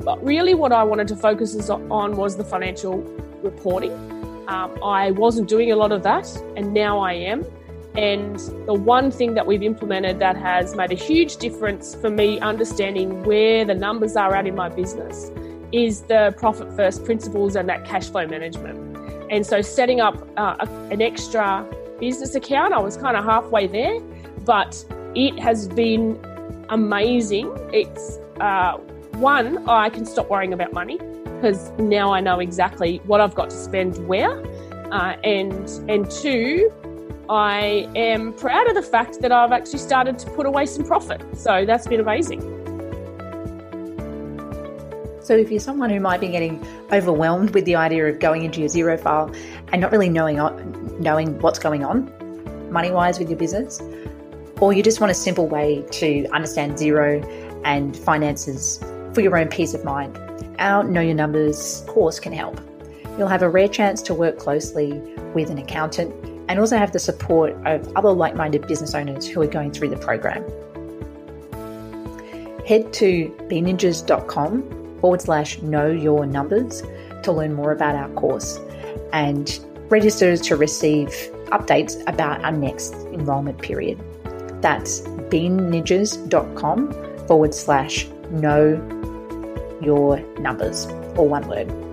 But 0.05 0.25
really, 0.25 0.55
what 0.55 0.73
I 0.73 0.83
wanted 0.83 1.07
to 1.09 1.17
focus 1.17 1.71
on 1.71 2.17
was 2.17 2.37
the 2.37 2.45
financial 2.45 2.99
reporting. 3.43 4.20
Um, 4.51 4.77
I 4.83 5.13
wasn't 5.13 5.49
doing 5.49 5.71
a 5.71 5.77
lot 5.77 5.93
of 5.93 6.03
that, 6.03 6.27
and 6.57 6.75
now 6.75 6.99
I 6.99 7.13
am. 7.13 7.47
And 7.95 8.37
the 8.67 8.75
one 8.75 9.13
thing 9.13 9.35
that 9.35 9.47
we've 9.47 9.63
implemented 9.63 10.19
that 10.19 10.37
has 10.37 10.75
made 10.75 10.91
a 10.91 10.97
huge 10.97 11.37
difference 11.37 11.95
for 11.95 12.11
me 12.11 12.41
understanding 12.41 13.23
where 13.23 13.65
the 13.65 13.77
numbers 13.77 14.17
are 14.17 14.35
at 14.35 14.49
in 14.49 14.57
my 14.57 14.69
business 14.69 15.31
is 15.71 16.03
the 16.03 16.35
profit 16.37 16.75
first 16.75 17.05
principles 17.05 17.55
and 17.55 17.69
that 17.69 17.85
cash 17.85 18.11
flow 18.11 18.27
management. 18.27 18.97
And 19.31 19.47
so 19.47 19.63
setting 19.63 20.01
up 20.01 20.29
uh, 20.37 20.67
an 20.91 21.01
extra 21.01 21.65
business 22.01 22.35
account, 22.35 22.75
I 22.75 22.81
was 22.81 22.97
kind 22.97 23.17
of 23.17 23.25
halfway 23.25 23.69
there. 23.69 24.01
but 24.45 24.85
it 25.15 25.39
has 25.39 25.69
been 25.69 26.19
amazing. 26.71 27.53
It's 27.73 28.19
uh, 28.41 28.79
one, 29.13 29.69
I 29.69 29.91
can 29.91 30.05
stop 30.05 30.29
worrying 30.29 30.53
about 30.53 30.73
money 30.73 30.99
because 31.41 31.71
now 31.79 32.13
I 32.13 32.21
know 32.21 32.39
exactly 32.39 32.99
what 33.07 33.21
I've 33.21 33.35
got 33.35 33.51
to 33.51 33.57
spend 33.57 34.07
where, 34.07 34.41
uh, 34.93 35.17
and 35.25 35.69
and 35.89 36.11
two, 36.11 36.71
I 37.29 37.89
am 37.95 38.33
proud 38.35 38.69
of 38.69 38.75
the 38.75 38.83
fact 38.83 39.21
that 39.23 39.33
I've 39.33 39.53
actually 39.53 39.79
started 39.79 40.19
to 40.19 40.31
put 40.31 40.47
away 40.47 40.67
some 40.67 40.85
profit. 40.85 41.23
So 41.37 41.65
that's 41.65 41.87
been 41.87 42.01
amazing. 42.01 42.41
So, 45.23 45.37
if 45.37 45.51
you're 45.51 45.61
someone 45.61 45.91
who 45.91 46.01
might 46.01 46.21
be 46.21 46.29
getting 46.29 46.65
overwhelmed 46.93 47.55
with 47.55 47.65
the 47.65 47.77
idea 47.77 48.07
of 48.09 48.19
going 48.19 48.45
into 48.45 48.61
your 48.61 48.69
Xero 48.69 49.01
file 49.01 49.33
and 49.73 49.81
not 49.81 49.93
really 49.93 50.09
knowing 50.09 50.37
knowing 51.01 51.39
what's 51.39 51.59
going 51.59 51.85
on 51.85 52.13
money 52.71 52.91
wise 52.91 53.19
with 53.19 53.29
your 53.29 53.39
business, 53.39 53.81
or 54.61 54.73
you 54.73 54.83
just 54.83 55.01
want 55.01 55.11
a 55.11 55.15
simple 55.15 55.47
way 55.47 55.85
to 55.91 56.27
understand 56.33 56.75
Xero 56.75 57.25
and 57.65 57.97
finances 57.97 58.79
for 59.15 59.21
your 59.21 59.37
own 59.39 59.49
peace 59.49 59.75
of 59.75 59.85
mind, 59.85 60.19
our 60.61 60.85
Know 60.85 61.01
Your 61.01 61.15
Numbers 61.15 61.83
course 61.89 62.21
can 62.21 62.33
help. 62.33 62.61
You'll 63.19 63.29
have 63.29 63.43
a 63.43 63.51
rare 63.51 63.69
chance 63.69 64.01
to 64.03 64.15
work 64.15 64.39
closely 64.39 64.93
with 65.35 65.51
an 65.51 65.59
accountant 65.59 66.15
and 66.49 66.59
also 66.59 66.79
have 66.79 66.93
the 66.93 66.99
support 66.99 67.53
of 67.67 67.95
other 67.97 68.13
like 68.13 68.35
minded 68.35 68.67
business 68.67 68.95
owners 68.95 69.27
who 69.27 69.43
are 69.43 69.47
going 69.47 69.73
through 69.73 69.89
the 69.89 69.97
program. 69.97 70.43
Head 72.67 72.93
to 72.95 73.29
beanninjas.com 73.49 74.99
forward 75.01 75.23
slash 75.23 75.61
know 75.63 75.91
your 75.91 76.27
numbers 76.27 76.83
to 77.23 77.33
learn 77.33 77.55
more 77.55 77.73
about 77.73 77.95
our 77.95 78.09
course 78.11 78.59
and 79.13 79.59
register 79.89 80.37
to 80.37 80.57
receive 80.57 81.09
updates 81.47 82.01
about 82.07 82.45
our 82.45 82.53
next 82.53 82.95
enrollment 83.13 83.61
period. 83.61 83.99
That's 84.63 85.01
beanninjas.com 85.01 87.27
forward 87.27 87.55
slash 87.55 88.07
know 88.31 89.00
your 89.81 90.21
numbers, 90.39 90.87
or 91.17 91.29
one 91.29 91.47
word. 91.49 91.90